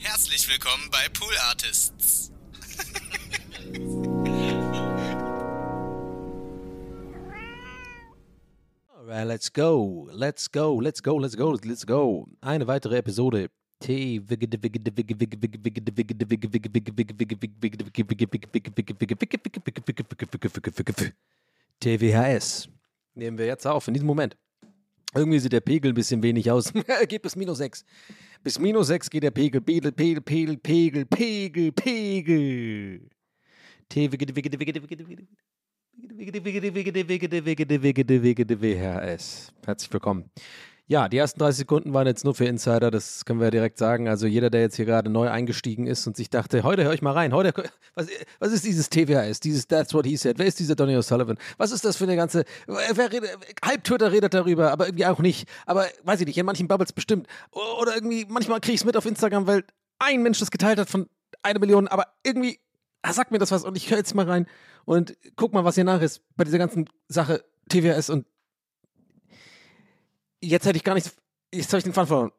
Herzlich 0.00 0.48
willkommen 0.48 0.88
bei 0.92 1.08
Pool 1.12 1.34
Artists. 1.48 2.30
Alright, 8.96 9.26
let's 9.26 9.52
go, 9.52 10.08
let's 10.12 10.50
go, 10.52 10.80
let's 10.80 11.02
go, 11.02 11.18
let's 11.18 11.36
go, 11.36 11.50
let's 11.64 11.84
go. 11.84 12.28
Eine 12.40 12.68
weitere 12.68 12.98
Episode. 12.98 13.50
T 13.80 14.20
TWHS. 21.80 22.68
Nehmen 23.14 23.36
wir 23.36 23.46
jetzt 23.46 23.66
auf, 23.66 23.88
in 23.88 23.94
diesem 23.94 24.06
Moment. 24.06 24.36
Irgendwie 25.12 25.40
sieht 25.40 25.52
der 25.52 25.60
Pegel 25.60 25.90
ein 25.90 25.94
bisschen 25.94 26.22
wenig 26.22 26.50
aus. 26.50 26.72
geht 27.08 27.22
bis 27.22 27.34
minus 27.34 27.58
6. 27.58 27.84
Bis 28.42 28.58
minus 28.58 28.86
6 28.86 29.10
geht 29.10 29.22
der 29.24 29.30
Pegel. 29.30 29.60
Pegel, 29.60 29.92
Pegel, 29.92 30.22
Pegel, 30.22 30.56
Pegel, 30.56 31.04
Pegel, 31.06 31.72
Pegel. 31.72 33.00
TWHS. 38.46 39.52
Herzlich 39.64 39.92
willkommen. 39.92 40.30
Ja, 40.90 41.06
die 41.10 41.18
ersten 41.18 41.38
30 41.38 41.58
Sekunden 41.58 41.92
waren 41.92 42.06
jetzt 42.06 42.24
nur 42.24 42.34
für 42.34 42.46
Insider, 42.46 42.90
das 42.90 43.26
können 43.26 43.40
wir 43.40 43.50
direkt 43.50 43.76
sagen. 43.76 44.08
Also 44.08 44.26
jeder, 44.26 44.48
der 44.48 44.62
jetzt 44.62 44.76
hier 44.76 44.86
gerade 44.86 45.10
neu 45.10 45.28
eingestiegen 45.28 45.86
ist 45.86 46.06
und 46.06 46.16
sich 46.16 46.30
dachte, 46.30 46.62
heute 46.62 46.82
höre 46.82 46.94
ich 46.94 47.02
mal 47.02 47.12
rein, 47.12 47.34
heute, 47.34 47.52
was, 47.94 48.06
was 48.38 48.52
ist 48.52 48.64
dieses 48.64 48.88
TWHS, 48.88 49.40
dieses 49.40 49.66
That's 49.66 49.92
What 49.92 50.06
He 50.06 50.16
Said, 50.16 50.38
wer 50.38 50.46
ist 50.46 50.58
dieser 50.58 50.76
Donny 50.76 50.96
O'Sullivan, 50.96 51.36
was 51.58 51.72
ist 51.72 51.84
das 51.84 51.98
für 51.98 52.04
eine 52.04 52.16
ganze, 52.16 52.46
wer 52.66 53.12
redet, 53.12 53.36
halb 53.62 53.84
Twitter 53.84 54.10
redet 54.10 54.32
darüber, 54.32 54.72
aber 54.72 54.86
irgendwie 54.86 55.04
auch 55.04 55.18
nicht, 55.18 55.46
aber 55.66 55.84
weiß 56.04 56.20
ich 56.20 56.26
nicht, 56.26 56.38
in 56.38 56.46
manchen 56.46 56.68
Bubbles 56.68 56.94
bestimmt. 56.94 57.26
Oder 57.50 57.94
irgendwie, 57.94 58.24
manchmal 58.26 58.60
kriege 58.60 58.76
ich 58.76 58.80
es 58.80 58.86
mit 58.86 58.96
auf 58.96 59.04
Instagram, 59.04 59.46
weil 59.46 59.64
ein 59.98 60.22
Mensch 60.22 60.38
das 60.38 60.50
geteilt 60.50 60.78
hat 60.78 60.88
von 60.88 61.06
einer 61.42 61.60
Million, 61.60 61.86
aber 61.88 62.06
irgendwie 62.24 62.60
ah, 63.02 63.12
sagt 63.12 63.30
mir 63.30 63.38
das 63.38 63.50
was 63.50 63.62
und 63.62 63.76
ich 63.76 63.90
höre 63.90 63.98
jetzt 63.98 64.14
mal 64.14 64.24
rein 64.24 64.46
und 64.86 65.18
guck 65.36 65.52
mal, 65.52 65.66
was 65.66 65.74
hier 65.74 65.84
nach 65.84 66.00
ist 66.00 66.22
bei 66.34 66.44
dieser 66.44 66.56
ganzen 66.56 66.88
Sache 67.08 67.44
TWHS 67.68 68.08
und 68.08 68.24
jetzt 70.40 70.66
hätte 70.66 70.76
ich 70.76 70.84
gar 70.84 70.94
nicht. 70.94 71.10
Jetzt 71.52 71.68
habe 71.68 71.78
ich 71.78 71.84
den 71.84 71.92
Faden 71.92 72.08
verloren. 72.08 72.32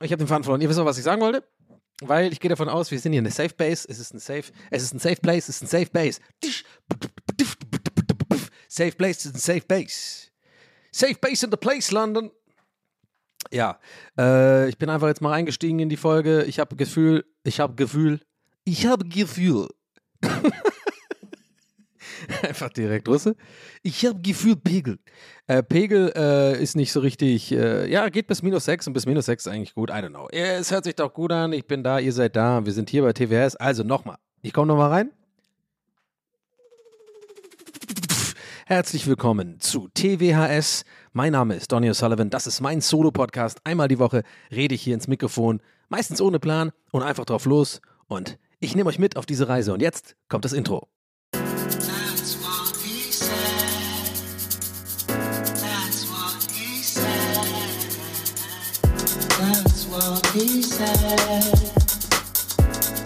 Ich 0.00 0.12
habe 0.12 0.22
den 0.22 0.28
Faden 0.28 0.44
verloren. 0.44 0.60
Ihr 0.60 0.68
wisst 0.68 0.78
noch, 0.78 0.86
was 0.86 0.98
ich 0.98 1.04
sagen 1.04 1.20
wollte? 1.20 1.44
Weil 2.02 2.32
ich 2.32 2.40
gehe 2.40 2.48
davon 2.50 2.68
aus, 2.68 2.90
wir 2.90 2.98
sind 2.98 3.12
hier 3.12 3.20
in 3.20 3.24
der 3.24 3.32
Safe 3.32 3.54
Base. 3.54 3.86
Es 3.88 3.98
ist 3.98 4.12
ein 4.12 4.18
Safe. 4.18 4.44
Es 4.70 4.82
ist 4.82 4.94
ein 4.94 4.98
Safe 4.98 5.16
Place. 5.16 5.48
Es 5.48 5.62
ist 5.62 5.62
ein 5.62 5.66
Safe 5.68 5.90
Base. 5.90 6.20
Safe 8.68 8.92
Place 8.92 9.24
ist 9.24 9.34
ein 9.34 9.38
Safe 9.38 9.64
Base. 9.66 10.30
Safe 10.92 11.14
Base 11.14 11.44
in 11.44 11.50
the 11.50 11.56
place, 11.56 11.90
London. 11.90 12.30
Ja, 13.50 13.78
äh, 14.18 14.68
ich 14.68 14.76
bin 14.76 14.90
einfach 14.90 15.08
jetzt 15.08 15.20
mal 15.20 15.32
eingestiegen 15.32 15.78
in 15.78 15.88
die 15.88 15.96
Folge. 15.96 16.44
Ich 16.44 16.58
habe 16.58 16.76
Gefühl, 16.76 17.24
ich 17.44 17.60
habe 17.60 17.74
Gefühl, 17.74 18.20
ich 18.64 18.86
habe 18.86 19.06
Gefühl. 19.06 19.68
Einfach 22.42 22.70
direkt 22.70 23.08
Russe. 23.08 23.36
Ich 23.82 24.04
habe 24.04 24.20
Gefühl 24.20 24.56
Pegel. 24.56 24.98
Äh, 25.46 25.62
Pegel 25.62 26.12
äh, 26.16 26.62
ist 26.62 26.76
nicht 26.76 26.92
so 26.92 27.00
richtig, 27.00 27.52
äh, 27.52 27.90
ja, 27.90 28.08
geht 28.08 28.26
bis 28.26 28.42
minus 28.42 28.64
6 28.64 28.88
und 28.88 28.92
bis 28.92 29.06
minus 29.06 29.26
6 29.26 29.46
ist 29.46 29.52
eigentlich 29.52 29.74
gut. 29.74 29.90
I 29.90 29.94
don't 29.94 30.10
know. 30.10 30.28
Es 30.30 30.70
hört 30.70 30.84
sich 30.84 30.96
doch 30.96 31.12
gut 31.12 31.32
an. 31.32 31.52
Ich 31.52 31.66
bin 31.66 31.82
da, 31.84 31.98
ihr 31.98 32.12
seid 32.12 32.36
da. 32.36 32.64
Wir 32.64 32.72
sind 32.72 32.90
hier 32.90 33.02
bei 33.02 33.12
TWS. 33.12 33.56
Also 33.56 33.84
nochmal. 33.84 34.16
Ich 34.42 34.52
komme 34.52 34.68
nochmal 34.68 34.90
rein. 34.90 35.10
Herzlich 38.66 39.06
willkommen 39.06 39.60
zu 39.60 39.88
TWHS. 39.94 40.84
Mein 41.12 41.32
Name 41.32 41.54
ist 41.54 41.70
Donny 41.70 41.88
O'Sullivan. 41.88 42.30
Das 42.30 42.48
ist 42.48 42.60
mein 42.60 42.80
Solo-Podcast. 42.80 43.60
Einmal 43.62 43.86
die 43.86 44.00
Woche 44.00 44.24
rede 44.50 44.74
ich 44.74 44.82
hier 44.82 44.94
ins 44.94 45.06
Mikrofon. 45.06 45.60
Meistens 45.88 46.20
ohne 46.20 46.40
Plan 46.40 46.72
und 46.90 47.02
einfach 47.04 47.24
drauf 47.24 47.44
los. 47.44 47.80
Und 48.08 48.38
ich 48.58 48.74
nehme 48.74 48.88
euch 48.88 48.98
mit 48.98 49.16
auf 49.16 49.24
diese 49.24 49.48
Reise. 49.48 49.72
Und 49.72 49.82
jetzt 49.82 50.16
kommt 50.28 50.44
das 50.44 50.52
Intro. 50.52 50.88
He 60.36 60.62
said. 60.62 60.96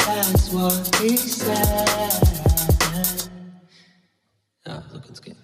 That's 0.07 0.51
what 0.53 0.97
he 1.01 1.17
said. 1.17 1.89
Ja, 4.67 4.83
so 4.93 5.01
kann's 5.01 5.23
gehen. 5.23 5.37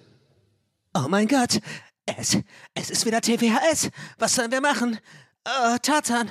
Oh 0.93 1.07
mein 1.07 1.27
Gott, 1.27 1.59
es, 2.05 2.37
es 2.73 2.89
ist 2.89 3.05
wieder 3.05 3.21
TWHS. 3.21 3.89
Was 4.17 4.35
sollen 4.35 4.51
wir 4.51 4.61
machen? 4.61 4.99
Äh, 5.45 5.79
Tarzan, 5.79 6.29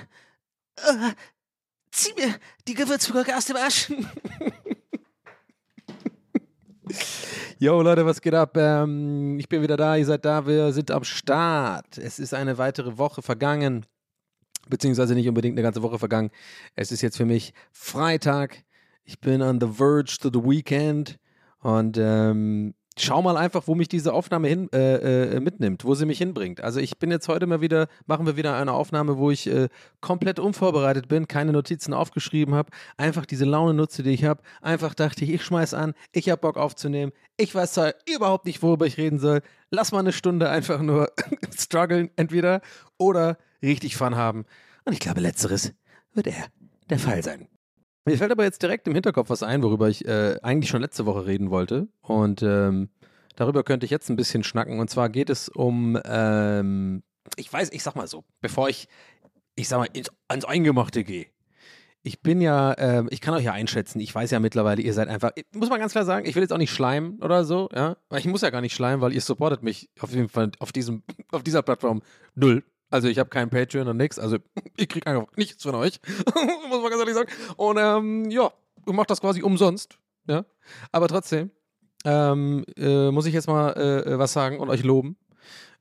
äh, 0.77 1.13
zieh 1.91 2.13
mir 2.15 2.35
die 2.69 2.75
Gewürzgurke 2.75 3.35
aus 3.37 3.47
dem 3.47 3.57
Arsch. 3.57 3.91
Yo 7.59 7.81
Leute, 7.81 8.05
was 8.05 8.21
geht 8.21 8.35
ab? 8.35 8.55
Ähm, 8.59 9.39
ich 9.39 9.49
bin 9.49 9.63
wieder 9.63 9.79
da, 9.79 9.97
ihr 9.97 10.05
seid 10.05 10.27
da, 10.27 10.47
wir 10.47 10.73
sind 10.73 10.91
am 10.91 11.05
Start. 11.05 11.97
Es 11.97 12.19
ist 12.19 12.35
eine 12.35 12.59
weitere 12.59 12.99
Woche 12.99 13.23
vergangen, 13.23 13.87
beziehungsweise 14.69 15.15
nicht 15.15 15.29
unbedingt 15.29 15.55
eine 15.55 15.63
ganze 15.63 15.83
Woche 15.83 15.99
vergangen. 15.99 16.31
Es 16.75 16.93
ist 16.93 17.03
jetzt 17.03 17.17
für 17.17 17.27
mich 17.27 17.53
Freitag. 17.73 18.65
Ich 19.05 19.21
bin 19.21 19.43
on 19.43 19.61
the 19.61 19.69
verge 19.69 20.17
to 20.21 20.31
the 20.33 20.45
weekend 20.45 21.19
und 21.61 21.97
ähm, 21.99 22.75
schau 22.99 23.23
mal 23.23 23.37
einfach, 23.37 23.67
wo 23.67 23.75
mich 23.75 23.89
diese 23.89 24.13
Aufnahme 24.13 24.49
hin, 24.49 24.69
äh, 24.73 25.37
äh, 25.37 25.41
mitnimmt, 25.41 25.85
wo 25.85 25.95
sie 25.95 26.07
mich 26.07 26.19
hinbringt. 26.19 26.63
Also 26.63 26.81
ich 26.81 26.99
bin 26.99 27.11
jetzt 27.11 27.29
heute 27.29 27.47
mal 27.47 27.61
wieder, 27.61 27.89
machen 28.07 28.27
wir 28.27 28.37
wieder 28.37 28.57
eine 28.57 28.73
Aufnahme, 28.73 29.19
wo 29.19 29.31
ich 29.31 29.47
äh, 29.47 29.69
komplett 30.01 30.39
unvorbereitet 30.39 31.09
bin, 31.09 31.29
keine 31.29 31.53
Notizen 31.53 31.93
aufgeschrieben 31.93 32.55
habe, 32.55 32.71
einfach 32.97 33.27
diese 33.27 33.45
Laune 33.45 33.75
nutze, 33.75 34.03
die 34.03 34.11
ich 34.11 34.25
habe. 34.25 34.43
Einfach 34.63 34.95
dachte 34.95 35.25
ich, 35.25 35.31
ich 35.31 35.45
schmeiß 35.45 35.75
an, 35.75 35.95
ich 36.13 36.31
habe 36.31 36.41
Bock 36.41 36.57
aufzunehmen. 36.57 37.13
Ich 37.37 37.55
weiß 37.55 37.75
zwar 37.75 37.95
überhaupt 38.13 38.47
nicht, 38.47 38.63
worüber 38.63 38.87
ich 38.87 38.97
reden 38.97 39.19
soll. 39.19 39.43
Lass 39.71 39.93
mal 39.93 39.99
eine 40.01 40.13
Stunde 40.13 40.49
einfach 40.49 40.81
nur 40.81 41.13
strugglen, 41.57 42.11
entweder 42.17 42.63
oder 42.99 43.37
richtig 43.63 43.97
Fun 43.97 44.17
haben. 44.17 44.45
Und 44.85 44.93
ich 44.93 45.01
glaube, 45.01 45.21
letzteres 45.21 45.73
wird 46.15 46.27
eher 46.27 46.47
der 46.91 46.99
Fall 46.99 47.23
sein. 47.23 47.49
Mir 48.05 48.17
fällt 48.17 48.31
aber 48.31 48.45
jetzt 48.45 48.63
direkt 48.63 48.87
im 48.87 48.95
Hinterkopf 48.95 49.31
was 49.31 49.43
ein, 49.43 49.63
worüber 49.65 49.89
ich 49.89 50.07
äh, 50.07 50.39
eigentlich 50.43 50.71
schon 50.71 50.81
letzte 50.81 51.07
Woche 51.07 51.27
reden 51.27 51.51
wollte. 51.51 51.89
Und 52.03 52.41
ähm, 52.43 52.89
darüber 53.35 53.65
könnte 53.65 53.85
ich 53.85 53.91
jetzt 53.91 54.09
ein 54.09 54.17
bisschen 54.17 54.45
schnacken. 54.45 54.79
Und 54.79 54.89
zwar 54.89 55.09
geht 55.09 55.29
es 55.29 55.49
um, 55.49 55.99
ähm, 56.05 57.03
ich 57.37 57.53
weiß, 57.53 57.73
ich 57.73 57.83
sag 57.83 57.97
mal 57.97 58.07
so, 58.07 58.25
bevor 58.41 58.69
ich, 58.69 58.87
ich 59.57 59.69
sag 59.69 59.79
mal, 59.79 59.89
ins, 59.93 60.11
ans 60.29 60.45
Eingemachte 60.45 61.03
gehe. 61.03 61.27
Ich 62.05 62.23
bin 62.23 62.41
ja, 62.41 62.79
ähm, 62.79 63.09
ich 63.11 63.21
kann 63.21 63.35
euch 63.35 63.43
ja 63.43 63.53
einschätzen, 63.53 63.99
ich 63.99 64.15
weiß 64.15 64.31
ja 64.31 64.39
mittlerweile, 64.39 64.81
ihr 64.81 64.95
seid 64.95 65.09
einfach, 65.09 65.33
muss 65.53 65.71
man 65.71 65.81
ganz 65.81 65.91
klar 65.91 66.05
sagen, 66.05 66.25
ich 66.27 66.37
will 66.37 66.43
jetzt 66.43 66.53
auch 66.53 66.59
nicht 66.59 66.71
schleimen 66.71 67.21
oder 67.21 67.45
so, 67.45 67.69
ja. 67.75 67.97
Ich 68.15 68.27
muss 68.27 68.43
ja 68.43 68.51
gar 68.51 68.61
nicht 68.61 68.77
schleimen, 68.77 69.01
weil 69.01 69.13
ihr 69.13 69.21
supportet 69.21 69.65
mich 69.65 69.91
auf 69.99 70.13
jeden 70.13 70.29
Fall 70.29 70.53
auf 70.61 70.71
diesem, 70.71 71.03
auf 71.33 71.43
dieser 71.43 71.63
Plattform 71.63 72.03
null. 72.37 72.63
Also 72.91 73.09
ich 73.09 73.19
habe 73.19 73.31
kein 73.31 73.51
Patreon 73.51 73.89
und 73.89 73.97
nix. 73.97 74.19
Also 74.19 74.39
ich 74.77 74.89
krieg 74.89 75.07
einfach 75.07 75.27
nichts 75.37 75.63
von 75.63 75.75
euch. 75.75 76.01
Muss 76.69 76.83
man 76.83 76.91
ganz 76.91 77.01
ehrlich 77.01 77.15
sagen. 77.15 77.31
Und 77.57 77.79
ähm, 77.79 78.31
ja, 78.31 78.51
ich 78.87 78.93
mache 78.93 79.07
das 79.07 79.21
quasi 79.21 79.43
umsonst. 79.43 79.99
Ja. 80.29 80.45
Aber 80.93 81.09
trotzdem 81.09 81.51
ähm, 82.05 82.65
äh, 82.77 83.11
muss 83.11 83.27
ich 83.27 83.35
jetzt 83.35 83.49
mal 83.49 83.73
äh, 83.73 84.19
was 84.19 84.33
sagen 84.33 84.59
und 84.61 84.71
euch 84.71 84.85
loben. 84.85 85.17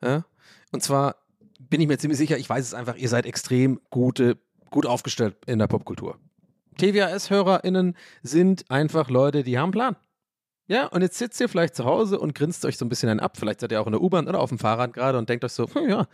Ja? 0.03 0.25
Und 0.71 0.81
zwar 0.81 1.17
bin 1.59 1.81
ich 1.81 1.87
mir 1.87 1.97
ziemlich 1.97 2.17
sicher, 2.17 2.37
ich 2.37 2.49
weiß 2.49 2.65
es 2.65 2.73
einfach, 2.73 2.95
ihr 2.95 3.09
seid 3.09 3.25
extrem 3.25 3.79
gute, 3.89 4.37
gut 4.71 4.85
aufgestellt 4.85 5.37
in 5.45 5.59
der 5.59 5.67
Popkultur. 5.67 6.17
TWAS-HörerInnen 6.77 7.95
sind 8.21 8.69
einfach 8.69 9.09
Leute, 9.09 9.43
die 9.43 9.57
haben 9.57 9.65
einen 9.65 9.71
Plan. 9.71 9.95
Ja, 10.67 10.87
und 10.87 11.03
jetzt 11.03 11.17
sitzt 11.17 11.39
ihr 11.39 11.47
vielleicht 11.47 11.75
zu 11.75 11.85
Hause 11.85 12.19
und 12.19 12.33
grinst 12.33 12.65
euch 12.65 12.77
so 12.77 12.85
ein 12.85 12.89
bisschen 12.89 13.07
einen 13.07 13.19
ab. 13.19 13.37
Vielleicht 13.37 13.61
seid 13.61 13.71
ihr 13.71 13.79
auch 13.79 13.85
in 13.85 13.93
der 13.93 14.01
U-Bahn 14.01 14.27
oder 14.27 14.39
auf 14.39 14.49
dem 14.49 14.57
Fahrrad 14.57 14.93
gerade 14.93 15.17
und 15.17 15.29
denkt 15.29 15.45
euch 15.45 15.51
so, 15.51 15.67
hm, 15.67 15.89
ja, 15.89 16.07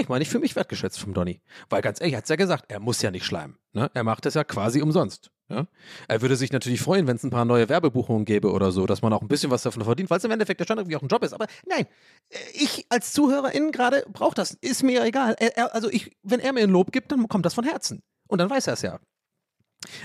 ich 0.00 0.08
meine, 0.08 0.22
ich 0.22 0.28
fühle 0.28 0.42
mich 0.42 0.56
wertgeschätzt 0.56 0.98
vom 0.98 1.14
Donny. 1.14 1.40
Weil 1.68 1.82
ganz 1.82 2.00
ehrlich, 2.00 2.14
er 2.14 2.18
hat 2.18 2.28
ja 2.28 2.36
gesagt, 2.36 2.64
er 2.68 2.80
muss 2.80 3.02
ja 3.02 3.10
nicht 3.10 3.24
schleimen. 3.24 3.58
Ne? 3.72 3.90
Er 3.94 4.04
macht 4.04 4.26
das 4.26 4.34
ja 4.34 4.44
quasi 4.44 4.82
umsonst. 4.82 5.30
Ja? 5.48 5.66
Er 6.08 6.22
würde 6.22 6.36
sich 6.36 6.52
natürlich 6.52 6.80
freuen, 6.80 7.06
wenn 7.06 7.16
es 7.16 7.24
ein 7.24 7.30
paar 7.30 7.44
neue 7.44 7.68
Werbebuchungen 7.68 8.24
gäbe 8.24 8.50
oder 8.50 8.72
so, 8.72 8.86
dass 8.86 9.02
man 9.02 9.12
auch 9.12 9.22
ein 9.22 9.28
bisschen 9.28 9.50
was 9.50 9.62
davon 9.62 9.84
verdient, 9.84 10.10
weil 10.10 10.18
es 10.18 10.24
im 10.24 10.30
Endeffekt 10.30 10.60
ja 10.60 10.66
schon 10.66 10.78
irgendwie 10.78 10.96
auch 10.96 11.02
ein 11.02 11.08
Job 11.08 11.22
ist. 11.22 11.32
Aber 11.32 11.46
nein, 11.66 11.86
äh, 12.30 12.36
ich 12.54 12.86
als 12.88 13.12
Zuhörerin 13.12 13.72
gerade 13.72 14.04
brauche 14.12 14.34
das. 14.34 14.52
Ist 14.60 14.82
mir 14.82 15.04
egal. 15.04 15.36
Er, 15.38 15.56
er, 15.56 15.74
also 15.74 15.90
ich, 15.90 16.16
wenn 16.22 16.40
er 16.40 16.52
mir 16.52 16.62
ein 16.62 16.70
Lob 16.70 16.92
gibt, 16.92 17.12
dann 17.12 17.28
kommt 17.28 17.46
das 17.46 17.54
von 17.54 17.64
Herzen. 17.64 18.02
Und 18.28 18.38
dann 18.38 18.48
weiß 18.50 18.68
er 18.68 18.74
es 18.74 18.82
ja. 18.82 19.00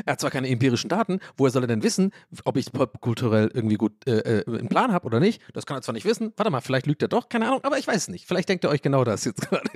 Er 0.06 0.14
hat 0.14 0.22
zwar 0.22 0.32
keine 0.32 0.48
empirischen 0.48 0.90
Daten, 0.90 1.20
woher 1.36 1.52
soll 1.52 1.64
er 1.64 1.68
denn 1.68 1.84
wissen, 1.84 2.12
ob 2.46 2.56
ich 2.56 2.72
popkulturell 2.72 3.52
irgendwie 3.54 3.76
gut 3.76 4.08
äh, 4.08 4.40
äh, 4.40 4.46
einen 4.48 4.70
Plan 4.70 4.94
habe 4.94 5.06
oder 5.06 5.20
nicht? 5.20 5.42
Das 5.54 5.66
kann 5.66 5.78
er 5.78 5.82
zwar 5.82 5.94
nicht 5.94 6.06
wissen. 6.06 6.32
Warte 6.38 6.50
mal, 6.50 6.62
vielleicht 6.62 6.88
lügt 6.88 7.02
er 7.02 7.10
doch, 7.10 7.28
keine 7.28 7.48
Ahnung, 7.48 7.60
aber 7.64 7.78
ich 7.78 7.88
weiß 7.88 8.04
es 8.04 8.08
nicht. 8.08 8.26
Vielleicht 8.26 8.48
denkt 8.48 8.64
er 8.64 8.70
euch 8.70 8.82
genau 8.82 9.04
das 9.04 9.26
jetzt 9.26 9.42
gerade. 9.50 9.70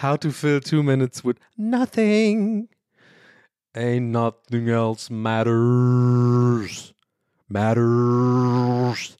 How 0.00 0.18
to 0.18 0.30
fill 0.30 0.60
two 0.60 0.82
minutes 0.82 1.24
with 1.24 1.36
nothing. 1.56 2.68
Ain't 3.74 4.10
nothing 4.10 4.68
else 4.68 5.12
matters. 5.12 6.94
Matters. 7.48 9.16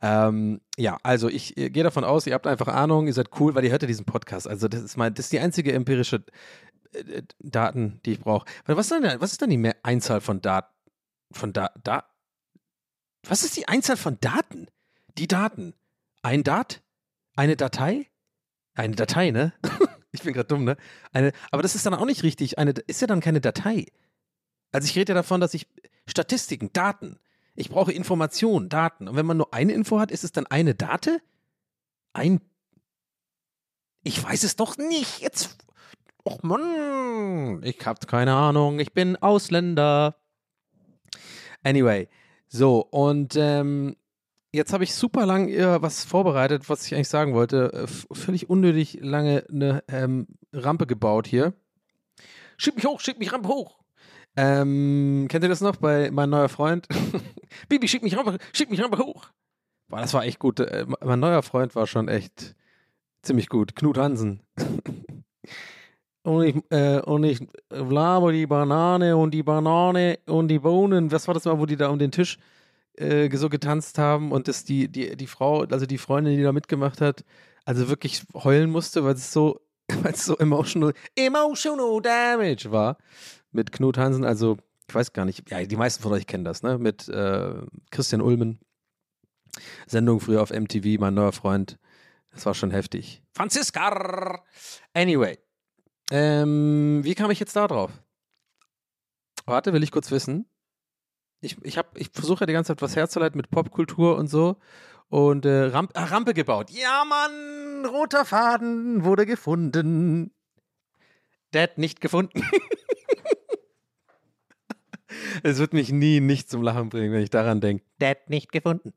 Ähm, 0.00 0.60
ja, 0.76 0.96
also 1.02 1.28
ich 1.28 1.56
äh, 1.56 1.70
gehe 1.70 1.82
davon 1.82 2.04
aus, 2.04 2.26
ihr 2.26 2.34
habt 2.34 2.46
einfach 2.46 2.68
Ahnung, 2.68 3.08
ihr 3.08 3.12
seid 3.12 3.30
cool, 3.40 3.54
weil 3.54 3.64
ihr 3.64 3.72
hört 3.72 3.82
ja 3.82 3.88
diesen 3.88 4.04
Podcast. 4.04 4.46
Also 4.46 4.68
das 4.68 4.82
ist 4.82 4.96
mein, 4.96 5.12
das 5.14 5.26
ist 5.26 5.32
die 5.32 5.40
einzige 5.40 5.72
empirische 5.72 6.22
äh, 6.92 7.22
Daten, 7.38 8.00
die 8.04 8.12
ich 8.12 8.20
brauche. 8.20 8.46
Was, 8.66 8.90
was 8.90 9.32
ist 9.32 9.42
denn 9.42 9.50
die 9.50 9.72
Einzahl 9.82 10.20
von 10.20 10.40
Daten? 10.40 10.72
Von 11.30 11.52
da, 11.52 11.70
da. 11.82 12.04
Was 13.26 13.44
ist 13.44 13.56
die 13.56 13.68
Einzahl 13.68 13.96
von 13.96 14.18
Daten? 14.20 14.68
Die 15.18 15.28
Daten. 15.28 15.74
Ein 16.22 16.42
Dat? 16.42 16.82
Eine 17.36 17.56
Datei? 17.56 18.06
Eine 18.74 18.96
Datei, 18.96 19.30
ne? 19.30 19.52
ich 20.12 20.22
bin 20.22 20.32
gerade 20.32 20.48
dumm, 20.48 20.64
ne? 20.64 20.76
Eine, 21.12 21.32
aber 21.50 21.62
das 21.62 21.74
ist 21.74 21.84
dann 21.86 21.94
auch 21.94 22.06
nicht 22.06 22.22
richtig. 22.22 22.58
Eine, 22.58 22.72
ist 22.86 23.00
ja 23.00 23.06
dann 23.06 23.20
keine 23.20 23.40
Datei. 23.40 23.86
Also 24.72 24.86
ich 24.86 24.96
rede 24.96 25.12
ja 25.12 25.14
davon, 25.14 25.40
dass 25.40 25.54
ich 25.54 25.66
Statistiken, 26.06 26.72
Daten. 26.72 27.18
Ich 27.54 27.70
brauche 27.70 27.92
Informationen, 27.92 28.68
Daten. 28.68 29.08
Und 29.08 29.16
wenn 29.16 29.26
man 29.26 29.36
nur 29.36 29.52
eine 29.52 29.72
Info 29.72 29.98
hat, 29.98 30.10
ist 30.10 30.24
es 30.24 30.32
dann 30.32 30.46
eine 30.46 30.74
Date? 30.74 31.20
Ein. 32.12 32.40
Ich 34.04 34.22
weiß 34.22 34.44
es 34.44 34.56
doch 34.56 34.76
nicht. 34.76 35.20
Jetzt. 35.20 35.56
Och 36.24 36.42
Mann. 36.42 37.62
Ich 37.62 37.78
hab 37.84 38.06
keine 38.06 38.34
Ahnung. 38.34 38.80
Ich 38.80 38.92
bin 38.92 39.16
Ausländer. 39.16 40.16
Anyway. 41.62 42.08
So, 42.48 42.80
und 42.80 43.36
ähm, 43.36 43.96
jetzt 44.52 44.72
habe 44.72 44.84
ich 44.84 44.94
super 44.94 45.26
lang 45.26 45.48
äh, 45.48 45.82
was 45.82 46.04
vorbereitet, 46.04 46.68
was 46.68 46.86
ich 46.86 46.94
eigentlich 46.94 47.08
sagen 47.08 47.34
wollte. 47.34 47.72
Äh, 47.72 48.14
völlig 48.14 48.48
unnötig 48.48 48.98
lange 49.00 49.44
eine 49.50 49.84
ähm, 49.88 50.26
Rampe 50.52 50.86
gebaut 50.86 51.26
hier. 51.26 51.52
Schieb 52.56 52.76
mich 52.76 52.86
hoch, 52.86 53.00
schieb 53.00 53.18
mich 53.18 53.32
Rampe 53.32 53.48
hoch. 53.48 53.78
Ähm, 54.36 55.26
kennt 55.28 55.44
ihr 55.44 55.48
das 55.48 55.60
noch 55.60 55.76
bei 55.76 56.10
mein 56.10 56.30
neuer 56.30 56.48
Freund? 56.48 56.88
Bibi, 57.68 57.88
schieb 57.88 58.02
mich 58.02 58.16
Rampe, 58.16 58.38
schieb 58.52 58.70
mich 58.70 58.82
Rampe 58.82 58.98
hoch. 58.98 59.28
Boah, 59.88 60.00
das 60.00 60.14
war 60.14 60.24
echt 60.24 60.38
gut. 60.38 60.60
Äh, 60.60 60.86
mein 61.00 61.20
neuer 61.20 61.42
Freund 61.42 61.74
war 61.74 61.86
schon 61.86 62.08
echt 62.08 62.54
ziemlich 63.22 63.48
gut. 63.48 63.74
Knut 63.76 63.98
Hansen. 63.98 64.42
und 66.28 66.44
ich, 66.44 66.56
äh, 66.70 67.00
und 67.00 67.24
ich 67.24 67.40
laber 67.70 68.32
die 68.32 68.46
Banane 68.46 69.16
und 69.16 69.32
die 69.32 69.42
Banane 69.42 70.18
und 70.26 70.48
die 70.48 70.58
Bohnen. 70.58 71.10
Was 71.10 71.26
war 71.26 71.34
das 71.34 71.46
mal, 71.46 71.58
wo 71.58 71.64
die 71.64 71.76
da 71.76 71.88
um 71.88 71.98
den 71.98 72.10
Tisch 72.10 72.38
äh, 72.98 73.34
so 73.34 73.48
getanzt 73.48 73.98
haben 73.98 74.30
und 74.30 74.46
das 74.46 74.64
die, 74.64 74.88
die, 74.88 75.16
die 75.16 75.26
Frau, 75.26 75.62
also 75.62 75.86
die 75.86 75.98
Freundin, 75.98 76.36
die 76.36 76.42
da 76.42 76.52
mitgemacht 76.52 77.00
hat, 77.00 77.24
also 77.64 77.88
wirklich 77.88 78.22
heulen 78.34 78.70
musste, 78.70 79.04
weil 79.04 79.14
es 79.14 79.32
so, 79.32 79.60
weil 80.02 80.14
so 80.14 80.36
emotional, 80.36 80.92
emotional 81.16 82.02
damage 82.02 82.70
war 82.70 82.98
mit 83.50 83.72
Knut 83.72 83.96
Hansen. 83.96 84.24
Also, 84.24 84.58
ich 84.86 84.94
weiß 84.94 85.14
gar 85.14 85.24
nicht, 85.24 85.50
ja, 85.50 85.64
die 85.64 85.76
meisten 85.76 86.02
von 86.02 86.12
euch 86.12 86.26
kennen 86.26 86.44
das, 86.44 86.62
ne? 86.62 86.78
Mit 86.78 87.08
äh, 87.08 87.54
Christian 87.90 88.20
Ulmen. 88.20 88.58
Sendung 89.86 90.20
früher 90.20 90.42
auf 90.42 90.50
MTV, 90.50 91.00
mein 91.00 91.14
neuer 91.14 91.32
Freund. 91.32 91.78
Das 92.32 92.44
war 92.44 92.54
schon 92.54 92.70
heftig. 92.70 93.22
Franziska! 93.32 94.42
Anyway. 94.92 95.38
Ähm, 96.10 97.00
wie 97.04 97.14
kam 97.14 97.30
ich 97.30 97.40
jetzt 97.40 97.54
da 97.56 97.66
drauf? 97.68 97.90
Warte, 99.46 99.72
will 99.72 99.82
ich 99.82 99.90
kurz 99.92 100.10
wissen. 100.10 100.46
Ich, 101.40 101.56
ich, 101.62 101.78
hab- 101.78 101.96
ich 101.98 102.10
versuche 102.12 102.40
ja 102.40 102.46
die 102.46 102.52
ganze 102.52 102.68
Zeit 102.72 102.82
was 102.82 102.96
herzuleiten 102.96 103.36
mit 103.36 103.50
Popkultur 103.50 104.16
und 104.16 104.28
so. 104.28 104.56
Und 105.08 105.46
äh, 105.46 105.64
Ramp, 105.64 105.92
ah, 105.94 106.04
Rampe 106.04 106.34
gebaut. 106.34 106.70
Ja, 106.70 107.04
Mann, 107.04 107.86
roter 107.86 108.24
Faden 108.24 109.04
wurde 109.04 109.24
gefunden. 109.24 110.32
Dad 111.52 111.78
nicht 111.78 112.00
gefunden. 112.00 112.42
es 115.42 115.58
wird 115.58 115.72
mich 115.72 115.90
nie 115.92 116.20
nicht 116.20 116.50
zum 116.50 116.62
Lachen 116.62 116.90
bringen, 116.90 117.12
wenn 117.12 117.22
ich 117.22 117.30
daran 117.30 117.60
denke. 117.60 117.84
Dad 117.98 118.28
nicht 118.28 118.52
gefunden. 118.52 118.92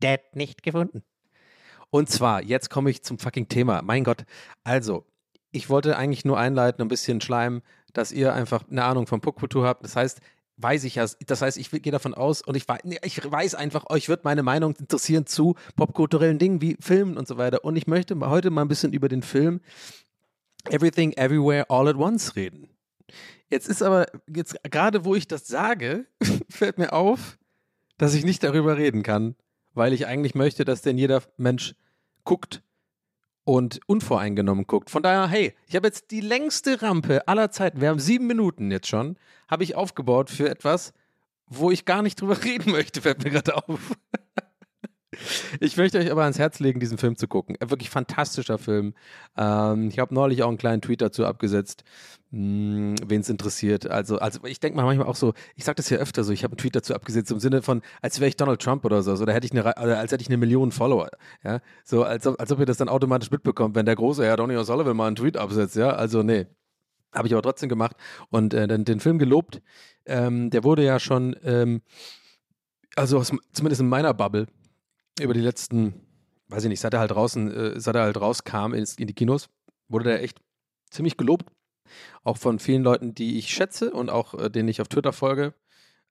Dad 0.00 0.20
nicht 0.34 0.62
gefunden. 0.62 1.02
Und 1.90 2.08
zwar, 2.08 2.42
jetzt 2.42 2.70
komme 2.70 2.88
ich 2.90 3.02
zum 3.02 3.18
fucking 3.18 3.48
Thema. 3.48 3.82
Mein 3.82 4.04
Gott. 4.04 4.24
Also, 4.64 5.04
ich 5.52 5.68
wollte 5.70 5.96
eigentlich 5.96 6.24
nur 6.24 6.38
einleiten, 6.38 6.82
ein 6.82 6.88
bisschen 6.88 7.20
schleimen, 7.20 7.62
dass 7.92 8.10
ihr 8.10 8.32
einfach 8.34 8.68
eine 8.68 8.84
Ahnung 8.84 9.06
von 9.06 9.20
Popkultur 9.20 9.66
habt. 9.66 9.84
Das 9.84 9.96
heißt, 9.96 10.20
weiß 10.56 10.84
ich 10.84 10.96
ja, 10.96 11.06
das 11.26 11.42
heißt, 11.42 11.58
ich 11.58 11.70
gehe 11.70 11.92
davon 11.92 12.14
aus 12.14 12.42
und 12.42 12.56
ich 12.56 12.66
weiß, 12.66 12.80
ich 13.02 13.30
weiß 13.30 13.54
einfach, 13.54 13.90
euch 13.90 14.08
wird 14.08 14.24
meine 14.24 14.42
Meinung 14.42 14.74
interessieren 14.76 15.26
zu 15.26 15.54
popkulturellen 15.76 16.38
Dingen 16.38 16.60
wie 16.60 16.76
Filmen 16.80 17.16
und 17.16 17.28
so 17.28 17.36
weiter. 17.36 17.64
Und 17.64 17.76
ich 17.76 17.86
möchte 17.86 18.18
heute 18.20 18.50
mal 18.50 18.62
ein 18.62 18.68
bisschen 18.68 18.92
über 18.92 19.08
den 19.08 19.22
Film 19.22 19.60
Everything 20.70 21.12
Everywhere 21.12 21.68
All 21.68 21.88
at 21.88 21.96
Once 21.96 22.36
reden. 22.36 22.68
Jetzt 23.48 23.68
ist 23.68 23.82
aber, 23.82 24.06
jetzt 24.34 24.56
gerade 24.64 25.04
wo 25.04 25.14
ich 25.14 25.28
das 25.28 25.46
sage, 25.46 26.06
fällt 26.48 26.78
mir 26.78 26.92
auf, 26.92 27.38
dass 27.98 28.14
ich 28.14 28.24
nicht 28.24 28.42
darüber 28.42 28.78
reden 28.78 29.02
kann, 29.02 29.36
weil 29.74 29.92
ich 29.92 30.06
eigentlich 30.06 30.34
möchte, 30.34 30.64
dass 30.64 30.80
denn 30.80 30.96
jeder 30.96 31.22
Mensch 31.36 31.74
guckt 32.24 32.62
und 33.44 33.80
unvoreingenommen 33.86 34.66
guckt. 34.66 34.90
Von 34.90 35.02
daher, 35.02 35.28
hey, 35.28 35.54
ich 35.66 35.76
habe 35.76 35.88
jetzt 35.88 36.10
die 36.10 36.20
längste 36.20 36.82
Rampe 36.82 37.26
aller 37.26 37.50
Zeiten, 37.50 37.80
wir 37.80 37.88
haben 37.88 37.98
sieben 37.98 38.26
Minuten 38.26 38.70
jetzt 38.70 38.88
schon, 38.88 39.16
habe 39.48 39.64
ich 39.64 39.74
aufgebaut 39.74 40.30
für 40.30 40.48
etwas, 40.48 40.92
wo 41.46 41.70
ich 41.70 41.84
gar 41.84 42.02
nicht 42.02 42.20
drüber 42.20 42.42
reden 42.44 42.72
möchte, 42.72 43.02
fällt 43.02 43.22
mir 43.24 43.30
gerade 43.30 43.56
auf. 43.68 43.96
Ich 45.60 45.76
möchte 45.76 45.98
euch 45.98 46.10
aber 46.10 46.22
ans 46.22 46.38
Herz 46.38 46.58
legen, 46.58 46.80
diesen 46.80 46.96
Film 46.96 47.16
zu 47.16 47.28
gucken. 47.28 47.56
Ein 47.60 47.70
wirklich 47.70 47.90
fantastischer 47.90 48.58
Film. 48.58 48.94
Ähm, 49.36 49.88
ich 49.88 49.98
habe 49.98 50.14
neulich 50.14 50.42
auch 50.42 50.48
einen 50.48 50.58
kleinen 50.58 50.80
Tweet 50.80 51.02
dazu 51.02 51.26
abgesetzt, 51.26 51.84
wen 52.30 52.96
es 53.10 53.28
interessiert. 53.28 53.90
Also, 53.90 54.18
also 54.18 54.40
ich 54.46 54.58
denke 54.58 54.76
mal 54.76 54.84
manchmal 54.84 55.06
auch 55.06 55.16
so, 55.16 55.34
ich 55.54 55.64
sage 55.64 55.76
das 55.76 55.90
ja 55.90 55.98
öfter 55.98 56.24
so, 56.24 56.32
ich 56.32 56.44
habe 56.44 56.52
einen 56.52 56.58
Tweet 56.58 56.76
dazu 56.76 56.94
abgesetzt 56.94 57.30
im 57.30 57.40
Sinne 57.40 57.60
von, 57.60 57.82
als 58.00 58.20
wäre 58.20 58.28
ich 58.28 58.36
Donald 58.36 58.62
Trump 58.62 58.84
oder 58.86 59.02
so, 59.02 59.22
da 59.24 59.32
hätte 59.32 59.46
ich 59.46 59.52
eine, 59.52 59.62
oder 59.62 59.98
als 59.98 60.12
hätte 60.12 60.22
ich 60.22 60.28
eine 60.28 60.38
Million 60.38 60.72
Follower. 60.72 61.10
Ja, 61.44 61.60
so 61.84 62.04
als 62.04 62.26
ob, 62.26 62.40
als 62.40 62.50
ob 62.50 62.58
ihr 62.58 62.66
das 62.66 62.78
dann 62.78 62.88
automatisch 62.88 63.30
mitbekommt, 63.30 63.74
wenn 63.74 63.84
der 63.86 63.96
große 63.96 64.24
Herr 64.24 64.38
Donny 64.38 64.56
O'Sullivan 64.56 64.94
mal 64.94 65.08
einen 65.08 65.16
Tweet 65.16 65.36
absetzt. 65.36 65.76
Ja, 65.76 65.90
also 65.90 66.22
nee. 66.22 66.46
Habe 67.14 67.28
ich 67.28 67.34
aber 67.34 67.42
trotzdem 67.42 67.68
gemacht 67.68 67.96
und 68.30 68.54
äh, 68.54 68.66
den, 68.66 68.86
den 68.86 68.98
Film 68.98 69.18
gelobt. 69.18 69.60
Ähm, 70.06 70.48
der 70.48 70.64
wurde 70.64 70.82
ja 70.82 70.98
schon, 70.98 71.36
ähm, 71.44 71.82
also 72.96 73.18
aus, 73.18 73.30
zumindest 73.52 73.82
in 73.82 73.88
meiner 73.90 74.14
Bubble, 74.14 74.46
über 75.20 75.34
die 75.34 75.40
letzten, 75.40 75.94
weiß 76.48 76.64
ich 76.64 76.68
nicht, 76.68 76.80
seit 76.80 76.94
er 76.94 77.00
halt 77.00 77.10
draußen, 77.10 77.50
äh, 77.50 77.80
seit 77.80 77.94
er 77.94 78.02
halt 78.02 78.20
rauskam 78.20 78.74
ins, 78.74 78.96
in 78.96 79.06
die 79.06 79.14
Kinos, 79.14 79.48
wurde 79.88 80.04
der 80.04 80.22
echt 80.22 80.38
ziemlich 80.90 81.16
gelobt. 81.16 81.46
Auch 82.24 82.38
von 82.38 82.58
vielen 82.58 82.82
Leuten, 82.82 83.14
die 83.14 83.38
ich 83.38 83.48
schätze 83.48 83.92
und 83.92 84.10
auch 84.10 84.34
äh, 84.34 84.50
denen 84.50 84.68
ich 84.68 84.80
auf 84.80 84.88
Twitter 84.88 85.12
folge. 85.12 85.54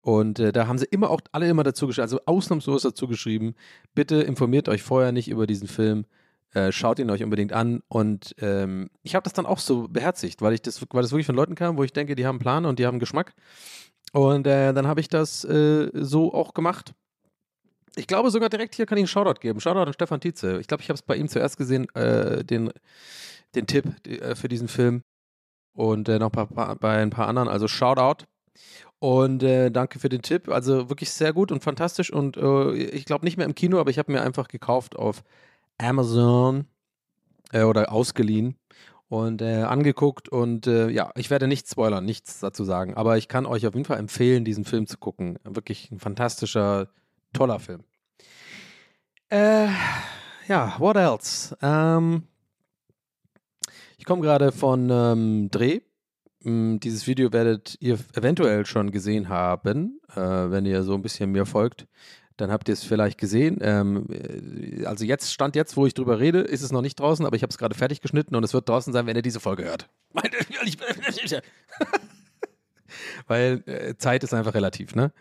Und 0.02 0.38
äh, 0.38 0.52
da 0.52 0.66
haben 0.66 0.78
sie 0.78 0.87
immer 0.87 1.11
auch 1.11 1.21
alle 1.33 1.49
immer 1.49 1.62
dazu 1.62 1.87
geschrieben, 1.87 2.04
also 2.04 2.21
ausnahmslos 2.25 2.83
dazu 2.83 3.07
geschrieben, 3.07 3.54
bitte 3.95 4.16
informiert 4.23 4.69
euch 4.69 4.83
vorher 4.83 5.12
nicht 5.12 5.28
über 5.28 5.47
diesen 5.47 5.69
Film, 5.69 6.07
äh, 6.52 6.73
schaut 6.73 6.99
ihn 6.99 7.11
euch 7.11 7.23
unbedingt 7.23 7.52
an. 7.52 7.83
Und 7.88 8.35
ähm, 8.38 8.90
ich 9.02 9.14
habe 9.14 9.25
das 9.25 9.35
dann 9.35 9.47
auch 9.47 9.59
so 9.59 9.88
beherzigt, 9.88 10.40
weil 10.42 10.54
ich 10.54 10.62
das, 10.62 10.80
weil 10.90 11.02
das 11.02 11.12
wirklich 11.12 11.26
von 11.26 11.37
Leuten 11.37 11.54
kam, 11.54 11.76
wo 11.76 11.85
ich 11.85 11.92
denke, 11.92 12.14
die 12.14 12.26
haben 12.26 12.37
einen 12.37 12.40
Plan 12.40 12.64
und 12.64 12.78
die 12.78 12.87
haben 12.87 12.99
Geschmack. 12.99 13.35
Und 14.12 14.47
äh, 14.47 14.73
dann 14.73 14.87
habe 14.87 15.00
ich 15.00 15.09
das 15.09 15.45
äh, 15.45 15.90
so 15.92 16.33
auch 16.35 16.54
gemacht. 16.54 16.95
Ich 17.97 18.06
glaube 18.06 18.30
sogar 18.30 18.49
direkt 18.49 18.75
hier 18.75 18.87
kann 18.87 18.99
ich 18.99 19.02
einen 19.02 19.09
Shoutout 19.09 19.40
geben. 19.40 19.61
Shoutout 19.61 19.87
an 19.87 19.92
Stefan 19.92 20.20
Tietze. 20.20 20.61
Ich 20.61 20.68
glaube, 20.68 20.82
ich 20.82 20.88
habe 20.88 20.97
es 20.97 21.02
bei 21.02 21.16
ihm 21.16 21.28
zuerst 21.28 21.56
gesehen, 21.56 21.88
äh, 21.94 22.44
den, 22.44 22.70
den 23.54 23.66
Tipp 23.66 23.87
die, 24.04 24.20
äh, 24.20 24.35
für 24.35 24.49
diesen 24.49 24.68
Film. 24.68 25.02
Und 25.75 26.09
äh, 26.09 26.18
noch 26.18 26.30
paar, 26.30 26.47
bei 26.47 26.99
ein 26.99 27.11
paar 27.11 27.28
anderen. 27.28 27.49
Also 27.49 27.68
Shoutout. 27.68 28.26
Und 28.99 29.42
äh, 29.42 29.70
danke 29.70 29.99
für 29.99 30.09
den 30.09 30.23
Tipp. 30.23 30.49
Also 30.49 30.88
wirklich 30.88 31.11
sehr 31.11 31.32
gut 31.32 31.50
und 31.52 31.64
fantastisch. 31.64 32.12
Und 32.12 32.37
äh, 32.37 32.75
ich 32.75 33.04
glaube 33.04 33.25
nicht 33.25 33.37
mehr 33.37 33.47
im 33.47 33.54
Kino, 33.54 33.78
aber 33.80 33.90
ich 33.90 33.99
habe 33.99 34.12
mir 34.12 34.23
einfach 34.23 34.49
gekauft 34.49 34.97
auf 34.97 35.23
Amazon 35.78 36.66
äh, 37.52 37.62
oder 37.62 37.92
ausgeliehen 37.92 38.56
und 39.11 39.42
äh, 39.42 39.62
angeguckt 39.62 40.28
und 40.28 40.68
äh, 40.68 40.88
ja, 40.88 41.11
ich 41.16 41.30
werde 41.30 41.49
nichts 41.49 41.73
spoilern, 41.73 42.04
nichts 42.04 42.38
dazu 42.38 42.62
sagen, 42.64 42.94
aber 42.94 43.18
ich 43.18 43.26
kann 43.26 43.44
euch 43.44 43.66
auf 43.66 43.75
jeden 43.75 43.85
Fall 43.85 43.99
empfehlen, 43.99 44.44
diesen 44.44 44.64
Film 44.64 44.87
zu 44.87 44.99
gucken. 44.99 45.37
Wirklich 45.42 45.90
ein 45.90 45.99
fantastischer, 45.99 46.88
toller 47.32 47.58
Film. 47.58 47.84
Äh, 49.28 49.68
ja, 50.49 50.75
what 50.78 50.96
else? 50.96 51.56
Ähm, 51.62 52.25
ich 53.96 54.04
komme 54.04 54.22
gerade 54.22 54.52
von 54.52 54.90
ähm, 54.90 55.50
Dreh. 55.50 55.80
Mm, 56.42 56.78
Dieses 56.78 57.06
Video 57.06 57.32
werdet 57.32 57.76
ihr 57.80 57.99
eventuell 58.14 58.66
schon 58.66 58.90
gesehen 58.90 59.28
haben, 59.28 60.00
äh, 60.14 60.20
wenn 60.20 60.66
ihr 60.66 60.82
so 60.82 60.94
ein 60.94 61.02
bisschen 61.02 61.30
mir 61.30 61.46
folgt. 61.46 61.87
Dann 62.37 62.50
habt 62.50 62.68
ihr 62.68 62.72
es 62.72 62.82
vielleicht 62.82 63.18
gesehen. 63.18 63.58
Ähm, 63.60 64.06
äh, 64.10 64.87
also 64.87 65.04
jetzt, 65.04 65.32
Stand 65.32 65.54
jetzt, 65.54 65.76
wo 65.76 65.87
ich 65.87 65.94
drüber 65.94 66.18
rede, 66.18 66.40
ist 66.40 66.62
es 66.62 66.72
noch 66.72 66.82
nicht 66.82 66.99
draußen, 66.99 67.26
aber 67.26 67.37
ich 67.37 67.42
habe 67.42 67.50
es 67.50 67.58
gerade 67.58 67.75
fertig 67.75 68.00
geschnitten 68.00 68.34
und 68.34 68.42
es 68.42 68.54
wird 68.54 68.68
draußen 68.68 68.92
sein, 68.92 69.06
wenn 69.06 69.16
ihr 69.16 69.22
diese 69.22 69.40
Folge 69.40 69.64
hört. 69.64 69.88
Weil 73.26 73.62
äh, 73.66 73.96
Zeit 73.96 74.25
ist 74.25 74.34
einfach 74.34 74.54
relativ, 74.54 74.94
ne? 74.94 75.12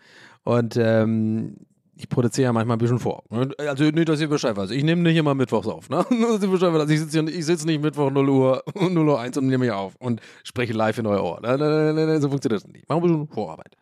Und 0.42 0.76
ähm, 0.76 1.58
ich 2.00 2.08
produziere 2.08 2.46
ja 2.46 2.52
manchmal 2.52 2.76
ein 2.76 2.80
bisschen 2.80 2.98
vor. 2.98 3.22
Also 3.58 3.84
nicht, 3.84 4.08
dass 4.08 4.20
ihr 4.20 4.28
Bescheid 4.28 4.56
weiß. 4.56 4.70
Ich 4.70 4.82
nehme 4.82 5.02
nicht 5.02 5.16
immer 5.16 5.34
mittwochs 5.34 5.68
auf. 5.68 5.90
Ne? 5.90 6.04
Ich 6.90 6.98
sitze 7.00 7.42
sitze 7.42 7.66
nicht 7.66 7.82
Mittwoch 7.82 8.10
0 8.10 8.28
Uhr, 8.28 8.62
0 8.74 9.08
Uhr 9.08 9.20
1 9.20 9.36
und 9.36 9.46
nehme 9.48 9.66
hier 9.66 9.76
auf 9.76 9.96
und 9.96 10.22
spreche 10.42 10.72
live 10.72 10.96
in 10.98 11.06
euer 11.06 11.22
Ohr. 11.22 11.40
Nein, 11.42 11.58
nein, 11.58 12.20
so 12.20 12.30
funktioniert 12.30 12.62
das 12.64 12.70
nicht. 12.72 12.88
Machen 12.88 13.02
wir 13.02 13.08
schon 13.10 13.28
Vorarbeit. 13.28 13.76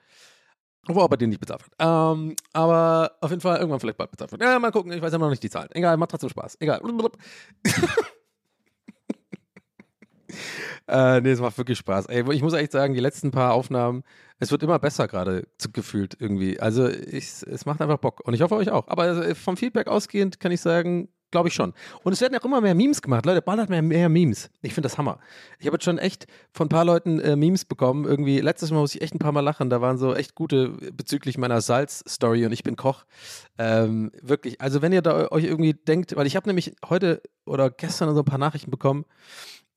Vorarbeit, 0.87 1.21
die 1.21 1.29
nicht 1.29 1.41
bezahlt 1.41 1.63
wird. 1.63 1.73
Ähm, 1.79 2.35
aber 2.53 3.13
auf 3.21 3.31
jeden 3.31 3.41
Fall 3.41 3.59
irgendwann 3.59 3.79
vielleicht 3.79 3.99
bald 3.99 4.11
bezahlt 4.11 4.33
wird. 4.33 4.43
Ja, 4.43 4.59
mal 4.59 4.73
gucken. 4.73 4.91
Ich 4.93 5.01
weiß 5.01 5.13
ja 5.13 5.19
noch 5.19 5.31
nicht 5.31 5.43
die 5.43 5.51
Zahlen. 5.51 5.69
Egal, 5.73 5.97
macht 5.97 6.11
trotzdem 6.11 6.31
Spaß. 6.31 6.57
Egal. 6.61 6.81
Äh, 10.89 11.21
nee, 11.21 11.31
es 11.31 11.41
macht 11.41 11.59
wirklich 11.59 11.79
Spaß. 11.79 12.07
Ey, 12.07 12.25
ich 12.33 12.43
muss 12.43 12.55
echt 12.55 12.73
sagen, 12.73 12.95
die 12.95 13.01
letzten 13.01 13.31
paar 13.31 13.53
Aufnahmen, 13.53 14.03
es 14.39 14.51
wird 14.51 14.63
immer 14.63 14.79
besser 14.79 15.07
gerade 15.07 15.47
gefühlt 15.73 16.17
irgendwie. 16.19 16.59
Also 16.59 16.89
ich, 16.89 17.43
es 17.43 17.67
macht 17.67 17.83
einfach 17.83 17.99
Bock. 17.99 18.21
Und 18.25 18.33
ich 18.35 18.41
hoffe 18.41 18.55
euch 18.55 18.71
auch. 18.71 18.89
Aber 18.89 19.03
also, 19.03 19.35
vom 19.35 19.57
Feedback 19.57 19.89
ausgehend 19.89 20.41
kann 20.41 20.51
ich 20.51 20.63
sagen, 20.63 21.09
glaube 21.31 21.49
ich 21.49 21.55
schon. 21.55 21.75
Und 22.05 22.13
es 22.13 22.23
werden 22.23 22.39
auch 22.39 22.45
immer 22.45 22.63
mehr 22.63 22.75
Memes 22.75 23.03
gemacht. 23.03 23.27
Leute, 23.27 23.43
ballert 23.43 23.69
mehr, 23.69 23.83
mehr 23.83 24.09
Memes. 24.09 24.51
Ich 24.63 24.73
finde 24.73 24.87
das 24.87 24.97
Hammer. 24.97 25.19
Ich 25.59 25.67
habe 25.67 25.75
jetzt 25.75 25.85
schon 25.85 25.99
echt 25.99 26.27
von 26.53 26.67
ein 26.67 26.71
paar 26.71 26.87
Leuten 26.87 27.21
äh, 27.21 27.37
Memes 27.37 27.67
bekommen. 27.67 28.07
Irgendwie, 28.07 28.41
letztes 28.41 28.71
Mal 28.71 28.79
muss 28.79 28.95
ich 28.95 29.03
echt 29.03 29.15
ein 29.15 29.19
paar 29.19 29.33
Mal 29.33 29.41
lachen. 29.41 29.69
Da 29.69 29.83
waren 29.83 29.99
so 29.99 30.15
echt 30.15 30.35
gute 30.35 30.71
bezüglich 30.93 31.37
meiner 31.37 31.61
Salz-Story 31.61 32.47
und 32.47 32.53
ich 32.53 32.63
bin 32.63 32.77
Koch. 32.77 33.05
Ähm, 33.59 34.11
wirklich. 34.23 34.61
Also 34.61 34.81
wenn 34.81 34.93
ihr 34.93 35.03
da 35.03 35.29
euch 35.31 35.45
irgendwie 35.45 35.75
denkt, 35.75 36.17
weil 36.17 36.27
ich 36.27 36.37
habe 36.37 36.49
nämlich 36.49 36.75
heute 36.89 37.21
oder 37.45 37.71
gestern 37.71 38.15
so 38.15 38.23
ein 38.23 38.25
paar 38.25 38.39
Nachrichten 38.39 38.71
bekommen, 38.71 39.05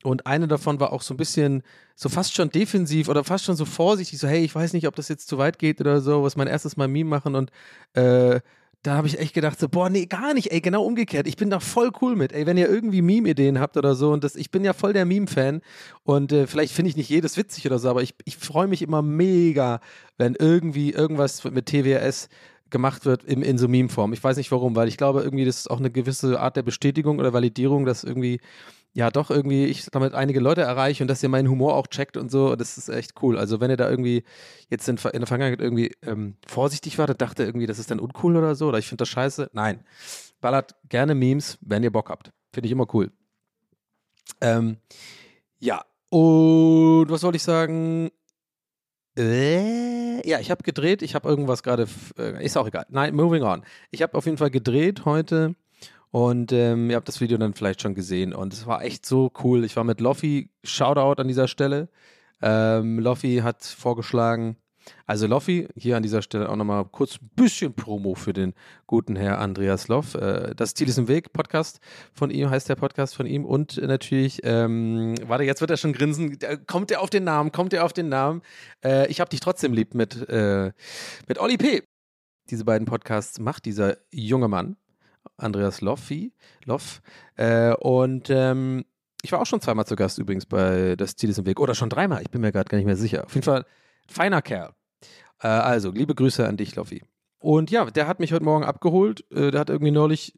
und 0.03 0.25
eine 0.25 0.48
davon 0.48 0.79
war 0.79 0.93
auch 0.93 1.01
so 1.01 1.13
ein 1.13 1.17
bisschen, 1.17 1.63
so 1.96 2.10
fast 2.10 2.34
schon 2.34 2.50
defensiv 2.50 3.10
oder 3.10 3.24
fast 3.24 3.46
schon 3.46 3.55
so 3.55 3.65
vorsichtig, 3.65 4.20
so, 4.20 4.27
hey, 4.27 4.43
ich 4.43 4.53
weiß 4.53 4.74
nicht, 4.74 4.88
ob 4.88 4.96
das 4.96 5.08
jetzt 5.10 5.27
zu 5.27 5.38
weit 5.38 5.60
geht 5.60 5.79
oder 5.79 6.01
so, 6.01 6.24
was 6.24 6.36
mein 6.36 6.48
erstes 6.48 6.77
Mal 6.77 6.88
Meme 6.88 7.10
machen. 7.10 7.36
Und 7.36 7.51
äh, 7.93 8.39
da 8.84 8.96
habe 8.96 9.08
ich 9.08 9.20
echt 9.20 9.36
gedacht, 9.36 9.60
so, 9.60 9.70
boah, 9.70 9.89
nee, 9.89 10.08
gar 10.08 10.34
nicht, 10.34 10.51
ey, 10.51 10.60
genau 10.60 10.84
umgekehrt. 10.84 11.27
Ich 11.27 11.38
bin 11.38 11.51
da 11.51 11.60
voll 11.60 11.91
cool 12.01 12.15
mit, 12.15 12.34
ey, 12.34 12.48
wenn 12.48 12.58
ihr 12.58 12.67
irgendwie 12.67 13.03
Meme-Ideen 13.03 13.60
habt 13.60 13.77
oder 13.77 13.93
so. 13.93 14.12
Und 14.12 14.24
das, 14.24 14.36
ich 14.36 14.50
bin 14.50 14.63
ja 14.63 14.74
voll 14.74 14.93
der 14.93 15.05
Meme-Fan. 15.05 15.62
Und 16.03 16.31
äh, 16.31 16.48
vielleicht 16.48 16.74
finde 16.74 16.89
ich 16.89 16.98
nicht 16.98 17.10
jedes 17.10 17.38
witzig 17.38 17.67
oder 17.67 17.77
so, 17.77 17.89
aber 17.89 18.01
ich, 18.01 18.15
ich 18.25 18.38
freue 18.38 18.67
mich 18.67 18.81
immer 18.81 19.03
mega, 19.03 19.81
wenn 20.17 20.34
irgendwie 20.34 20.91
irgendwas 20.91 21.43
mit 21.43 21.67
TWS 21.67 22.29
gemacht 22.72 23.05
wird 23.05 23.24
in, 23.24 23.43
in 23.43 23.60
so 23.60 23.67
Meme-Form. 23.67 24.13
Ich 24.13 24.24
weiß 24.24 24.38
nicht 24.38 24.51
warum, 24.51 24.75
weil 24.75 24.88
ich 24.88 24.98
glaube, 24.98 25.22
irgendwie, 25.22 25.46
das 25.46 25.58
ist 25.58 25.70
auch 25.70 25.79
eine 25.79 25.91
gewisse 25.91 26.39
Art 26.39 26.55
der 26.55 26.63
Bestätigung 26.63 27.20
oder 27.20 27.34
Validierung, 27.34 27.86
dass 27.86 28.03
irgendwie 28.03 28.39
ja 28.93 29.10
doch 29.10 29.29
irgendwie 29.29 29.65
ich 29.65 29.86
damit 29.91 30.13
einige 30.13 30.39
Leute 30.39 30.62
erreiche 30.62 31.03
und 31.03 31.07
dass 31.07 31.24
ihr 31.24 31.29
meinen 31.29 31.50
Humor 31.50 31.75
auch 31.75 31.88
checkt 31.88 32.17
und 32.17 32.29
so, 32.29 32.55
das 32.55 32.77
ist 32.77 32.89
echt 32.89 33.21
cool. 33.21 33.38
Also 33.38 33.60
wenn 33.62 33.71
ihr 33.71 33.77
da 33.77 33.89
irgendwie 33.89 34.24
jetzt 34.69 34.88
in, 34.89 34.98
in 34.98 35.19
der 35.19 35.27
Vergangenheit 35.27 35.62
irgendwie 35.62 35.95
ähm, 36.01 36.36
vorsichtig 36.45 36.98
wartet, 36.98 37.21
dachte 37.21 37.43
irgendwie, 37.43 37.67
das 37.67 37.79
ist 37.79 37.91
dann 37.91 38.00
uncool 38.00 38.36
oder 38.36 38.55
so, 38.55 38.67
oder 38.67 38.79
ich 38.79 38.88
finde 38.88 39.03
das 39.03 39.10
scheiße. 39.10 39.50
Nein. 39.53 39.83
Ballert 40.41 40.75
gerne 40.89 41.15
Memes, 41.15 41.57
wenn 41.62 41.83
ihr 41.83 41.91
Bock 41.91 42.10
habt. 42.10 42.31
Finde 42.51 42.65
ich 42.65 42.71
immer 42.71 42.88
cool. 42.93 43.12
Ähm, 44.41 44.77
ja, 45.60 45.86
und 46.10 47.07
was 47.10 47.24
wollte 47.24 47.38
ich 47.38 47.43
sagen? 47.43 48.12
Äh, 49.17 50.27
ja, 50.27 50.39
ich 50.39 50.51
habe 50.51 50.63
gedreht, 50.63 51.01
ich 51.01 51.15
habe 51.15 51.29
irgendwas 51.29 51.63
gerade, 51.63 51.88
äh, 52.17 52.43
ist 52.43 52.57
auch 52.57 52.67
egal. 52.67 52.86
Nein, 52.89 53.15
moving 53.15 53.43
on. 53.43 53.63
Ich 53.91 54.01
habe 54.01 54.17
auf 54.17 54.25
jeden 54.25 54.38
Fall 54.38 54.51
gedreht 54.51 55.05
heute 55.05 55.55
und 56.12 56.51
ähm, 56.51 56.89
ihr 56.89 56.98
habt 56.98 57.08
das 57.08 57.22
Video 57.22 57.38
dann 57.38 57.53
vielleicht 57.53 57.82
schon 57.82 57.96
gesehen 57.96 58.34
und 58.34 58.53
es 58.53 58.68
war 58.68 58.84
echt 58.84 59.06
so 59.06 59.32
cool. 59.44 59.63
Ich 59.63 59.75
war 59.75 59.84
mit 59.84 60.01
Loffi, 60.01 60.50
Shoutout 60.63 61.22
an 61.22 61.27
dieser 61.27 61.48
Stelle. 61.48 61.89
Ähm, 62.41 63.00
Loffi 63.00 63.41
hat 63.44 63.63
vorgeschlagen, 63.63 64.58
also 65.06 65.27
Loffi, 65.27 65.68
hier 65.75 65.98
an 65.98 66.03
dieser 66.03 66.22
Stelle 66.22 66.50
auch 66.50 66.56
nochmal 66.56 66.86
kurz 66.86 67.20
ein 67.22 67.30
bisschen 67.36 67.74
Promo 67.74 68.15
für 68.15 68.34
den 68.34 68.53
guten 68.88 69.15
Herr 69.15 69.39
Andreas 69.39 69.88
Loff. 69.88 70.15
Äh, 70.15 70.53
das 70.56 70.74
Ziel 70.74 70.89
ist 70.89 70.98
im 70.98 71.08
Weg, 71.08 71.34
Podcast 71.34 71.80
von 72.13 72.30
ihm, 72.30 72.50
heißt 72.50 72.70
der 72.70 72.75
Podcast 72.75 73.15
von 73.15 73.25
ihm. 73.25 73.46
Und 73.46 73.77
natürlich, 73.77 74.41
ähm, 74.44 75.15
warte, 75.25 75.44
jetzt 75.44 75.62
wird 75.62 75.72
er 75.72 75.77
schon 75.77 75.94
grinsen. 75.94 76.38
Kommt 76.68 76.91
er 76.91 77.01
auf 77.01 77.10
den 77.10 77.24
Namen? 77.24 77.51
Kommt 77.51 77.74
er 77.74 77.86
auf 77.86 77.94
den 77.94 78.10
Namen? 78.10 78.41
Äh, 78.84 79.08
ich 79.08 79.22
hab 79.22 79.30
dich 79.30 79.39
trotzdem 79.39 79.74
lieb 79.74 79.94
mit, 79.94 80.27
äh, 80.30 80.72
mit 81.27 81.39
Olli 81.39 81.58
P. 81.58 81.84
Diese 82.50 82.65
beiden 82.65 82.86
Podcasts 82.86 83.39
macht 83.39 83.65
dieser 83.65 83.98
junge 84.12 84.48
Mann, 84.48 84.75
Andreas 85.38 85.82
Loffi, 85.82 86.34
Loff. 86.66 87.01
Äh, 87.36 87.74
und 87.75 88.30
ähm, 88.30 88.86
ich 89.24 89.32
war 89.32 89.42
auch 89.42 89.46
schon 89.46 89.62
zweimal 89.62 89.86
zu 89.86 89.96
Gast 89.96 90.18
übrigens 90.18 90.46
bei 90.46 90.96
Das 90.96 91.16
Ziel 91.16 91.30
ist 91.30 91.38
im 91.40 91.46
Weg. 91.46 91.60
Oder 91.60 91.75
schon 91.75 91.90
dreimal, 91.90 92.22
ich 92.22 92.30
bin 92.32 92.42
mir 92.42 92.51
gerade 92.51 92.70
gar 92.70 92.78
nicht 92.78 92.86
mehr 92.88 92.96
sicher. 92.96 93.25
Auf 93.25 93.34
jeden 93.36 93.46
Fall 93.46 93.66
feiner 94.08 94.42
Kerl. 94.42 94.72
Äh, 95.42 95.48
also, 95.48 95.92
liebe 95.92 96.16
Grüße 96.16 96.48
an 96.48 96.58
dich, 96.58 96.75
Loffi. 96.75 97.04
Und 97.40 97.72
ja, 97.72 97.86
der 97.86 98.08
hat 98.08 98.20
mich 98.20 98.34
heute 98.34 98.46
Morgen 98.46 98.63
abgeholt. 98.63 99.25
Äh, 99.32 99.51
der 99.51 99.60
hat 99.60 99.70
irgendwie 99.70 99.92
neulich, 99.92 100.38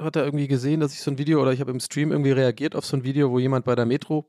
hat 0.00 0.16
er 0.16 0.24
irgendwie 0.24 0.48
gesehen, 0.48 0.80
dass 0.80 0.92
ich 0.92 1.00
so 1.00 1.10
ein 1.10 1.18
Video 1.18 1.40
oder 1.42 1.52
ich 1.52 1.60
habe 1.60 1.70
im 1.70 1.80
Stream 1.80 2.12
irgendwie 2.12 2.30
reagiert 2.32 2.76
auf 2.76 2.84
so 2.86 2.96
ein 2.96 3.04
Video, 3.04 3.30
wo 3.30 3.38
jemand 3.38 3.64
bei 3.64 3.74
der 3.74 3.86
Metro 3.86 4.28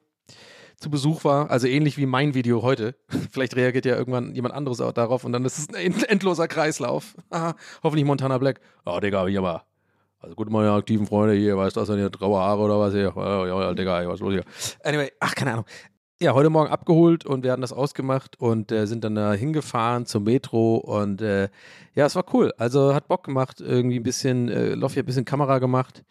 zu 0.77 0.89
Besuch 0.89 1.23
war. 1.23 1.49
Also 1.51 1.67
ähnlich 1.67 1.97
wie 1.97 2.05
mein 2.05 2.33
Video 2.33 2.61
heute. 2.61 2.95
Vielleicht 3.31 3.55
reagiert 3.55 3.85
ja 3.85 3.95
irgendwann 3.95 4.33
jemand 4.35 4.53
anderes 4.55 4.81
auch 4.81 4.91
darauf 4.91 5.23
und 5.23 5.31
dann 5.33 5.45
ist 5.45 5.57
es 5.57 5.69
ein 5.69 5.75
end- 5.75 6.09
endloser 6.09 6.47
Kreislauf. 6.47 7.15
Hoffentlich 7.83 8.05
Montana 8.05 8.37
Black. 8.37 8.59
Oh, 8.85 8.99
Digga, 8.99 9.25
hier 9.27 9.41
mal. 9.41 9.63
Also 10.25 10.35
gut, 10.35 10.49
meine 10.49 10.71
aktiven 10.71 11.05
Freunde 11.05 11.35
hier, 11.35 11.55
weißt 11.55 11.75
du, 11.75 11.81
hast 11.81 11.89
du 11.89 11.95
hier 11.95 12.09
graue 12.09 12.39
Haare 12.39 12.59
oder 12.59 12.79
was 12.79 12.93
hier? 12.93 13.13
Ja, 13.15 13.45
ja, 13.45 13.73
Digga, 13.75 14.07
was 14.07 14.15
ist 14.15 14.21
los 14.21 14.33
hier? 14.33 14.43
Anyway, 14.83 15.11
ach, 15.19 15.35
keine 15.35 15.53
Ahnung. 15.53 15.65
Ja, 16.19 16.33
heute 16.33 16.49
Morgen 16.49 16.71
abgeholt 16.71 17.27
und 17.27 17.43
wir 17.43 17.51
hatten 17.51 17.61
das 17.61 17.71
ausgemacht 17.71 18.39
und 18.39 18.71
äh, 18.71 18.87
sind 18.87 19.03
dann 19.03 19.13
da 19.13 19.33
hingefahren 19.33 20.07
zum 20.07 20.23
Metro 20.23 20.77
und 20.77 21.21
äh, 21.21 21.49
ja, 21.93 22.07
es 22.07 22.15
war 22.15 22.25
cool. 22.33 22.51
Also 22.57 22.95
hat 22.95 23.07
Bock 23.07 23.23
gemacht, 23.23 23.61
irgendwie 23.61 23.99
ein 23.99 24.03
bisschen, 24.03 24.49
äh, 24.49 24.73
Loffi 24.73 24.95
hat 24.95 25.03
ein 25.03 25.05
bisschen 25.05 25.25
Kamera 25.25 25.59
gemacht. 25.59 26.03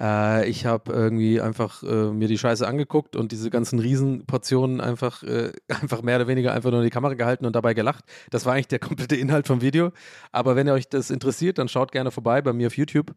Äh, 0.00 0.48
ich 0.48 0.64
habe 0.64 0.90
irgendwie 0.90 1.42
einfach 1.42 1.82
äh, 1.82 2.10
mir 2.10 2.28
die 2.28 2.38
Scheiße 2.38 2.66
angeguckt 2.66 3.16
und 3.16 3.32
diese 3.32 3.50
ganzen 3.50 3.80
Riesenportionen 3.80 4.80
einfach, 4.80 5.22
äh, 5.24 5.52
einfach 5.82 6.00
mehr 6.00 6.16
oder 6.16 6.28
weniger 6.28 6.54
einfach 6.54 6.70
nur 6.70 6.80
in 6.80 6.86
die 6.86 6.90
Kamera 6.90 7.12
gehalten 7.12 7.44
und 7.44 7.54
dabei 7.54 7.74
gelacht. 7.74 8.06
Das 8.30 8.46
war 8.46 8.54
eigentlich 8.54 8.68
der 8.68 8.78
komplette 8.78 9.16
Inhalt 9.16 9.46
vom 9.46 9.60
Video. 9.60 9.90
Aber 10.32 10.56
wenn 10.56 10.66
ihr 10.66 10.72
euch 10.72 10.88
das 10.88 11.10
interessiert, 11.10 11.58
dann 11.58 11.68
schaut 11.68 11.92
gerne 11.92 12.10
vorbei 12.10 12.40
bei 12.40 12.54
mir 12.54 12.68
auf 12.68 12.78
YouTube. 12.78 13.14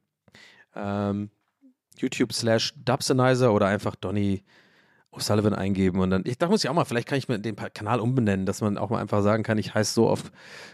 Ähm, 0.75 1.30
YouTube 1.98 2.34
slash 2.34 2.74
Dubsonizer 2.78 3.54
oder 3.54 3.68
einfach 3.68 3.96
Donny 3.96 4.44
O'Sullivan 5.13 5.54
eingeben 5.54 6.00
und 6.00 6.10
dann, 6.10 6.24
ich 6.25 6.38
da 6.38 6.48
muss 6.48 6.63
ich 6.63 6.70
auch 6.70 6.74
mal, 6.74 6.86
vielleicht 6.86 7.08
kann 7.08 7.18
ich 7.18 7.28
mir 7.28 7.38
den 7.38 7.58
Kanal 7.58 8.00
umbenennen, 8.00 8.46
dass 8.46 8.62
man 8.62 8.78
auch 8.78 8.90
mal 8.90 9.01
einfach 9.01 9.22
sagen 9.24 9.44
kann, 9.44 9.58
ich 9.58 9.75
heiße 9.75 9.94
so 9.94 10.08
auf, 10.08 10.32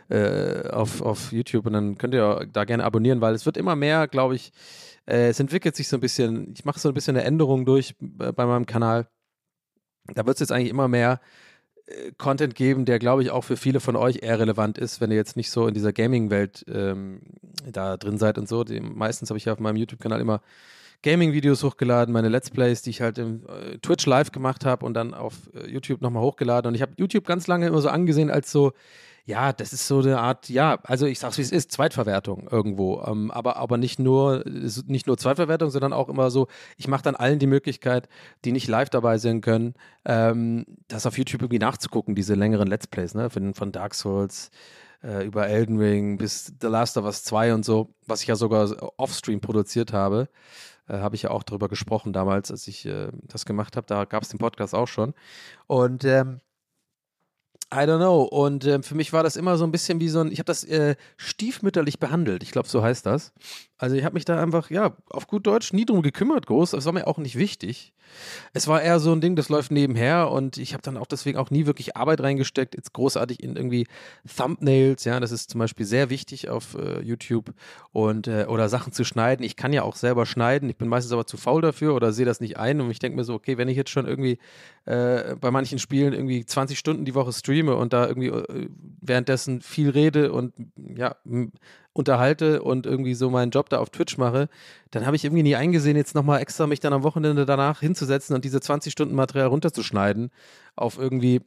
äh, 0.10 0.70
auf, 0.70 1.02
auf 1.02 1.32
YouTube 1.32 1.66
und 1.66 1.74
dann 1.74 1.98
könnt 1.98 2.14
ihr 2.14 2.48
da 2.54 2.64
gerne 2.64 2.84
abonnieren, 2.84 3.20
weil 3.20 3.34
es 3.34 3.48
wird 3.48 3.58
immer 3.58 3.76
mehr, 3.76 4.08
glaube 4.08 4.36
ich, 4.36 4.52
äh, 5.08 5.30
es 5.30 5.40
entwickelt 5.40 5.76
sich 5.76 5.88
so 5.88 5.98
ein 5.98 6.02
bisschen, 6.02 6.54
ich 6.54 6.66
mache 6.66 6.80
so 6.80 6.90
ein 6.90 6.94
bisschen 6.94 7.16
eine 7.16 7.26
Änderung 7.26 7.66
durch 7.66 7.96
äh, 8.20 8.32
bei 8.32 8.46
meinem 8.46 8.68
Kanal. 8.68 9.08
Da 10.14 10.26
wird 10.26 10.36
es 10.36 10.42
jetzt 10.42 10.52
eigentlich 10.52 10.70
immer 10.70 10.88
mehr 10.88 11.20
Content 12.18 12.56
geben, 12.56 12.86
der, 12.86 13.00
glaube 13.00 13.24
ich, 13.24 13.32
auch 13.32 13.44
für 13.44 13.58
viele 13.58 13.80
von 13.80 13.96
euch 13.96 14.20
eher 14.22 14.40
relevant 14.40 14.78
ist, 14.78 15.00
wenn 15.00 15.10
ihr 15.10 15.18
jetzt 15.18 15.38
nicht 15.38 15.52
so 15.52 15.68
in 15.68 15.74
dieser 15.74 15.94
Gaming-Welt 15.94 16.66
ähm, 16.68 17.22
da 17.66 17.98
drin 17.98 18.18
seid 18.18 18.38
und 18.38 18.50
so. 18.50 18.64
Die, 18.64 18.80
meistens 18.80 19.30
habe 19.30 19.38
ich 19.38 19.46
ja 19.46 19.54
auf 19.54 19.60
meinem 19.60 19.78
YouTube-Kanal 19.78 20.20
immer 20.20 20.42
Gaming-Videos 21.04 21.64
hochgeladen, 21.64 22.12
meine 22.12 22.30
Let's 22.30 22.50
Plays, 22.50 22.82
die 22.82 22.90
ich 22.90 23.02
halt 23.02 23.18
im 23.18 23.46
äh, 23.46 23.78
Twitch 23.78 24.06
live 24.06 24.32
gemacht 24.32 24.66
habe 24.66 24.86
und 24.86 24.96
dann 24.96 25.14
auf 25.14 25.50
äh, 25.54 25.70
YouTube 25.70 26.02
nochmal 26.02 26.24
hochgeladen. 26.24 26.70
Und 26.70 26.76
ich 26.76 26.82
habe 26.82 26.94
YouTube 26.98 27.26
ganz 27.26 27.48
lange 27.48 27.68
immer 27.68 27.82
so 27.82 27.90
angesehen 27.90 28.32
als 28.32 28.52
so, 28.52 28.74
ja, 29.28 29.52
das 29.52 29.74
ist 29.74 29.86
so 29.88 30.00
eine 30.00 30.20
Art, 30.20 30.48
ja, 30.48 30.80
also 30.84 31.06
ich 31.06 31.20
sag's 31.20 31.38
wie 31.38 31.42
es 31.42 31.52
ist, 31.52 31.70
Zweitverwertung 31.74 32.48
irgendwo. 32.50 33.04
Ähm, 33.06 33.30
aber, 33.30 33.58
aber 33.58 33.78
nicht 33.78 34.00
nur, 34.00 34.46
ist 34.46 34.88
nicht 34.88 35.06
nur 35.06 35.18
Zweitverwertung, 35.18 35.70
sondern 35.70 35.92
auch 35.92 36.08
immer 36.08 36.32
so, 36.32 36.48
ich 36.78 36.88
mache 36.88 37.04
dann 37.04 37.16
allen 37.16 37.38
die 37.38 37.46
Möglichkeit, 37.46 38.08
die 38.46 38.54
nicht 38.54 38.70
live 38.70 38.90
dabei 38.90 39.18
sein 39.18 39.42
können, 39.42 39.74
ähm, 40.06 40.66
das 40.88 41.06
auf 41.06 41.18
YouTube 41.18 41.42
irgendwie 41.42 41.60
nachzugucken, 41.60 42.16
diese 42.16 42.36
längeren 42.36 42.70
Let's 42.70 42.88
Plays, 42.88 43.16
ne? 43.16 43.30
Von, 43.30 43.54
von 43.54 43.74
Dark 43.74 43.96
Souls 43.96 44.50
äh, 45.04 45.26
über 45.26 45.46
Elden 45.48 45.78
Ring 45.78 46.18
bis 46.18 46.54
The 46.62 46.68
Last 46.68 46.96
of 46.96 47.04
Us 47.04 47.26
2 47.26 47.54
und 47.54 47.66
so, 47.66 47.94
was 48.06 48.22
ich 48.22 48.30
ja 48.30 48.38
sogar 48.38 48.94
offstream 48.98 49.42
produziert 49.42 49.92
habe. 49.92 50.30
Äh, 50.88 51.00
habe 51.00 51.16
ich 51.18 51.24
ja 51.24 51.32
auch 51.32 51.44
darüber 51.44 51.68
gesprochen 51.68 52.14
damals, 52.14 52.50
als 52.50 52.66
ich 52.70 52.86
äh, 52.86 53.10
das 53.24 53.46
gemacht 53.46 53.76
habe. 53.76 53.88
Da 53.88 54.06
gab 54.06 54.24
es 54.24 54.30
den 54.30 54.40
Podcast 54.40 54.74
auch 54.74 54.88
schon. 54.88 55.14
Und 55.68 56.06
ähm, 56.06 56.40
I 57.74 57.80
don't 57.80 57.98
know. 57.98 58.24
Und 58.24 58.66
äh, 58.66 58.82
für 58.82 58.96
mich 58.96 59.12
war 59.12 59.24
das 59.24 59.36
immer 59.36 59.58
so 59.58 59.66
ein 59.66 59.72
bisschen 59.72 60.00
wie 60.00 60.08
so 60.08 60.22
ein, 60.22 60.32
ich 60.32 60.40
habe 60.40 60.46
das 60.46 60.64
äh, 60.64 60.96
stiefmütterlich 61.18 62.00
behandelt. 62.00 62.44
Ich 62.44 62.52
glaube, 62.52 62.70
so 62.70 62.82
heißt 62.82 63.06
das. 63.06 63.34
Also 63.78 63.96
ich 63.96 64.06
habe 64.06 64.14
mich 64.14 64.26
da 64.26 64.42
einfach, 64.42 64.70
ja, 64.70 64.96
auf 65.10 65.28
gut 65.28 65.46
Deutsch 65.46 65.74
nie 65.74 65.86
drum 65.86 66.02
gekümmert, 66.02 66.48
groß. 66.48 66.72
Das 66.72 66.86
war 66.86 66.94
mir 66.94 67.08
auch 67.08 67.18
nicht 67.18 67.38
wichtig. 67.38 67.94
Es 68.54 68.68
war 68.68 68.82
eher 68.82 69.00
so 69.00 69.12
ein 69.12 69.22
Ding, 69.22 69.36
das 69.36 69.50
läuft 69.50 69.72
nebenher 69.72 70.32
und 70.32 70.58
ich 70.58 70.74
habe 70.74 70.82
dann 70.82 70.98
auch 70.98 71.06
deswegen 71.06 71.38
auch 71.38 71.52
nie 71.52 71.66
wirklich 71.66 71.96
Arbeit 71.96 72.22
reingesteckt, 72.22 72.76
jetzt 72.76 72.94
großartig 72.94 73.44
in 73.44 73.56
irgendwie 73.56 73.88
Thumbnails, 74.36 75.04
ja, 75.04 75.20
das 75.20 75.32
ist 75.32 75.52
zum 75.52 75.60
Beispiel 75.60 75.86
sehr 75.86 76.10
wichtig 76.10 76.50
auf 76.50 76.76
äh, 76.76 77.02
YouTube 77.02 77.54
und 77.92 78.28
äh, 78.28 78.46
oder 78.48 78.70
Sachen 78.70 78.94
zu 78.94 79.04
schneiden. 79.04 79.44
Ich 79.44 79.56
kann 79.56 79.74
ja 79.74 79.84
auch 79.84 79.96
selber 79.96 80.26
schneiden, 80.26 80.70
ich 80.70 80.78
bin 80.78 80.88
meistens 80.88 81.12
aber 81.12 81.26
zu 81.26 81.38
faul 81.38 81.62
dafür 81.62 81.96
oder 81.96 82.12
sehe 82.14 82.26
das 82.26 82.40
nicht 82.40 82.58
ein 82.58 82.82
und 82.82 82.90
ich 82.92 83.00
denke 83.00 83.18
mir 83.18 83.24
so, 83.24 83.34
okay, 83.34 83.58
wenn 83.58 83.68
ich 83.68 83.78
jetzt 83.78 83.90
schon 83.92 84.08
irgendwie 84.08 84.40
äh, 84.86 85.36
bei 85.36 85.52
manchen 85.52 85.80
Spielen 85.80 86.14
irgendwie 86.14 86.46
20 86.46 86.78
Stunden 86.80 87.06
die 87.06 87.16
Woche 87.16 87.34
streame 87.34 87.57
und 87.64 87.94
da 87.94 88.08
irgendwie 88.08 88.28
äh, 88.28 88.70
währenddessen 89.02 89.62
viel 89.62 89.90
rede 89.90 90.32
und 90.32 90.54
ja, 90.76 91.16
unterhalte 91.94 92.62
und 92.62 92.86
irgendwie 92.86 93.16
so 93.16 93.30
meinen 93.30 93.52
Job 93.52 93.70
da 93.70 93.80
auf 93.80 93.90
Twitch 93.90 94.18
mache, 94.18 94.50
dann 94.92 95.06
habe 95.06 95.16
ich 95.16 95.26
irgendwie 95.26 95.44
nie 95.44 95.56
eingesehen, 95.56 95.98
jetzt 95.98 96.16
nochmal 96.16 96.42
extra 96.42 96.68
mich 96.68 96.80
dann 96.80 96.94
am 96.94 97.04
Wochenende 97.04 97.46
danach 97.46 97.80
hinzusetzen 97.80 98.36
und 98.36 98.46
diese 98.46 98.62
20 98.62 98.92
Stunden 98.92 99.16
Material 99.16 99.48
runterzuschneiden 99.48 100.30
auf 100.76 100.98
irgendwie 100.98 101.42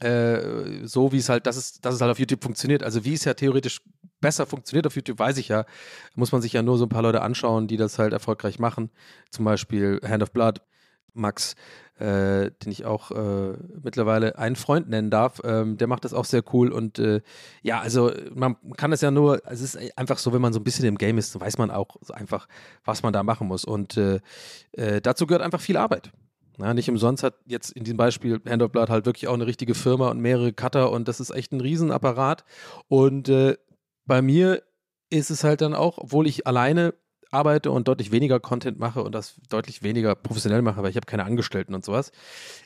äh, 0.00 0.86
so, 0.86 1.12
wie 1.12 1.18
es 1.18 1.28
halt, 1.28 1.46
dass 1.46 1.56
es, 1.56 1.80
dass 1.80 1.94
es 1.94 2.00
halt 2.00 2.10
auf 2.10 2.18
YouTube 2.18 2.42
funktioniert. 2.42 2.82
Also 2.82 3.04
wie 3.04 3.14
es 3.14 3.24
ja 3.24 3.34
theoretisch 3.34 3.82
besser 4.20 4.46
funktioniert 4.46 4.86
auf 4.86 4.96
YouTube, 4.96 5.18
weiß 5.18 5.36
ich 5.38 5.48
ja. 5.48 5.66
Muss 6.14 6.32
man 6.32 6.42
sich 6.42 6.54
ja 6.54 6.62
nur 6.62 6.78
so 6.78 6.86
ein 6.86 6.88
paar 6.88 7.02
Leute 7.02 7.22
anschauen, 7.22 7.68
die 7.68 7.76
das 7.76 7.98
halt 7.98 8.12
erfolgreich 8.12 8.58
machen. 8.58 8.90
Zum 9.30 9.44
Beispiel 9.44 10.00
Hand 10.02 10.22
of 10.22 10.32
Blood, 10.32 10.62
Max, 11.14 11.54
äh, 11.98 12.50
den 12.50 12.72
ich 12.72 12.84
auch 12.84 13.10
äh, 13.10 13.56
mittlerweile 13.82 14.38
einen 14.38 14.56
Freund 14.56 14.88
nennen 14.88 15.10
darf. 15.10 15.40
Ähm, 15.44 15.76
der 15.76 15.86
macht 15.86 16.04
das 16.04 16.14
auch 16.14 16.24
sehr 16.24 16.42
cool 16.52 16.72
und 16.72 16.98
äh, 16.98 17.20
ja, 17.62 17.80
also 17.80 18.10
man 18.34 18.56
kann 18.76 18.92
es 18.92 19.00
ja 19.00 19.10
nur, 19.10 19.42
es 19.46 19.60
ist 19.60 19.78
einfach 19.96 20.18
so, 20.18 20.32
wenn 20.32 20.40
man 20.40 20.52
so 20.52 20.60
ein 20.60 20.64
bisschen 20.64 20.86
im 20.86 20.98
Game 20.98 21.18
ist, 21.18 21.38
weiß 21.38 21.58
man 21.58 21.70
auch 21.70 21.96
so 22.00 22.14
einfach, 22.14 22.48
was 22.84 23.02
man 23.02 23.12
da 23.12 23.22
machen 23.22 23.48
muss 23.48 23.64
und 23.64 23.96
äh, 23.96 24.20
äh, 24.72 25.00
dazu 25.00 25.26
gehört 25.26 25.42
einfach 25.42 25.60
viel 25.60 25.76
Arbeit. 25.76 26.10
Ja, 26.58 26.74
nicht 26.74 26.90
umsonst 26.90 27.22
hat 27.22 27.34
jetzt 27.46 27.72
in 27.72 27.84
diesem 27.84 27.96
Beispiel 27.96 28.40
Hand 28.46 28.62
of 28.62 28.70
Blood 28.70 28.90
halt 28.90 29.06
wirklich 29.06 29.28
auch 29.28 29.34
eine 29.34 29.46
richtige 29.46 29.74
Firma 29.74 30.10
und 30.10 30.20
mehrere 30.20 30.52
Cutter 30.52 30.90
und 30.92 31.08
das 31.08 31.20
ist 31.20 31.30
echt 31.30 31.52
ein 31.52 31.60
Riesenapparat 31.60 32.44
und 32.88 33.28
äh, 33.28 33.56
bei 34.06 34.22
mir 34.22 34.62
ist 35.10 35.30
es 35.30 35.44
halt 35.44 35.60
dann 35.60 35.74
auch, 35.74 35.98
obwohl 35.98 36.26
ich 36.26 36.46
alleine 36.46 36.94
arbeite 37.30 37.70
und 37.70 37.88
deutlich 37.88 38.12
weniger 38.12 38.40
Content 38.40 38.78
mache 38.78 39.02
und 39.02 39.14
das 39.14 39.36
deutlich 39.48 39.82
weniger 39.82 40.14
professionell 40.14 40.62
mache, 40.62 40.82
weil 40.82 40.90
ich 40.90 40.96
habe 40.96 41.06
keine 41.06 41.24
Angestellten 41.24 41.74
und 41.74 41.84
sowas, 41.84 42.12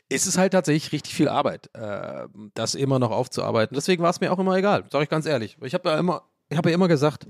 ist 0.09 0.25
es 0.25 0.37
halt 0.37 0.53
tatsächlich 0.53 0.91
richtig 0.91 1.13
viel 1.13 1.29
Arbeit, 1.29 1.69
äh, 1.73 2.27
das 2.53 2.75
immer 2.75 2.99
noch 2.99 3.11
aufzuarbeiten. 3.11 3.75
Deswegen 3.75 4.03
war 4.03 4.09
es 4.09 4.21
mir 4.21 4.31
auch 4.31 4.39
immer 4.39 4.55
egal, 4.55 4.85
sage 4.91 5.03
ich 5.03 5.09
ganz 5.09 5.25
ehrlich. 5.25 5.57
Ich 5.61 5.73
habe 5.73 5.89
ja 5.89 5.99
immer, 5.99 6.23
ich 6.49 6.57
habe 6.57 6.69
ja 6.69 6.75
immer 6.75 6.87
gesagt, 6.87 7.27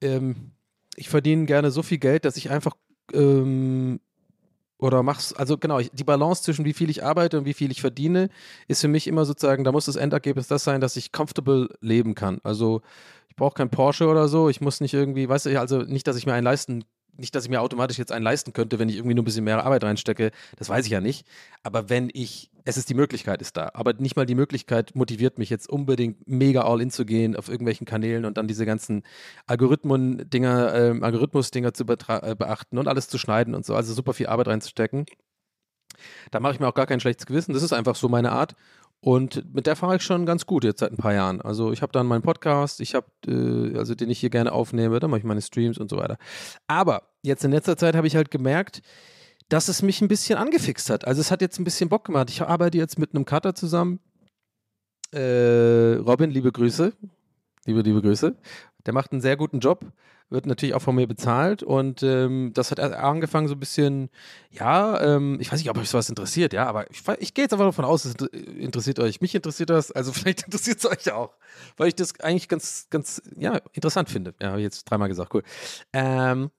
ähm, 0.00 0.52
ich 0.96 1.08
verdiene 1.08 1.46
gerne 1.46 1.70
so 1.70 1.82
viel 1.82 1.98
Geld, 1.98 2.24
dass 2.24 2.36
ich 2.36 2.50
einfach 2.50 2.74
ähm, 3.12 4.00
oder 4.78 5.02
mach's, 5.02 5.32
also 5.32 5.58
genau, 5.58 5.80
die 5.80 6.04
Balance 6.04 6.42
zwischen 6.42 6.64
wie 6.64 6.72
viel 6.72 6.90
ich 6.90 7.04
arbeite 7.04 7.38
und 7.38 7.44
wie 7.44 7.54
viel 7.54 7.70
ich 7.70 7.80
verdiene, 7.80 8.28
ist 8.68 8.80
für 8.80 8.88
mich 8.88 9.06
immer 9.06 9.24
sozusagen, 9.24 9.64
da 9.64 9.72
muss 9.72 9.86
das 9.86 9.96
Endergebnis 9.96 10.46
das 10.46 10.64
sein, 10.64 10.80
dass 10.80 10.96
ich 10.96 11.12
comfortable 11.12 11.68
leben 11.80 12.14
kann. 12.14 12.38
Also 12.44 12.82
brauche 13.38 13.54
kein 13.54 13.70
Porsche 13.70 14.06
oder 14.06 14.28
so. 14.28 14.50
Ich 14.50 14.60
muss 14.60 14.80
nicht 14.80 14.92
irgendwie, 14.92 15.28
weißt 15.28 15.46
du, 15.46 15.58
also 15.58 15.78
nicht, 15.78 16.06
dass 16.06 16.16
ich 16.16 16.26
mir 16.26 16.34
einen 16.34 16.44
leisten, 16.44 16.84
nicht, 17.18 17.34
dass 17.34 17.44
ich 17.44 17.50
mir 17.50 17.60
automatisch 17.60 17.98
jetzt 17.98 18.12
einen 18.12 18.24
leisten 18.24 18.52
könnte, 18.52 18.78
wenn 18.78 18.88
ich 18.88 18.96
irgendwie 18.96 19.14
nur 19.14 19.22
ein 19.22 19.24
bisschen 19.24 19.44
mehr 19.44 19.64
Arbeit 19.64 19.84
reinstecke. 19.84 20.30
Das 20.56 20.68
weiß 20.68 20.86
ich 20.86 20.92
ja 20.92 21.00
nicht. 21.00 21.26
Aber 21.62 21.90
wenn 21.90 22.10
ich, 22.12 22.50
es 22.64 22.76
ist 22.76 22.88
die 22.88 22.94
Möglichkeit, 22.94 23.42
ist 23.42 23.56
da. 23.56 23.70
Aber 23.74 23.92
nicht 23.94 24.16
mal 24.16 24.26
die 24.26 24.34
Möglichkeit 24.34 24.94
motiviert 24.94 25.38
mich 25.38 25.50
jetzt 25.50 25.68
unbedingt 25.68 26.28
mega 26.28 26.62
all 26.62 26.80
in 26.80 26.90
zu 26.90 27.04
gehen 27.04 27.36
auf 27.36 27.48
irgendwelchen 27.48 27.86
Kanälen 27.86 28.24
und 28.24 28.36
dann 28.36 28.48
diese 28.48 28.66
ganzen 28.66 29.02
Algorithmen-Dinger, 29.46 30.74
äh, 30.74 30.98
Algorithmus-Dinger 31.00 31.74
zu 31.74 31.84
beachten 31.84 32.78
und 32.78 32.88
alles 32.88 33.08
zu 33.08 33.18
schneiden 33.18 33.54
und 33.54 33.66
so. 33.66 33.74
Also 33.74 33.92
super 33.94 34.14
viel 34.14 34.28
Arbeit 34.28 34.48
reinzustecken. 34.48 35.06
Da 36.30 36.40
mache 36.40 36.54
ich 36.54 36.60
mir 36.60 36.68
auch 36.68 36.74
gar 36.74 36.86
kein 36.86 37.00
schlechtes 37.00 37.26
Gewissen. 37.26 37.52
Das 37.52 37.62
ist 37.62 37.72
einfach 37.72 37.96
so 37.96 38.08
meine 38.08 38.32
Art. 38.32 38.54
Und 39.00 39.54
mit 39.54 39.66
der 39.66 39.76
fahre 39.76 39.96
ich 39.96 40.02
schon 40.02 40.26
ganz 40.26 40.44
gut 40.44 40.64
jetzt 40.64 40.80
seit 40.80 40.90
ein 40.90 40.96
paar 40.96 41.14
Jahren. 41.14 41.40
Also 41.40 41.72
ich 41.72 41.82
habe 41.82 41.92
dann 41.92 42.06
meinen 42.06 42.22
Podcast, 42.22 42.80
ich 42.80 42.94
habe, 42.94 43.06
äh, 43.26 43.76
also 43.78 43.94
den 43.94 44.10
ich 44.10 44.18
hier 44.18 44.30
gerne 44.30 44.52
aufnehme, 44.52 44.98
dann 44.98 45.10
mache 45.10 45.18
ich 45.18 45.24
meine 45.24 45.40
Streams 45.40 45.78
und 45.78 45.88
so 45.88 45.96
weiter. 45.96 46.18
Aber 46.66 47.02
jetzt 47.22 47.44
in 47.44 47.52
letzter 47.52 47.76
Zeit 47.76 47.94
habe 47.94 48.08
ich 48.08 48.16
halt 48.16 48.30
gemerkt, 48.30 48.82
dass 49.48 49.68
es 49.68 49.82
mich 49.82 50.00
ein 50.00 50.08
bisschen 50.08 50.36
angefixt 50.36 50.90
hat. 50.90 51.06
Also 51.06 51.20
es 51.20 51.30
hat 51.30 51.40
jetzt 51.40 51.58
ein 51.58 51.64
bisschen 51.64 51.88
Bock 51.88 52.04
gemacht. 52.04 52.28
Ich 52.28 52.42
arbeite 52.42 52.76
jetzt 52.76 52.98
mit 52.98 53.14
einem 53.14 53.24
Cutter 53.24 53.54
zusammen. 53.54 54.00
Äh, 55.12 55.94
Robin, 56.04 56.30
liebe 56.30 56.50
Grüße. 56.50 56.92
Liebe, 57.66 57.80
liebe 57.82 58.02
Grüße. 58.02 58.36
Der 58.84 58.94
macht 58.94 59.12
einen 59.12 59.20
sehr 59.20 59.36
guten 59.36 59.60
Job 59.60 59.84
wird 60.30 60.46
natürlich 60.46 60.74
auch 60.74 60.82
von 60.82 60.94
mir 60.94 61.06
bezahlt 61.06 61.62
und 61.62 62.02
ähm, 62.02 62.52
das 62.54 62.70
hat 62.70 62.80
angefangen 62.80 63.48
so 63.48 63.54
ein 63.54 63.60
bisschen, 63.60 64.10
ja, 64.50 65.00
ähm, 65.00 65.38
ich 65.40 65.50
weiß 65.50 65.58
nicht, 65.58 65.70
ob 65.70 65.78
euch 65.78 65.88
sowas 65.88 66.08
interessiert, 66.08 66.52
ja, 66.52 66.66
aber 66.66 66.90
ich, 66.90 67.02
ich 67.18 67.34
gehe 67.34 67.44
jetzt 67.44 67.52
einfach 67.52 67.66
davon 67.66 67.84
aus, 67.84 68.04
es 68.04 68.14
interessiert 68.14 68.98
euch. 68.98 69.20
Mich 69.20 69.34
interessiert 69.34 69.70
das, 69.70 69.90
also 69.90 70.12
vielleicht 70.18 70.42
interessiert 70.42 70.78
es 70.78 70.86
euch 70.86 71.12
auch, 71.12 71.34
weil 71.76 71.88
ich 71.88 71.94
das 71.94 72.18
eigentlich 72.20 72.48
ganz, 72.48 72.88
ganz, 72.90 73.22
ja, 73.36 73.60
interessant 73.72 74.10
finde. 74.10 74.34
Ja, 74.40 74.48
habe 74.48 74.60
ich 74.60 74.64
jetzt 74.64 74.84
dreimal 74.84 75.08
gesagt, 75.08 75.34
cool. 75.34 75.42
Ähm, 75.92 76.50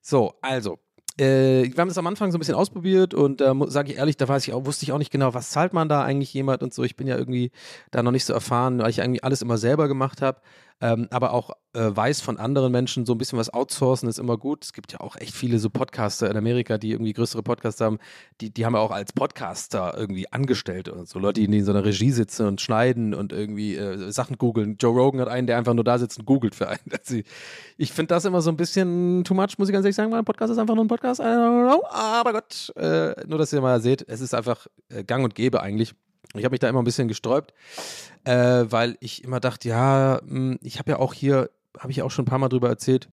so, 0.00 0.34
also, 0.40 0.78
äh, 1.18 1.70
wir 1.70 1.76
haben 1.78 1.88
das 1.88 1.98
am 1.98 2.08
Anfang 2.08 2.32
so 2.32 2.38
ein 2.38 2.40
bisschen 2.40 2.56
ausprobiert 2.56 3.14
und 3.14 3.40
da 3.40 3.52
äh, 3.52 3.70
sage 3.70 3.92
ich 3.92 3.98
ehrlich, 3.98 4.16
da 4.16 4.26
weiß 4.26 4.48
ich 4.48 4.52
auch, 4.52 4.66
wusste 4.66 4.84
ich 4.84 4.90
auch 4.90 4.98
nicht 4.98 5.12
genau, 5.12 5.32
was 5.32 5.50
zahlt 5.50 5.72
man 5.72 5.88
da 5.88 6.02
eigentlich 6.02 6.34
jemand 6.34 6.62
und 6.64 6.74
so. 6.74 6.82
Ich 6.82 6.96
bin 6.96 7.06
ja 7.06 7.16
irgendwie 7.16 7.52
da 7.92 8.02
noch 8.02 8.10
nicht 8.10 8.24
so 8.24 8.32
erfahren, 8.32 8.80
weil 8.80 8.90
ich 8.90 9.00
eigentlich 9.00 9.22
alles 9.22 9.40
immer 9.40 9.56
selber 9.56 9.86
gemacht 9.86 10.22
habe 10.22 10.40
ähm, 10.80 11.08
aber 11.10 11.32
auch 11.32 11.50
äh, 11.72 11.94
weiß 11.94 12.20
von 12.20 12.38
anderen 12.38 12.72
Menschen, 12.72 13.06
so 13.06 13.14
ein 13.14 13.18
bisschen 13.18 13.38
was 13.38 13.52
outsourcen 13.52 14.08
ist 14.08 14.18
immer 14.18 14.36
gut. 14.36 14.64
Es 14.64 14.72
gibt 14.72 14.92
ja 14.92 15.00
auch 15.00 15.16
echt 15.16 15.34
viele 15.34 15.58
so 15.58 15.70
Podcaster 15.70 16.30
in 16.30 16.36
Amerika, 16.36 16.78
die 16.78 16.92
irgendwie 16.92 17.12
größere 17.12 17.42
Podcasts 17.42 17.80
haben, 17.80 17.98
die, 18.40 18.52
die 18.52 18.66
haben 18.66 18.74
ja 18.74 18.80
auch 18.80 18.90
als 18.90 19.12
Podcaster 19.12 19.94
irgendwie 19.96 20.30
angestellt 20.32 20.88
und 20.88 21.08
so 21.08 21.18
Leute, 21.18 21.40
die 21.40 21.58
in 21.58 21.64
so 21.64 21.72
einer 21.72 21.84
Regie 21.84 22.10
sitzen 22.10 22.46
und 22.46 22.60
schneiden 22.60 23.14
und 23.14 23.32
irgendwie 23.32 23.76
äh, 23.76 24.10
Sachen 24.10 24.36
googeln. 24.36 24.76
Joe 24.78 24.92
Rogan 24.92 25.20
hat 25.20 25.28
einen, 25.28 25.46
der 25.46 25.58
einfach 25.58 25.74
nur 25.74 25.84
da 25.84 25.98
sitzt 25.98 26.18
und 26.18 26.26
googelt 26.26 26.54
für 26.54 26.68
einen. 26.68 26.80
Also 27.04 27.20
ich 27.76 27.92
finde 27.92 28.14
das 28.14 28.24
immer 28.24 28.40
so 28.40 28.50
ein 28.50 28.56
bisschen 28.56 29.24
too 29.24 29.34
much, 29.34 29.58
muss 29.58 29.68
ich 29.68 29.72
ganz 29.72 29.84
ehrlich 29.84 29.96
sagen, 29.96 30.10
weil 30.10 30.20
ein 30.20 30.24
Podcast 30.24 30.52
ist 30.52 30.58
einfach 30.58 30.74
nur 30.74 30.84
ein 30.84 30.88
Podcast. 30.88 31.20
Know. 31.20 31.82
Aber 31.90 32.32
Gott, 32.32 32.72
äh, 32.76 33.14
nur 33.26 33.38
dass 33.38 33.52
ihr 33.52 33.60
mal 33.60 33.80
seht, 33.80 34.06
es 34.08 34.20
ist 34.20 34.34
einfach 34.34 34.66
äh, 34.88 35.04
gang 35.04 35.24
und 35.24 35.34
gäbe 35.34 35.60
eigentlich. 35.60 35.94
Ich 36.34 36.44
habe 36.44 36.52
mich 36.52 36.60
da 36.60 36.68
immer 36.68 36.80
ein 36.80 36.84
bisschen 36.84 37.08
gesträubt, 37.08 37.52
äh, 38.24 38.64
weil 38.70 38.96
ich 39.00 39.24
immer 39.24 39.40
dachte, 39.40 39.68
ja, 39.68 40.20
hm, 40.26 40.58
ich 40.62 40.78
habe 40.78 40.92
ja 40.92 40.98
auch 40.98 41.14
hier, 41.14 41.50
habe 41.78 41.92
ich 41.92 42.02
auch 42.02 42.10
schon 42.10 42.24
ein 42.24 42.28
paar 42.28 42.38
Mal 42.38 42.48
drüber 42.48 42.68
erzählt, 42.68 43.08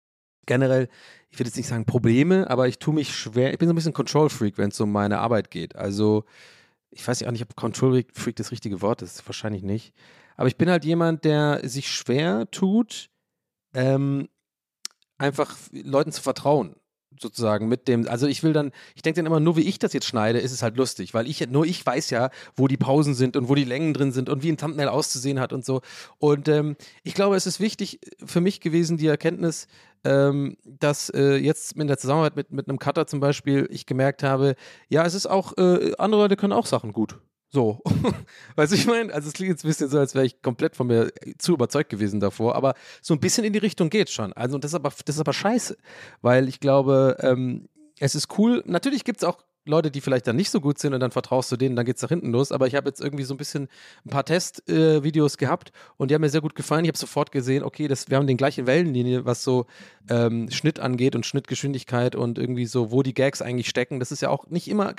generell, 0.45 0.87
ich 1.29 1.39
würde 1.39 1.49
jetzt 1.49 1.57
nicht 1.57 1.67
sagen 1.67 1.85
Probleme, 1.85 2.49
aber 2.49 2.67
ich 2.67 2.79
tue 2.79 2.93
mich 2.93 3.15
schwer, 3.15 3.51
ich 3.51 3.59
bin 3.59 3.67
so 3.67 3.73
ein 3.73 3.75
bisschen 3.75 3.93
Control-Freak, 3.93 4.57
wenn 4.57 4.69
es 4.69 4.79
um 4.79 4.91
meine 4.91 5.19
Arbeit 5.19 5.51
geht. 5.51 5.75
Also, 5.75 6.25
ich 6.91 7.07
weiß 7.07 7.23
auch 7.23 7.31
nicht, 7.31 7.43
ob 7.43 7.55
Control-Freak 7.55 8.35
das 8.35 8.51
richtige 8.51 8.81
Wort 8.81 9.01
ist, 9.01 9.27
wahrscheinlich 9.27 9.63
nicht. 9.63 9.93
Aber 10.35 10.47
ich 10.47 10.57
bin 10.57 10.69
halt 10.69 10.85
jemand, 10.85 11.25
der 11.25 11.67
sich 11.67 11.91
schwer 11.91 12.49
tut, 12.51 13.09
ähm, 13.73 14.29
einfach 15.17 15.57
Leuten 15.71 16.11
zu 16.11 16.21
vertrauen 16.21 16.75
sozusagen 17.21 17.67
mit 17.67 17.87
dem, 17.87 18.07
also 18.07 18.27
ich 18.27 18.43
will 18.43 18.53
dann, 18.53 18.71
ich 18.95 19.01
denke 19.01 19.17
dann 19.17 19.25
immer, 19.25 19.39
nur 19.39 19.55
wie 19.57 19.61
ich 19.61 19.79
das 19.79 19.93
jetzt 19.93 20.05
schneide, 20.05 20.39
ist 20.39 20.51
es 20.51 20.63
halt 20.63 20.77
lustig, 20.77 21.13
weil 21.13 21.27
ich, 21.27 21.47
nur 21.49 21.65
ich 21.65 21.85
weiß 21.85 22.09
ja, 22.09 22.29
wo 22.55 22.67
die 22.67 22.77
Pausen 22.77 23.13
sind 23.13 23.35
und 23.35 23.49
wo 23.49 23.55
die 23.55 23.63
Längen 23.63 23.93
drin 23.93 24.11
sind 24.11 24.29
und 24.29 24.43
wie 24.43 24.51
ein 24.51 24.57
Thumbnail 24.57 24.89
auszusehen 24.89 25.39
hat 25.39 25.53
und 25.53 25.65
so. 25.65 25.81
Und 26.19 26.47
ähm, 26.47 26.75
ich 27.03 27.13
glaube, 27.13 27.35
es 27.35 27.45
ist 27.45 27.59
wichtig 27.59 27.99
für 28.25 28.41
mich 28.41 28.59
gewesen, 28.61 28.97
die 28.97 29.07
Erkenntnis, 29.07 29.67
ähm, 30.03 30.57
dass 30.65 31.09
äh, 31.09 31.35
jetzt 31.35 31.73
in 31.73 31.87
der 31.87 31.97
Zusammenarbeit 31.97 32.35
mit, 32.35 32.51
mit 32.51 32.69
einem 32.69 32.79
Cutter 32.79 33.07
zum 33.07 33.19
Beispiel 33.19 33.67
ich 33.71 33.85
gemerkt 33.85 34.23
habe, 34.23 34.55
ja, 34.89 35.05
es 35.05 35.13
ist 35.13 35.27
auch, 35.27 35.57
äh, 35.57 35.93
andere 35.97 36.21
Leute 36.21 36.35
können 36.35 36.53
auch 36.53 36.65
Sachen 36.65 36.93
gut. 36.93 37.17
So. 37.49 37.79
weißt 38.55 38.71
du, 38.71 38.75
ich 38.75 38.85
meine? 38.85 39.13
Also, 39.13 39.27
es 39.29 39.33
klingt 39.33 39.51
jetzt 39.51 39.63
ein 39.63 39.67
bisschen 39.67 39.89
so, 39.89 39.99
als 39.99 40.15
wäre 40.15 40.25
ich 40.25 40.41
komplett 40.41 40.75
von 40.75 40.87
mir 40.87 41.11
zu 41.37 41.53
überzeugt 41.53 41.89
gewesen 41.89 42.19
davor, 42.19 42.55
aber 42.55 42.73
so 43.01 43.13
ein 43.13 43.19
bisschen 43.19 43.43
in 43.45 43.53
die 43.53 43.59
Richtung 43.59 43.89
geht 43.89 44.09
schon. 44.09 44.33
Also, 44.33 44.57
das 44.57 44.71
ist 44.71 44.75
aber, 44.75 44.89
das 45.05 45.15
ist 45.15 45.21
aber 45.21 45.33
scheiße, 45.33 45.77
weil 46.21 46.47
ich 46.47 46.59
glaube, 46.59 47.17
ähm, 47.21 47.69
es 47.99 48.15
ist 48.15 48.37
cool. 48.37 48.63
Natürlich 48.65 49.03
gibt 49.03 49.19
es 49.19 49.23
auch 49.23 49.37
Leute, 49.67 49.91
die 49.91 50.01
vielleicht 50.01 50.27
dann 50.27 50.35
nicht 50.35 50.49
so 50.49 50.61
gut 50.61 50.79
sind 50.79 50.93
und 50.93 50.99
dann 50.99 51.11
vertraust 51.11 51.51
du 51.51 51.57
denen, 51.57 51.75
dann 51.75 51.85
geht 51.85 51.97
es 51.97 52.01
nach 52.01 52.09
hinten 52.09 52.31
los. 52.31 52.51
Aber 52.51 52.67
ich 52.67 52.75
habe 52.75 52.87
jetzt 52.89 53.01
irgendwie 53.01 53.23
so 53.23 53.33
ein 53.33 53.37
bisschen 53.37 53.67
ein 54.05 54.09
paar 54.09 54.25
Testvideos 54.25 55.35
äh, 55.35 55.37
gehabt 55.37 55.71
und 55.97 56.09
die 56.09 56.15
haben 56.15 56.21
mir 56.21 56.29
sehr 56.29 56.41
gut 56.41 56.55
gefallen. 56.55 56.85
Ich 56.85 56.89
habe 56.89 56.97
sofort 56.97 57.31
gesehen, 57.31 57.63
okay, 57.63 57.87
das, 57.87 58.09
wir 58.09 58.17
haben 58.17 58.27
den 58.27 58.37
gleichen 58.37 58.67
Wellenlinie, 58.67 59.25
was 59.25 59.43
so 59.43 59.65
ähm, 60.09 60.49
Schnitt 60.51 60.79
angeht 60.79 61.15
und 61.15 61.25
Schnittgeschwindigkeit 61.25 62.15
und 62.15 62.37
irgendwie 62.37 62.65
so, 62.65 62.91
wo 62.91 63.03
die 63.03 63.13
Gags 63.13 63.41
eigentlich 63.41 63.69
stecken. 63.69 63.99
Das 63.99 64.11
ist 64.11 64.21
ja 64.21 64.29
auch 64.29 64.47
nicht 64.47 64.67
immer 64.67 64.95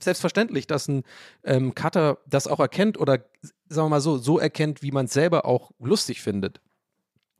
selbstverständlich, 0.00 0.66
dass 0.66 0.88
ein 0.88 1.04
ähm, 1.44 1.74
Cutter 1.74 2.18
das 2.26 2.46
auch 2.46 2.60
erkennt 2.60 2.98
oder 2.98 3.24
sagen 3.68 3.86
wir 3.86 3.90
mal 3.90 4.00
so, 4.00 4.18
so 4.18 4.38
erkennt, 4.38 4.82
wie 4.82 4.92
man 4.92 5.06
es 5.06 5.12
selber 5.12 5.44
auch 5.44 5.70
lustig 5.78 6.22
findet. 6.22 6.60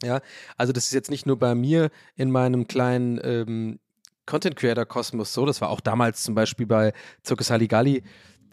Ja, 0.03 0.21
also 0.57 0.73
das 0.73 0.87
ist 0.87 0.93
jetzt 0.93 1.11
nicht 1.11 1.27
nur 1.27 1.39
bei 1.39 1.55
mir 1.55 1.91
in 2.15 2.31
meinem 2.31 2.69
kleinen 2.69 3.19
ähm, 3.23 3.81
Content 4.29 4.57
Creator 4.57 4.87
Kosmos 4.87 5.33
so. 5.33 5.47
Das 5.47 5.61
war 5.61 5.71
auch 5.71 5.81
damals 5.81 6.23
zum 6.23 6.35
Beispiel 6.35 6.67
bei 6.67 6.93
Circus 7.25 7.51
Halligalli 7.51 8.03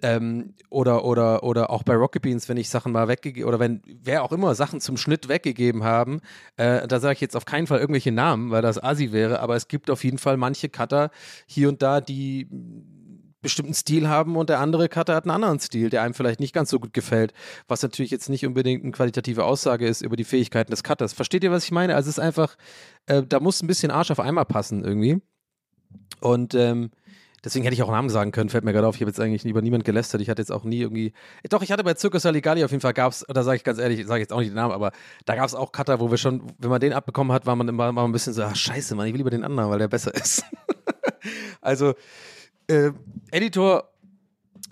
ähm, 0.01 0.53
oder, 0.69 1.05
oder, 1.05 1.43
oder 1.43 1.69
auch 1.69 1.83
bei 1.83 1.95
Rocket 1.95 2.21
Beans, 2.21 2.49
wenn 2.49 2.57
ich 2.57 2.69
Sachen 2.69 2.91
mal 2.91 3.07
weggegeben 3.07 3.47
oder 3.47 3.59
wenn 3.59 3.81
wer 3.85 4.23
auch 4.23 4.31
immer 4.31 4.55
Sachen 4.55 4.81
zum 4.81 4.97
Schnitt 4.97 5.27
weggegeben 5.27 5.83
haben, 5.83 6.21
äh, 6.57 6.87
da 6.87 6.99
sage 6.99 7.13
ich 7.13 7.21
jetzt 7.21 7.35
auf 7.35 7.45
keinen 7.45 7.67
Fall 7.67 7.79
irgendwelche 7.79 8.11
Namen, 8.11 8.51
weil 8.51 8.61
das 8.61 8.81
Asi 8.81 9.11
wäre, 9.11 9.39
aber 9.39 9.55
es 9.55 9.67
gibt 9.67 9.89
auf 9.89 10.03
jeden 10.03 10.17
Fall 10.17 10.37
manche 10.37 10.69
Cutter 10.69 11.11
hier 11.45 11.69
und 11.69 11.81
da, 11.81 12.01
die 12.01 12.47
bestimmten 13.41 13.75
Stil 13.75 14.09
haben 14.09 14.37
und 14.37 14.49
der 14.49 14.59
andere 14.59 14.89
Cutter 14.89 15.13
hat 15.13 15.25
einen 15.25 15.31
anderen 15.31 15.59
Stil, 15.59 15.91
der 15.91 16.01
einem 16.01 16.15
vielleicht 16.15 16.39
nicht 16.39 16.53
ganz 16.53 16.71
so 16.71 16.79
gut 16.79 16.93
gefällt, 16.93 17.31
was 17.67 17.83
natürlich 17.83 18.09
jetzt 18.09 18.27
nicht 18.27 18.45
unbedingt 18.45 18.83
eine 18.83 18.91
qualitative 18.91 19.43
Aussage 19.43 19.87
ist 19.87 20.01
über 20.01 20.15
die 20.15 20.23
Fähigkeiten 20.23 20.71
des 20.71 20.83
Cutters. 20.83 21.13
Versteht 21.13 21.43
ihr, 21.43 21.51
was 21.51 21.63
ich 21.63 21.71
meine? 21.71 21.95
Also 21.95 22.09
es 22.09 22.17
ist 22.17 22.23
einfach, 22.23 22.55
äh, 23.05 23.21
da 23.21 23.39
muss 23.39 23.61
ein 23.61 23.67
bisschen 23.67 23.91
Arsch 23.91 24.09
auf 24.09 24.19
einmal 24.19 24.45
passen 24.45 24.83
irgendwie. 24.83 25.21
Und 26.19 26.53
ähm, 26.55 26.91
Deswegen 27.45 27.63
hätte 27.63 27.75
ich 27.75 27.83
auch 27.83 27.91
Namen 27.91 28.09
sagen 28.09 28.31
können, 28.31 28.49
fällt 28.49 28.63
mir 28.63 28.73
gerade 28.73 28.87
auf. 28.87 28.95
Ich 28.95 29.01
habe 29.01 29.09
jetzt 29.11 29.19
eigentlich 29.19 29.45
über 29.45 29.61
niemand 29.61 29.85
gelästert. 29.85 30.19
Ich 30.19 30.31
hatte 30.31 30.41
jetzt 30.41 30.51
auch 30.51 30.63
nie 30.63 30.79
irgendwie. 30.79 31.13
Doch, 31.47 31.61
ich 31.61 31.71
hatte 31.71 31.83
bei 31.83 31.93
Circus 31.93 32.23
Saligali 32.23 32.63
auf 32.63 32.71
jeden 32.71 32.81
Fall 32.81 32.93
gab 32.93 33.11
es, 33.11 33.23
da 33.29 33.43
sage 33.43 33.57
ich 33.57 33.63
ganz 33.63 33.77
ehrlich, 33.77 34.07
sage 34.07 34.19
jetzt 34.19 34.33
auch 34.33 34.39
nicht 34.39 34.49
den 34.49 34.55
Namen, 34.55 34.73
aber 34.73 34.91
da 35.25 35.35
gab 35.35 35.45
es 35.45 35.53
auch 35.53 35.71
Cutter, 35.71 35.99
wo 35.99 36.09
wir 36.09 36.17
schon, 36.17 36.41
wenn 36.57 36.71
man 36.71 36.81
den 36.81 36.91
abbekommen 36.91 37.31
hat, 37.31 37.45
war 37.45 37.55
man 37.55 37.67
immer, 37.67 37.95
war 37.95 38.03
ein 38.03 38.11
bisschen 38.11 38.33
so, 38.33 38.41
ach 38.41 38.55
scheiße, 38.55 38.95
Mann, 38.95 39.05
ich 39.05 39.13
will 39.13 39.19
lieber 39.19 39.29
den 39.29 39.43
anderen, 39.43 39.69
weil 39.69 39.77
der 39.77 39.87
besser 39.87 40.13
ist. 40.15 40.43
also, 41.61 41.93
äh, 42.65 42.89
Editor 43.29 43.91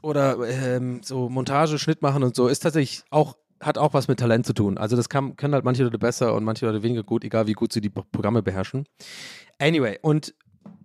oder 0.01 0.39
ähm, 0.49 1.01
so 1.03 1.29
Montage, 1.29 1.77
Schnitt 1.77 2.01
machen 2.01 2.23
und 2.23 2.35
so 2.35 2.47
ist 2.47 2.61
tatsächlich 2.61 3.03
auch 3.11 3.35
hat 3.61 3.77
auch 3.77 3.93
was 3.93 4.09
mit 4.09 4.19
Talent 4.19 4.45
zu 4.45 4.51
tun. 4.51 4.77
Also 4.77 4.97
das 4.97 5.07
kann, 5.07 5.37
können 5.37 5.53
halt 5.53 5.63
manche 5.63 5.83
Leute 5.83 5.97
besser 5.97 6.33
und 6.33 6.43
manche 6.43 6.65
Leute 6.65 6.83
weniger 6.83 7.03
gut, 7.03 7.23
egal 7.23 7.47
wie 7.47 7.53
gut 7.53 7.71
sie 7.71 7.79
die 7.79 7.89
Programme 7.89 8.43
beherrschen. 8.43 8.85
Anyway, 9.57 9.99
und 10.01 10.33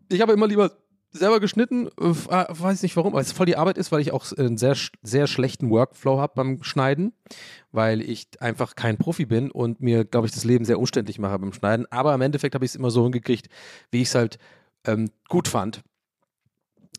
ich 0.09 0.21
habe 0.21 0.33
immer 0.33 0.47
lieber 0.47 0.73
selber 1.11 1.41
geschnitten, 1.41 1.87
äh, 1.87 2.15
weiß 2.49 2.83
nicht 2.83 2.97
warum, 2.97 3.15
weil 3.15 3.23
es 3.23 3.33
voll 3.33 3.47
die 3.47 3.57
Arbeit 3.57 3.79
ist, 3.79 3.91
weil 3.93 4.01
ich 4.01 4.13
auch 4.13 4.31
einen 4.37 4.59
sehr, 4.59 4.77
sehr 5.03 5.27
schlechten 5.27 5.71
Workflow 5.71 6.19
habe 6.19 6.35
beim 6.37 6.63
Schneiden, 6.63 7.15
weil 7.73 8.03
ich 8.03 8.29
einfach 8.41 8.77
kein 8.77 8.99
Profi 8.99 9.25
bin 9.25 9.51
und 9.51 9.81
mir, 9.81 10.05
glaube 10.05 10.27
ich, 10.27 10.33
das 10.33 10.45
Leben 10.45 10.65
sehr 10.65 10.79
umständlich 10.79 11.19
mache 11.19 11.39
beim 11.39 11.53
Schneiden. 11.53 11.87
Aber 11.91 12.15
im 12.15 12.21
Endeffekt 12.21 12.55
habe 12.55 12.65
ich 12.65 12.73
es 12.73 12.77
immer 12.77 12.91
so 12.91 13.05
hingekriegt, 13.05 13.49
wie 13.91 14.03
ich 14.03 14.09
es 14.09 14.15
halt 14.15 14.39
ähm, 14.85 15.11
gut 15.29 15.49
fand. 15.49 15.83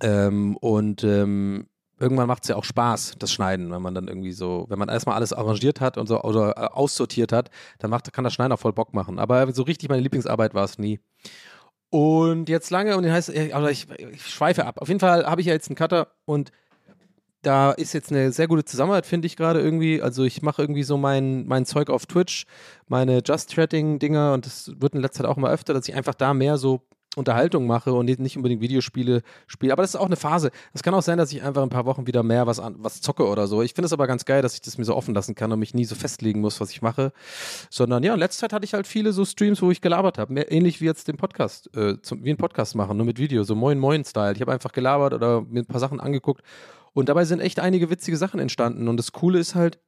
Ähm, 0.02 0.58
und 0.58 1.04
ähm, 1.04 1.68
irgendwann 2.00 2.28
macht 2.28 2.44
es 2.44 2.50
ja 2.50 2.56
auch 2.56 2.64
Spaß, 2.64 3.16
das 3.20 3.32
Schneiden, 3.32 3.72
wenn 3.72 3.82
man 3.82 3.94
dann 3.94 4.08
irgendwie 4.08 4.32
so, 4.32 4.66
wenn 4.70 4.80
man 4.80 4.90
erstmal 4.90 5.16
alles 5.16 5.34
arrangiert 5.34 5.82
hat 5.82 5.98
und 5.98 6.08
so 6.08 6.22
oder 6.22 6.58
äh, 6.58 6.68
aussortiert 6.68 7.32
hat, 7.32 7.52
dann 7.80 7.92
macht, 7.92 8.12
kann 8.12 8.24
das 8.24 8.34
Schneiden 8.34 8.54
auch 8.54 8.60
voll 8.60 8.74
Bock 8.74 8.94
machen. 8.94 9.20
Aber 9.20 9.52
so 9.54 9.64
richtig 9.64 9.90
meine 9.90 10.02
Lieblingsarbeit 10.02 10.54
war 10.54 10.64
es 10.64 10.80
nie. 10.80 11.00
Und 11.90 12.50
jetzt 12.50 12.70
lange, 12.70 12.96
und 12.98 13.04
den 13.04 13.12
heißt, 13.12 13.32
also 13.54 13.68
ich, 13.68 13.88
ich 14.12 14.26
schweife 14.26 14.66
ab. 14.66 14.80
Auf 14.80 14.88
jeden 14.88 15.00
Fall 15.00 15.26
habe 15.26 15.42
ich 15.42 15.48
ja 15.48 15.54
jetzt 15.54 15.70
einen 15.70 15.76
Cutter 15.76 16.08
und 16.26 16.52
da 17.42 17.72
ist 17.72 17.94
jetzt 17.94 18.12
eine 18.12 18.32
sehr 18.32 18.48
gute 18.48 18.66
Zusammenarbeit, 18.66 19.06
finde 19.06 19.26
ich 19.26 19.38
gerade 19.38 19.62
irgendwie. 19.62 20.02
Also 20.02 20.24
ich 20.24 20.42
mache 20.42 20.62
irgendwie 20.62 20.84
so 20.84 20.98
mein, 20.98 21.48
mein 21.48 21.66
Zeug 21.66 21.90
auf 21.90 22.06
Twitch, 22.06 22.46
meine 22.88 23.22
Just 23.26 23.54
Threading-Dinger 23.54 24.34
und 24.34 24.46
das 24.46 24.72
wird 24.78 24.94
in 24.94 25.02
letzter 25.02 25.24
Zeit 25.24 25.32
auch 25.32 25.38
immer 25.38 25.50
öfter, 25.50 25.74
dass 25.74 25.88
ich 25.88 25.96
einfach 25.96 26.16
da 26.16 26.34
mehr 26.34 26.58
so 26.58 26.82
Unterhaltung 27.16 27.66
mache 27.66 27.94
und 27.94 28.06
nicht 28.20 28.38
unbedingt 28.38 28.62
Videospiele 28.62 29.24
spiele. 29.48 29.74
Aber 29.74 29.82
das 29.82 29.92
ist 29.92 30.00
auch 30.00 30.06
eine 30.06 30.16
Phase. 30.16 30.52
Es 30.74 30.84
kann 30.84 30.94
auch 30.94 31.02
sein, 31.02 31.18
dass 31.18 31.32
ich 31.32 31.42
einfach 31.42 31.64
ein 31.64 31.70
paar 31.70 31.86
Wochen 31.86 32.06
wieder 32.06 32.22
mehr 32.22 32.46
was, 32.46 32.60
an, 32.60 32.76
was 32.78 33.02
zocke 33.02 33.28
oder 33.28 33.48
so. 33.48 33.62
Ich 33.64 33.74
finde 33.74 33.88
es 33.88 33.94
aber 33.94 34.06
ganz 34.06 34.26
geil, 34.26 34.42
dass 34.42 34.54
ich 34.54 34.62
das 34.62 34.78
mir 34.78 34.86
so 34.86 34.96
offen 34.96 35.16
lassen 35.16 35.34
kann 35.34 35.52
und 35.52 35.60
mich 35.60 35.74
nie 35.74 35.86
so 35.86 35.96
festlegen 35.96 36.42
muss, 36.42 36.62
was 36.62 36.70
ich 36.72 36.82
mache. 36.82 37.12
Sondern 37.70 38.04
ja, 38.04 38.14
in 38.14 38.20
letzter 38.20 38.42
Zeit 38.42 38.54
hatte 38.54 38.66
ich 38.66 38.74
halt 38.74 38.86
viele 38.86 39.12
so 39.12 39.26
Streams, 39.26 39.62
wo 39.62 39.72
ich 39.72 39.82
gelabert 39.82 40.18
habe. 40.18 40.40
Ähnlich 40.40 40.82
wie 40.82 40.86
jetzt 40.86 41.08
den 41.08 41.18
Podcast, 41.18 41.76
äh, 41.76 42.00
zum, 42.02 42.24
wie 42.24 42.30
ein 42.30 42.38
Podcast 42.38 42.76
machen, 42.76 42.96
nur 42.98 43.06
mit 43.06 43.18
Video, 43.18 43.44
so 43.44 43.56
Moin 43.56 43.80
Moin-Style. 43.80 44.34
Ich 44.36 44.42
habe 44.42 44.52
einfach 44.52 44.72
gelabert 44.72 45.14
oder 45.14 45.42
mir 45.42 45.62
ein 45.62 45.66
paar 45.66 45.80
Sachen 45.80 46.00
angeguckt. 46.00 46.44
Und 46.94 47.10
dabei 47.10 47.26
sind 47.26 47.40
echt 47.40 47.60
einige 47.60 47.90
witzige 47.90 48.18
Sachen 48.18 48.40
entstanden. 48.40 48.88
Und 48.88 48.98
das 48.98 49.12
Coole 49.12 49.40
ist 49.40 49.56
halt, 49.56 49.80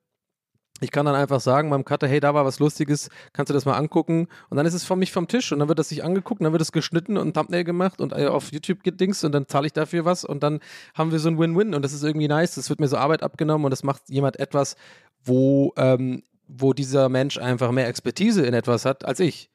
ich 0.81 0.91
kann 0.91 1.05
dann 1.05 1.15
einfach 1.15 1.39
sagen 1.39 1.69
beim 1.69 1.85
Cutter, 1.85 2.07
hey, 2.07 2.19
da 2.19 2.33
war 2.33 2.43
was 2.43 2.59
Lustiges, 2.59 3.09
kannst 3.33 3.49
du 3.49 3.53
das 3.53 3.65
mal 3.65 3.77
angucken? 3.77 4.27
Und 4.49 4.57
dann 4.57 4.65
ist 4.65 4.73
es 4.73 4.83
von 4.83 4.99
mich 4.99 5.11
vom 5.11 5.27
Tisch 5.27 5.51
und 5.51 5.59
dann 5.59 5.67
wird 5.67 5.79
das 5.79 5.89
sich 5.89 6.03
angeguckt, 6.03 6.41
und 6.41 6.45
dann 6.45 6.53
wird 6.53 6.61
es 6.61 6.71
geschnitten 6.71 7.17
und 7.17 7.35
Thumbnail 7.35 7.63
gemacht 7.63 8.01
und 8.01 8.13
äh, 8.13 8.27
auf 8.27 8.51
YouTube 8.51 8.83
gedings 8.83 9.23
und 9.23 9.31
dann 9.31 9.47
zahle 9.47 9.67
ich 9.67 9.73
dafür 9.73 10.05
was 10.05 10.25
und 10.25 10.43
dann 10.43 10.59
haben 10.95 11.11
wir 11.11 11.19
so 11.19 11.29
ein 11.29 11.37
Win-Win 11.37 11.75
und 11.75 11.83
das 11.83 11.93
ist 11.93 12.03
irgendwie 12.03 12.27
nice. 12.27 12.55
Das 12.55 12.69
wird 12.69 12.79
mir 12.79 12.87
so 12.87 12.97
Arbeit 12.97 13.23
abgenommen 13.23 13.65
und 13.65 13.71
das 13.71 13.83
macht 13.83 14.09
jemand 14.09 14.39
etwas, 14.39 14.75
wo, 15.23 15.73
ähm, 15.77 16.23
wo 16.47 16.73
dieser 16.73 17.09
Mensch 17.09 17.37
einfach 17.37 17.71
mehr 17.71 17.87
Expertise 17.87 18.45
in 18.45 18.53
etwas 18.53 18.85
hat 18.85 19.05
als 19.05 19.19
ich. 19.19 19.49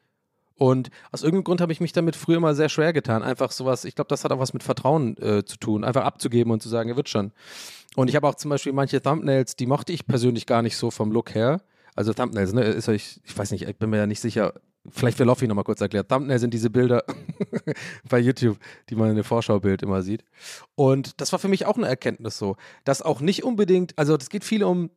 Und 0.58 0.88
aus 1.12 1.22
irgendeinem 1.22 1.44
Grund 1.44 1.60
habe 1.60 1.72
ich 1.72 1.80
mich 1.80 1.92
damit 1.92 2.16
früher 2.16 2.40
mal 2.40 2.54
sehr 2.54 2.70
schwer 2.70 2.92
getan. 2.92 3.22
Einfach 3.22 3.50
sowas, 3.50 3.84
ich 3.84 3.94
glaube, 3.94 4.08
das 4.08 4.24
hat 4.24 4.32
auch 4.32 4.38
was 4.38 4.54
mit 4.54 4.62
Vertrauen 4.62 5.16
äh, 5.18 5.44
zu 5.44 5.58
tun. 5.58 5.84
Einfach 5.84 6.04
abzugeben 6.04 6.50
und 6.50 6.62
zu 6.62 6.70
sagen, 6.70 6.88
er 6.88 6.96
wird 6.96 7.10
schon. 7.10 7.32
Und 7.96 8.08
ich 8.08 8.14
habe 8.14 8.28
auch 8.28 8.34
zum 8.34 8.50
Beispiel 8.50 8.72
manche 8.72 9.00
Thumbnails, 9.00 9.56
die 9.56 9.66
mochte 9.66 9.92
ich 9.92 10.06
persönlich 10.06 10.46
gar 10.46 10.62
nicht 10.62 10.76
so 10.76 10.90
vom 10.90 11.10
Look 11.10 11.34
her. 11.34 11.62
Also 11.94 12.12
Thumbnails, 12.12 12.52
ne? 12.52 12.62
Ist 12.62 12.88
ich, 12.88 13.20
ich 13.24 13.36
weiß 13.36 13.50
nicht, 13.50 13.66
ich 13.66 13.76
bin 13.76 13.88
mir 13.88 13.96
ja 13.96 14.06
nicht 14.06 14.20
sicher. 14.20 14.52
Vielleicht 14.88 15.18
wird 15.18 15.26
Loffi 15.26 15.48
nochmal 15.48 15.64
kurz 15.64 15.80
erklärt. 15.80 16.10
Thumbnails 16.10 16.42
sind 16.42 16.52
diese 16.52 16.68
Bilder 16.68 17.02
bei 18.08 18.18
YouTube, 18.18 18.58
die 18.90 18.96
man 18.96 19.10
in 19.10 19.16
dem 19.16 19.24
Vorschaubild 19.24 19.82
immer 19.82 20.02
sieht. 20.02 20.24
Und 20.74 21.20
das 21.20 21.32
war 21.32 21.38
für 21.38 21.48
mich 21.48 21.64
auch 21.64 21.78
eine 21.78 21.88
Erkenntnis 21.88 22.36
so, 22.36 22.56
dass 22.84 23.00
auch 23.00 23.20
nicht 23.20 23.42
unbedingt, 23.44 23.98
also 23.98 24.18
das 24.18 24.28
geht 24.28 24.44
viel 24.44 24.62
um, 24.62 24.90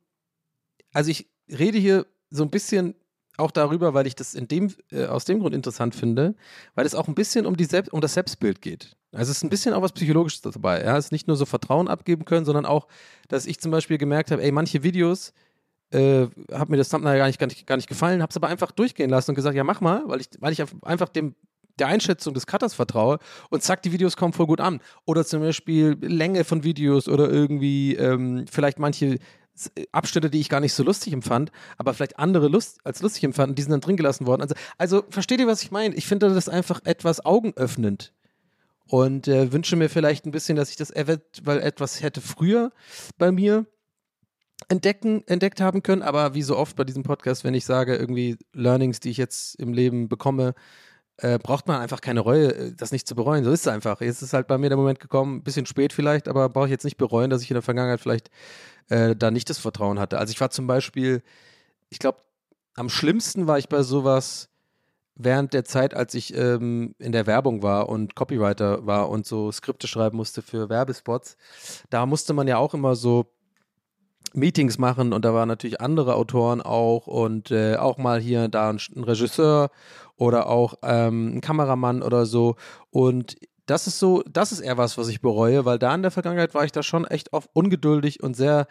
also 0.93 1.09
ich 1.09 1.29
rede 1.47 1.77
hier 1.77 2.05
so 2.29 2.43
ein 2.43 2.49
bisschen 2.49 2.95
auch 3.39 3.51
darüber, 3.51 3.93
weil 3.93 4.07
ich 4.07 4.15
das 4.15 4.35
in 4.35 4.47
dem, 4.47 4.73
äh, 4.91 5.05
aus 5.05 5.25
dem 5.25 5.39
Grund 5.39 5.55
interessant 5.55 5.95
finde, 5.95 6.35
weil 6.75 6.85
es 6.85 6.95
auch 6.95 7.07
ein 7.07 7.15
bisschen 7.15 7.45
um, 7.45 7.57
die 7.57 7.65
Selbst 7.65 7.91
um 7.91 8.01
das 8.01 8.13
Selbstbild 8.13 8.61
geht. 8.61 8.95
Also 9.11 9.31
es 9.31 9.37
ist 9.37 9.43
ein 9.43 9.49
bisschen 9.49 9.73
auch 9.73 9.81
was 9.81 9.93
Psychologisches 9.93 10.41
dabei. 10.41 10.83
Ja? 10.83 10.97
Es 10.97 11.05
ist 11.05 11.11
nicht 11.11 11.27
nur 11.27 11.35
so 11.35 11.45
Vertrauen 11.45 11.87
abgeben 11.87 12.25
können, 12.25 12.45
sondern 12.45 12.65
auch, 12.65 12.87
dass 13.27 13.45
ich 13.45 13.59
zum 13.59 13.71
Beispiel 13.71 13.97
gemerkt 13.97 14.31
habe, 14.31 14.43
ey, 14.43 14.51
manche 14.51 14.83
Videos, 14.83 15.33
äh, 15.91 16.27
hat 16.51 16.69
mir 16.69 16.77
das 16.77 16.89
Thumbnail 16.89 17.17
gar 17.17 17.27
nicht, 17.27 17.39
gar 17.39 17.47
nicht, 17.47 17.65
gar 17.65 17.75
nicht 17.75 17.89
gefallen, 17.89 18.21
habe 18.21 18.29
es 18.29 18.37
aber 18.37 18.47
einfach 18.47 18.71
durchgehen 18.71 19.09
lassen 19.09 19.31
und 19.31 19.35
gesagt, 19.35 19.55
ja, 19.55 19.63
mach 19.63 19.81
mal, 19.81 20.03
weil 20.05 20.21
ich, 20.21 20.29
weil 20.39 20.53
ich 20.53 20.63
einfach 20.83 21.09
dem 21.09 21.35
der 21.79 21.87
Einschätzung 21.87 22.33
des 22.33 22.45
Cutters 22.45 22.73
vertraue 22.73 23.19
und 23.49 23.63
zack, 23.63 23.81
die 23.81 23.91
Videos 23.91 24.17
kommen 24.17 24.33
voll 24.33 24.47
gut 24.47 24.61
an. 24.61 24.81
Oder 25.05 25.25
zum 25.25 25.41
Beispiel 25.41 25.97
Länge 26.01 26.43
von 26.43 26.63
Videos 26.63 27.07
oder 27.07 27.29
irgendwie 27.29 27.95
ähm, 27.95 28.45
vielleicht 28.51 28.79
manche 28.79 29.19
Abschnitte, 29.91 30.29
die 30.29 30.39
ich 30.39 30.49
gar 30.49 30.59
nicht 30.59 30.73
so 30.73 30.83
lustig 30.83 31.13
empfand, 31.13 31.51
aber 31.77 31.93
vielleicht 31.93 32.19
andere 32.19 32.47
Lust, 32.47 32.79
als 32.83 33.01
lustig 33.01 33.23
empfanden, 33.23 33.55
die 33.55 33.61
sind 33.61 33.71
dann 33.71 33.81
drin 33.81 33.97
gelassen 33.97 34.27
worden. 34.27 34.41
Also, 34.41 34.55
also 34.77 35.03
versteht 35.09 35.39
ihr, 35.39 35.47
was 35.47 35.63
ich 35.63 35.71
meine? 35.71 35.95
Ich 35.95 36.07
finde 36.07 36.33
das 36.33 36.49
einfach 36.49 36.81
etwas 36.85 37.25
augenöffnend 37.25 38.13
und 38.87 39.27
äh, 39.27 39.51
wünsche 39.51 39.75
mir 39.75 39.89
vielleicht 39.89 40.25
ein 40.25 40.31
bisschen, 40.31 40.55
dass 40.55 40.69
ich 40.69 40.75
das 40.75 40.91
eventuell 40.91 41.61
etwas 41.61 42.01
hätte 42.01 42.21
früher 42.21 42.71
bei 43.17 43.31
mir 43.31 43.65
entdecken, 44.67 45.23
entdeckt 45.27 45.61
haben 45.61 45.83
können, 45.83 46.01
aber 46.01 46.33
wie 46.33 46.41
so 46.41 46.57
oft 46.57 46.75
bei 46.75 46.83
diesem 46.83 47.03
Podcast, 47.03 47.43
wenn 47.43 47.53
ich 47.53 47.65
sage, 47.65 47.95
irgendwie 47.95 48.37
Learnings, 48.53 48.99
die 48.99 49.09
ich 49.09 49.17
jetzt 49.17 49.55
im 49.55 49.73
Leben 49.73 50.09
bekomme, 50.09 50.53
äh, 51.17 51.37
braucht 51.37 51.67
man 51.67 51.81
einfach 51.81 52.01
keine 52.01 52.21
Reue, 52.21 52.53
äh, 52.53 52.73
das 52.75 52.91
nicht 52.91 53.07
zu 53.07 53.15
bereuen. 53.15 53.43
So 53.43 53.51
ist 53.51 53.61
es 53.61 53.67
einfach. 53.67 54.01
Jetzt 54.01 54.21
ist 54.21 54.33
halt 54.33 54.47
bei 54.47 54.57
mir 54.57 54.69
der 54.69 54.77
Moment 54.77 54.99
gekommen, 54.99 55.37
ein 55.37 55.43
bisschen 55.43 55.65
spät 55.65 55.93
vielleicht, 55.93 56.27
aber 56.27 56.49
brauche 56.49 56.65
ich 56.65 56.71
jetzt 56.71 56.85
nicht 56.85 56.97
bereuen, 56.97 57.29
dass 57.29 57.41
ich 57.41 57.51
in 57.51 57.55
der 57.55 57.61
Vergangenheit 57.61 57.99
vielleicht 57.99 58.29
äh, 58.89 59.15
da 59.15 59.31
nicht 59.31 59.49
das 59.49 59.57
Vertrauen 59.57 59.99
hatte. 59.99 60.17
Also 60.17 60.31
ich 60.31 60.41
war 60.41 60.49
zum 60.49 60.67
Beispiel, 60.67 61.21
ich 61.89 61.99
glaube, 61.99 62.19
am 62.75 62.89
schlimmsten 62.89 63.47
war 63.47 63.57
ich 63.57 63.69
bei 63.69 63.83
sowas 63.83 64.49
während 65.15 65.53
der 65.53 65.65
Zeit, 65.65 65.93
als 65.93 66.13
ich 66.13 66.35
ähm, 66.35 66.95
in 66.97 67.11
der 67.11 67.27
Werbung 67.27 67.61
war 67.61 67.89
und 67.89 68.15
Copywriter 68.15 68.85
war 68.85 69.09
und 69.09 69.25
so 69.25 69.51
Skripte 69.51 69.87
schreiben 69.87 70.15
musste 70.17 70.41
für 70.41 70.69
Werbespots. 70.69 71.35
Da 71.89 72.05
musste 72.05 72.33
man 72.33 72.47
ja 72.47 72.57
auch 72.57 72.73
immer 72.73 72.95
so 72.95 73.25
Meetings 74.33 74.77
machen 74.77 75.11
und 75.11 75.25
da 75.25 75.33
waren 75.33 75.47
natürlich 75.47 75.81
andere 75.81 76.15
Autoren 76.15 76.61
auch 76.61 77.07
und 77.07 77.51
äh, 77.51 77.75
auch 77.75 77.97
mal 77.97 78.19
hier 78.19 78.47
da 78.47 78.69
ein, 78.69 78.79
ein 78.95 79.03
Regisseur 79.03 79.71
oder 80.15 80.47
auch 80.47 80.75
ähm, 80.83 81.37
ein 81.37 81.41
Kameramann 81.41 82.01
oder 82.01 82.25
so 82.25 82.55
und 82.91 83.35
das 83.69 83.87
ist 83.87 83.99
so, 83.99 84.23
das 84.29 84.51
ist 84.51 84.61
eher 84.61 84.77
was, 84.77 84.97
was 84.97 85.07
ich 85.07 85.21
bereue, 85.21 85.65
weil 85.65 85.79
da 85.79 85.93
in 85.93 86.01
der 86.01 86.11
Vergangenheit 86.11 86.53
war 86.53 86.65
ich 86.65 86.71
da 86.71 86.83
schon 86.83 87.05
echt 87.05 87.33
oft 87.33 87.49
ungeduldig 87.53 88.23
und 88.23 88.35
sehr 88.35 88.67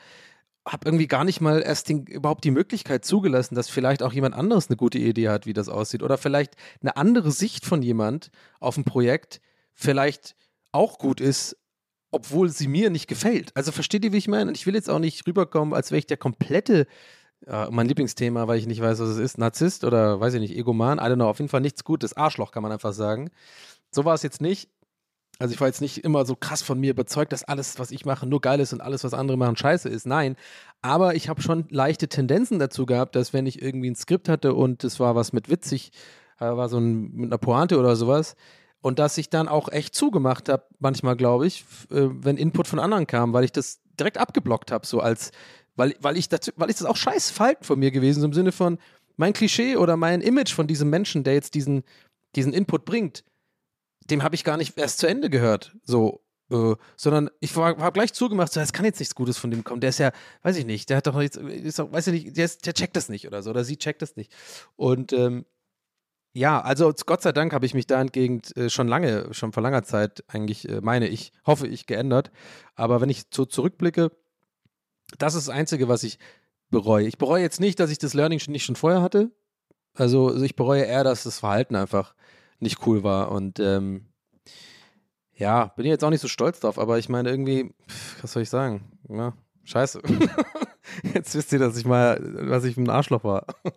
habe 0.67 0.87
irgendwie 0.87 1.07
gar 1.07 1.25
nicht 1.25 1.41
mal 1.41 1.63
erst 1.63 1.89
den, 1.89 2.05
überhaupt 2.05 2.45
die 2.45 2.51
Möglichkeit 2.51 3.05
zugelassen, 3.05 3.55
dass 3.55 3.71
vielleicht 3.71 4.03
auch 4.03 4.13
jemand 4.13 4.35
anderes 4.35 4.69
eine 4.69 4.77
gute 4.77 4.99
Idee 4.99 5.29
hat, 5.29 5.47
wie 5.47 5.53
das 5.53 5.69
aussieht 5.69 6.03
oder 6.03 6.19
vielleicht 6.19 6.55
eine 6.83 6.97
andere 6.97 7.31
Sicht 7.31 7.65
von 7.65 7.83
jemand 7.83 8.31
auf 8.61 8.77
ein 8.77 8.85
Projekt 8.85 9.41
vielleicht 9.75 10.37
auch 10.73 10.99
gut 10.99 11.21
ist, 11.21 11.57
obwohl 12.11 12.49
sie 12.51 12.69
mir 12.69 12.91
nicht 12.91 13.07
gefällt. 13.07 13.51
Also 13.55 13.73
versteht 13.73 14.05
ihr, 14.05 14.13
wie 14.13 14.19
ich 14.19 14.29
meine? 14.29 14.51
Und 14.51 14.57
ich 14.57 14.67
will 14.67 14.75
jetzt 14.75 14.91
auch 14.91 14.99
nicht 14.99 15.27
rüberkommen, 15.27 15.75
als 15.75 15.91
wäre 15.91 15.99
ich 15.99 16.07
der 16.07 16.17
komplette, 16.17 16.87
äh, 17.47 17.69
mein 17.71 17.87
Lieblingsthema, 17.89 18.49
weil 18.49 18.59
ich 18.59 18.67
nicht 18.67 18.81
weiß, 18.81 18.99
was 18.99 19.09
es 19.11 19.19
ist, 19.19 19.39
Narzisst 19.39 19.85
oder 19.85 20.21
weiß 20.21 20.35
ich 20.35 20.41
nicht, 20.41 20.57
Egoman, 20.57 20.99
I 20.99 21.03
don't 21.03 21.17
know, 21.17 21.29
auf 21.29 21.39
jeden 21.39 21.49
Fall 21.51 21.61
nichts 21.61 21.85
Gutes, 21.85 22.17
Arschloch 22.17 22.51
kann 22.51 22.63
man 22.63 22.73
einfach 22.73 22.93
sagen. 22.93 23.31
So 23.91 24.05
war 24.05 24.15
es 24.15 24.23
jetzt 24.23 24.41
nicht. 24.41 24.69
Also 25.41 25.55
ich 25.55 25.61
war 25.61 25.69
jetzt 25.69 25.81
nicht 25.81 25.99
immer 26.05 26.25
so 26.27 26.35
krass 26.35 26.63
von 26.63 26.81
mir 26.81 26.91
überzeugt, 26.91 27.33
dass 27.33 27.45
alles, 27.45 27.79
was 27.79 27.93
ich 27.93 28.05
mache, 28.05 28.27
nur 28.27 28.41
geil 28.41 28.59
ist 28.59 28.73
und 28.73 28.81
alles, 28.81 29.05
was 29.05 29.15
andere 29.15 29.39
machen, 29.39 29.57
scheiße 29.57 29.89
ist. 29.89 30.07
Nein. 30.07 30.37
Aber 30.83 31.15
ich 31.15 31.29
habe 31.29 31.43
schon 31.43 31.67
leichte 31.71 32.09
Tendenzen 32.09 32.59
dazu 32.59 32.87
gehabt, 32.87 33.15
dass 33.15 33.33
wenn 33.33 33.47
ich 33.47 33.63
irgendwie 33.63 33.89
ein 33.91 33.95
Skript 33.95 34.29
hatte 34.29 34.55
und 34.55 34.83
es 34.83 34.99
war 34.99 35.15
was 35.15 35.33
mit 35.33 35.49
witzig, 35.49 35.93
äh, 36.41 36.45
war 36.45 36.69
so 36.69 36.79
ein, 36.79 37.13
mit 37.15 37.27
einer 37.31 37.39
Pointe 37.39 37.79
oder 37.79 37.95
sowas, 37.97 38.35
Und 38.81 38.99
dass 38.99 39.19
ich 39.19 39.29
dann 39.29 39.49
auch 39.49 39.69
echt 39.71 39.95
zugemacht 39.95 40.49
habe, 40.49 40.65
manchmal 40.79 41.17
glaube 41.17 41.47
ich, 41.47 41.65
äh, 41.91 42.09
wenn 42.11 42.37
Input 42.37 42.69
von 42.69 42.79
anderen 42.79 43.07
kam, 43.07 43.33
weil 43.33 43.45
ich 43.45 43.53
das 43.53 43.81
direkt 43.99 44.19
abgeblockt 44.19 44.71
habe, 44.71 44.87
so 44.87 45.01
als, 45.01 45.33
weil, 45.77 45.95
weil 46.01 46.17
ich 46.17 46.29
das, 46.29 46.53
weil 46.57 46.71
ich 46.71 46.77
das 46.77 46.87
auch 46.87 46.97
scheiß 46.97 47.31
Falten 47.31 47.65
von 47.65 47.79
mir 47.79 47.91
gewesen, 47.91 48.21
so 48.21 48.27
im 48.27 48.33
Sinne 48.33 48.53
von 48.53 48.79
mein 49.17 49.33
Klischee 49.33 49.77
oder 49.77 49.97
mein 49.97 50.21
Image 50.21 50.53
von 50.55 50.67
diesem 50.69 50.91
Menschen, 50.91 51.25
der 51.25 51.35
jetzt 51.35 51.55
diesen, 51.55 51.83
diesen 52.37 52.53
Input 52.53 52.85
bringt, 52.85 53.25
dem 54.11 54.23
habe 54.23 54.35
ich 54.35 54.45
gar 54.45 54.57
nicht 54.57 54.79
erst 54.79 54.99
zu 54.99 55.07
Ende 55.07 55.31
gehört. 55.31 55.77
So. 55.85 56.23
Äh, 56.51 56.77
sondern 56.97 57.29
ich 57.41 57.55
war 57.57 57.93
gleich 57.93 58.15
zugemacht, 58.15 58.53
so, 58.53 58.61
es 58.61 58.73
kann 58.73 58.87
jetzt 58.87 59.01
nichts 59.01 59.15
Gutes 59.15 59.37
von 59.37 59.51
dem 59.51 59.65
kommen. 59.65 59.81
Der 59.81 59.91
ist 59.91 59.99
ja, 59.99 60.13
weiß 60.43 60.57
ich 60.57 60.65
nicht, 60.65 60.89
der 60.89 60.97
hat 60.99 61.07
doch 61.07 61.21
jetzt, 61.21 61.37
ist 61.37 61.79
doch, 61.79 61.93
weiß 61.93 62.07
ich 62.07 62.25
nicht, 62.25 62.37
der, 62.37 62.47
ist, 62.47 62.65
der 62.65 62.73
checkt 62.73 62.97
das 62.97 63.11
nicht 63.11 63.27
oder 63.27 63.43
so, 63.43 63.51
oder 63.51 63.65
sie 63.65 63.77
checkt 63.77 64.01
das 64.01 64.17
nicht. 64.17 64.33
Und 64.75 65.13
ähm, 65.13 65.45
ja, 66.33 66.61
also 66.61 66.93
Gott 67.05 67.21
sei 67.21 67.33
Dank 67.33 67.53
habe 67.53 67.67
ich 67.67 67.75
mich 67.75 67.87
dahingehend 67.87 68.57
äh, 68.57 68.71
schon 68.71 68.89
lange, 68.89 69.35
schon 69.35 69.53
vor 69.53 69.63
langer 69.63 69.83
Zeit 69.83 70.25
eigentlich, 70.29 70.69
äh, 70.69 70.81
meine 70.81 71.09
ich, 71.09 71.33
hoffe 71.45 71.67
ich, 71.67 71.87
geändert. 71.87 72.31
Aber 72.77 73.01
wenn 73.01 73.11
ich 73.11 73.25
so 73.31 73.45
zurückblicke, 73.45 74.11
das 75.19 75.35
ist 75.35 75.49
das 75.49 75.55
Einzige, 75.55 75.89
was 75.89 76.03
ich 76.03 76.19
bereue. 76.71 77.07
Ich 77.07 77.19
bereue 77.19 77.43
jetzt 77.43 77.61
nicht, 77.61 77.81
dass 77.81 77.91
ich 77.91 77.99
das 77.99 78.15
Learning 78.15 78.41
nicht 78.49 78.65
schon 78.65 78.77
vorher 78.77 79.03
hatte. 79.03 79.31
Also, 79.95 80.29
also 80.29 80.45
ich 80.45 80.55
bereue 80.55 80.85
eher, 80.85 81.05
dass 81.05 81.25
das 81.25 81.41
Verhalten 81.41 81.75
einfach 81.77 82.15
nicht 82.61 82.87
cool 82.87 83.03
war. 83.03 83.31
Und 83.31 83.61
ähm, 83.61 84.07
ja, 85.35 85.67
bin 85.77 85.87
ich 85.87 85.91
jetzt 85.91 86.05
auch 86.05 86.11
nicht 86.11 86.21
so 86.21 86.29
stolz 86.29 86.61
drauf, 86.61 86.79
aber 86.79 86.99
ich 86.99 87.09
meine 87.09 87.31
irgendwie, 87.31 87.75
was 88.21 88.33
soll 88.33 88.43
ich 88.43 88.51
sagen? 88.51 88.91
Ja, 89.09 89.35
scheiße. 89.65 90.03
jetzt 91.15 91.35
wisst 91.35 91.53
ihr, 91.53 91.59
dass 91.59 91.77
ich 91.77 91.85
mal, 91.85 92.19
was 92.23 92.65
ich 92.65 92.77
ein 92.77 92.91
Arschloch 92.91 93.25
war. 93.25 93.47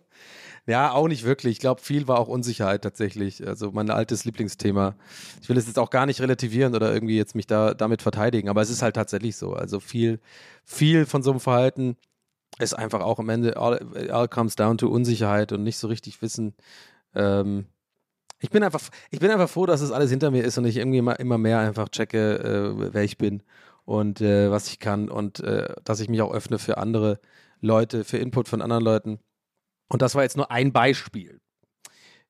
Ja, 0.66 0.92
auch 0.92 1.08
nicht 1.08 1.24
wirklich. 1.24 1.54
Ich 1.54 1.58
glaube, 1.58 1.80
viel 1.80 2.06
war 2.06 2.20
auch 2.20 2.28
Unsicherheit 2.28 2.82
tatsächlich. 2.82 3.44
Also 3.46 3.72
mein 3.72 3.90
altes 3.90 4.24
Lieblingsthema. 4.24 4.94
Ich 5.40 5.48
will 5.48 5.56
es 5.56 5.66
jetzt 5.66 5.78
auch 5.78 5.90
gar 5.90 6.06
nicht 6.06 6.20
relativieren 6.20 6.76
oder 6.76 6.94
irgendwie 6.94 7.16
jetzt 7.16 7.34
mich 7.34 7.48
da 7.48 7.74
damit 7.74 8.00
verteidigen, 8.00 8.48
aber 8.48 8.62
es 8.62 8.70
ist 8.70 8.80
halt 8.80 8.94
tatsächlich 8.94 9.36
so. 9.36 9.54
Also 9.54 9.80
viel, 9.80 10.20
viel 10.64 11.04
von 11.04 11.24
so 11.24 11.32
einem 11.32 11.40
Verhalten 11.40 11.96
ist 12.60 12.74
einfach 12.74 13.00
auch 13.00 13.18
am 13.18 13.28
Ende 13.28 13.56
all, 13.56 14.10
all 14.10 14.28
comes 14.28 14.54
down 14.54 14.78
to 14.78 14.88
Unsicherheit 14.88 15.50
und 15.52 15.64
nicht 15.64 15.78
so 15.78 15.88
richtig 15.88 16.22
wissen. 16.22 16.54
Ähm, 17.14 17.66
ich 18.42 18.50
bin 18.50 18.62
einfach, 18.64 18.80
ich 19.10 19.20
bin 19.20 19.30
einfach 19.30 19.48
froh, 19.48 19.66
dass 19.66 19.80
es 19.80 19.92
alles 19.92 20.10
hinter 20.10 20.30
mir 20.30 20.42
ist 20.44 20.58
und 20.58 20.64
ich 20.64 20.76
irgendwie 20.76 20.98
immer, 20.98 21.18
immer 21.20 21.38
mehr 21.38 21.60
einfach 21.60 21.88
checke, 21.88 22.38
äh, 22.38 22.92
wer 22.92 23.04
ich 23.04 23.16
bin 23.16 23.42
und 23.84 24.20
äh, 24.20 24.50
was 24.50 24.68
ich 24.68 24.80
kann 24.80 25.08
und 25.08 25.40
äh, 25.40 25.74
dass 25.84 26.00
ich 26.00 26.08
mich 26.08 26.20
auch 26.22 26.34
öffne 26.34 26.58
für 26.58 26.76
andere 26.76 27.20
Leute, 27.60 28.04
für 28.04 28.18
Input 28.18 28.48
von 28.48 28.60
anderen 28.60 28.82
Leuten. 28.84 29.18
Und 29.88 30.02
das 30.02 30.14
war 30.16 30.24
jetzt 30.24 30.36
nur 30.36 30.50
ein 30.50 30.72
Beispiel. 30.72 31.40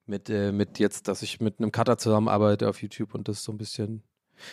Mit, 0.05 0.29
äh, 0.29 0.53
mit 0.53 0.79
jetzt, 0.79 1.09
dass 1.09 1.23
ich 1.23 1.41
mit 1.41 1.61
einem 1.61 1.73
Cutter 1.73 1.97
zusammenarbeite 1.97 2.69
auf 2.69 2.83
YouTube 2.83 3.15
und 3.15 3.29
das 3.29 3.43
so 3.43 3.53
ein 3.53 3.59
bisschen. 3.59 4.03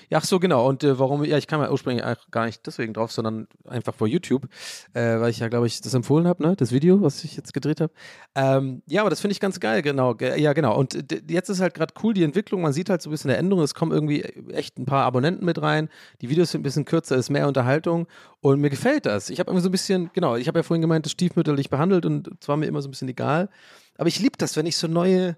Ja, 0.10 0.20
ach 0.20 0.26
so, 0.26 0.40
genau. 0.40 0.68
Und 0.68 0.84
äh, 0.84 0.98
warum, 1.00 1.24
ja, 1.24 1.38
ich 1.38 1.48
kam 1.48 1.62
ja 1.62 1.72
ursprünglich 1.72 2.04
gar 2.32 2.46
nicht 2.46 2.66
deswegen 2.66 2.94
drauf, 2.94 3.12
sondern 3.12 3.48
einfach 3.68 3.94
vor 3.94 4.08
YouTube, 4.08 4.48
äh, 4.94 5.20
weil 5.20 5.30
ich 5.30 5.40
ja, 5.40 5.48
glaube 5.48 5.68
ich, 5.68 5.82
das 5.82 5.94
empfohlen 5.94 6.28
habe, 6.28 6.44
ne? 6.44 6.56
Das 6.56 6.72
Video, 6.72 7.02
was 7.02 7.24
ich 7.24 7.36
jetzt 7.36 7.54
gedreht 7.54 7.82
habe. 7.82 7.94
Ähm, 8.36 8.82
ja, 8.88 9.02
aber 9.02 9.10
das 9.10 9.22
finde 9.22 9.34
ich 9.34 9.40
ganz 9.40 9.60
geil, 9.60 9.82
genau. 9.82 10.16
Ge 10.16 10.40
ja, 10.40 10.54
genau. 10.54 10.78
Und 10.78 11.12
äh, 11.12 11.22
jetzt 11.28 11.50
ist 11.50 11.62
halt 11.62 11.74
gerade 11.74 11.94
cool 12.04 12.14
die 12.14 12.24
Entwicklung. 12.24 12.62
Man 12.62 12.74
sieht 12.74 12.90
halt 12.90 13.02
so 13.02 13.10
ein 13.10 13.12
bisschen 13.12 13.32
eine 13.32 13.38
Änderung. 13.38 13.64
Es 13.64 13.74
kommen 13.74 13.92
irgendwie 13.92 14.22
echt 14.52 14.78
ein 14.78 14.86
paar 14.86 15.06
Abonnenten 15.06 15.46
mit 15.46 15.62
rein. 15.62 15.90
Die 16.22 16.30
Videos 16.30 16.52
sind 16.52 16.62
ein 16.62 16.64
bisschen 16.64 16.86
kürzer, 16.86 17.16
ist 17.16 17.30
mehr 17.30 17.48
Unterhaltung. 17.48 18.08
Und 18.42 18.62
mir 18.62 18.70
gefällt 18.70 19.06
das. 19.06 19.30
Ich 19.30 19.40
habe 19.40 19.50
irgendwie 19.50 19.64
so 19.64 19.70
ein 19.70 19.72
bisschen, 19.72 20.10
genau, 20.14 20.36
ich 20.36 20.48
habe 20.48 20.60
ja 20.60 20.64
vorhin 20.64 20.82
gemeint, 20.82 21.06
das 21.06 21.12
stiefmütterlich 21.12 21.70
behandelt 21.70 22.06
und 22.06 22.30
es 22.40 22.48
war 22.48 22.58
mir 22.58 22.68
immer 22.68 22.82
so 22.82 22.88
ein 22.88 22.92
bisschen 22.92 23.10
egal. 23.10 23.50
Aber 23.98 24.08
ich 24.08 24.20
liebe 24.20 24.38
das, 24.38 24.56
wenn 24.56 24.66
ich 24.66 24.78
so 24.78 24.88
neue 24.88 25.36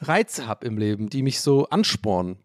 Reize 0.00 0.46
habe 0.46 0.66
im 0.66 0.76
Leben, 0.76 1.08
die 1.08 1.22
mich 1.22 1.40
so 1.40 1.66
anspornen. 1.68 2.36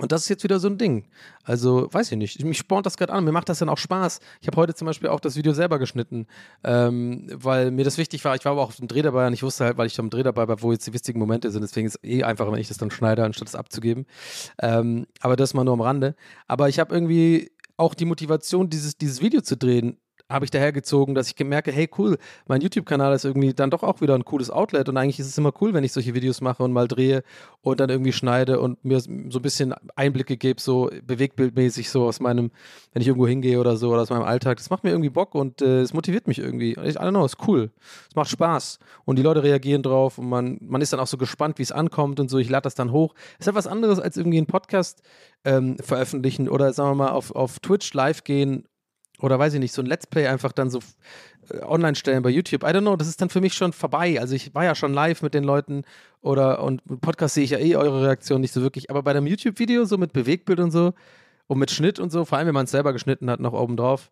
Und 0.00 0.12
das 0.12 0.22
ist 0.22 0.28
jetzt 0.28 0.44
wieder 0.44 0.58
so 0.58 0.68
ein 0.68 0.78
Ding. 0.78 1.06
Also, 1.42 1.88
weiß 1.92 2.12
ich 2.12 2.18
nicht. 2.18 2.44
Mich 2.44 2.58
spornt 2.58 2.86
das 2.86 2.96
gerade 2.96 3.12
an. 3.12 3.24
Mir 3.24 3.32
macht 3.32 3.48
das 3.48 3.58
dann 3.58 3.68
auch 3.68 3.78
Spaß. 3.78 4.20
Ich 4.40 4.46
habe 4.46 4.56
heute 4.56 4.74
zum 4.74 4.86
Beispiel 4.86 5.08
auch 5.08 5.20
das 5.20 5.36
Video 5.36 5.52
selber 5.52 5.78
geschnitten, 5.78 6.26
ähm, 6.64 7.26
weil 7.34 7.70
mir 7.70 7.84
das 7.84 7.98
wichtig 7.98 8.24
war. 8.24 8.34
Ich 8.34 8.44
war 8.44 8.52
aber 8.52 8.62
auch 8.62 8.68
auf 8.68 8.76
dem 8.76 8.88
Dreh 8.88 9.02
dabei 9.02 9.26
und 9.26 9.32
ich 9.32 9.42
wusste 9.42 9.64
halt, 9.64 9.78
weil 9.78 9.86
ich 9.86 9.98
am 9.98 10.10
Dreh 10.10 10.22
dabei 10.22 10.48
war, 10.48 10.62
wo 10.62 10.72
jetzt 10.72 10.86
die 10.86 10.92
wichtigen 10.92 11.18
Momente 11.18 11.50
sind. 11.50 11.62
Deswegen 11.62 11.86
ist 11.86 11.98
es 12.02 12.08
eh 12.08 12.22
einfacher, 12.22 12.52
wenn 12.52 12.60
ich 12.60 12.68
das 12.68 12.78
dann 12.78 12.90
schneide, 12.90 13.24
anstatt 13.24 13.48
es 13.48 13.54
abzugeben. 13.54 14.06
Ähm, 14.60 15.06
aber 15.20 15.36
das 15.36 15.54
mal 15.54 15.64
nur 15.64 15.74
am 15.74 15.80
Rande. 15.80 16.14
Aber 16.46 16.68
ich 16.68 16.78
habe 16.78 16.94
irgendwie 16.94 17.50
auch 17.76 17.94
die 17.94 18.04
Motivation, 18.04 18.68
dieses, 18.68 18.98
dieses 18.98 19.22
Video 19.22 19.40
zu 19.40 19.56
drehen, 19.56 19.98
habe 20.28 20.44
ich 20.44 20.50
dahergezogen, 20.50 21.14
dass 21.14 21.28
ich 21.28 21.36
gemerke, 21.36 21.72
hey 21.72 21.88
cool, 21.96 22.18
mein 22.46 22.60
YouTube-Kanal 22.60 23.14
ist 23.14 23.24
irgendwie 23.24 23.54
dann 23.54 23.70
doch 23.70 23.82
auch 23.82 24.00
wieder 24.02 24.14
ein 24.14 24.24
cooles 24.24 24.50
Outlet 24.50 24.88
und 24.88 24.96
eigentlich 24.96 25.18
ist 25.18 25.26
es 25.26 25.38
immer 25.38 25.52
cool, 25.60 25.72
wenn 25.72 25.84
ich 25.84 25.92
solche 25.92 26.14
Videos 26.14 26.40
mache 26.40 26.62
und 26.62 26.72
mal 26.72 26.86
drehe 26.86 27.22
und 27.62 27.80
dann 27.80 27.88
irgendwie 27.88 28.12
schneide 28.12 28.60
und 28.60 28.84
mir 28.84 29.00
so 29.00 29.08
ein 29.10 29.42
bisschen 29.42 29.74
Einblicke 29.96 30.36
gebe, 30.36 30.60
so 30.60 30.90
bewegtbildmäßig 31.02 31.88
so 31.88 32.04
aus 32.04 32.20
meinem, 32.20 32.50
wenn 32.92 33.00
ich 33.00 33.08
irgendwo 33.08 33.26
hingehe 33.26 33.58
oder 33.58 33.76
so 33.76 33.90
oder 33.90 34.02
aus 34.02 34.10
meinem 34.10 34.24
Alltag. 34.24 34.58
Das 34.58 34.68
macht 34.68 34.84
mir 34.84 34.90
irgendwie 34.90 35.10
Bock 35.10 35.34
und 35.34 35.62
äh, 35.62 35.80
es 35.80 35.94
motiviert 35.94 36.28
mich 36.28 36.38
irgendwie. 36.38 36.72
Ich, 36.72 36.96
I 36.96 36.98
don't 36.98 37.10
know, 37.10 37.24
ist 37.24 37.38
cool. 37.46 37.70
Es 38.10 38.14
macht 38.14 38.28
Spaß 38.28 38.78
und 39.06 39.16
die 39.16 39.22
Leute 39.22 39.42
reagieren 39.42 39.82
drauf 39.82 40.18
und 40.18 40.28
man, 40.28 40.58
man 40.60 40.82
ist 40.82 40.92
dann 40.92 41.00
auch 41.00 41.06
so 41.06 41.16
gespannt, 41.16 41.58
wie 41.58 41.62
es 41.62 41.72
ankommt 41.72 42.20
und 42.20 42.28
so. 42.28 42.38
Ich 42.38 42.50
lade 42.50 42.64
das 42.64 42.74
dann 42.74 42.92
hoch. 42.92 43.14
Ist 43.38 43.46
halt 43.46 43.56
was 43.56 43.66
anderes 43.66 43.98
als 43.98 44.18
irgendwie 44.18 44.38
einen 44.38 44.46
Podcast 44.46 45.00
ähm, 45.44 45.78
veröffentlichen 45.78 46.48
oder 46.50 46.72
sagen 46.74 46.90
wir 46.90 47.04
mal 47.06 47.12
auf, 47.12 47.34
auf 47.34 47.60
Twitch 47.60 47.94
live 47.94 48.24
gehen 48.24 48.66
oder 49.20 49.38
weiß 49.38 49.54
ich 49.54 49.60
nicht, 49.60 49.72
so 49.72 49.82
ein 49.82 49.86
Let's 49.86 50.06
Play 50.06 50.26
einfach 50.26 50.52
dann 50.52 50.70
so 50.70 50.80
äh, 51.50 51.60
online 51.62 51.94
stellen 51.94 52.22
bei 52.22 52.30
YouTube. 52.30 52.62
I 52.62 52.66
don't 52.66 52.80
know, 52.80 52.96
das 52.96 53.08
ist 53.08 53.20
dann 53.20 53.30
für 53.30 53.40
mich 53.40 53.54
schon 53.54 53.72
vorbei. 53.72 54.20
Also 54.20 54.34
ich 54.34 54.54
war 54.54 54.64
ja 54.64 54.74
schon 54.74 54.92
live 54.92 55.22
mit 55.22 55.34
den 55.34 55.44
Leuten 55.44 55.84
oder 56.20 56.62
und 56.62 56.82
Podcast 57.00 57.34
sehe 57.34 57.44
ich 57.44 57.50
ja 57.50 57.58
eh 57.58 57.76
eure 57.76 58.02
Reaktion 58.02 58.40
nicht 58.40 58.52
so 58.52 58.62
wirklich, 58.62 58.90
aber 58.90 59.02
bei 59.02 59.10
einem 59.10 59.26
YouTube-Video 59.26 59.84
so 59.84 59.98
mit 59.98 60.12
Bewegtbild 60.12 60.60
und 60.60 60.70
so 60.70 60.92
und 61.46 61.58
mit 61.58 61.70
Schnitt 61.70 61.98
und 61.98 62.10
so, 62.10 62.24
vor 62.24 62.38
allem 62.38 62.46
wenn 62.46 62.54
man 62.54 62.64
es 62.64 62.70
selber 62.70 62.92
geschnitten 62.92 63.30
hat, 63.30 63.40
noch 63.40 63.52
oben 63.52 63.76
drauf, 63.76 64.10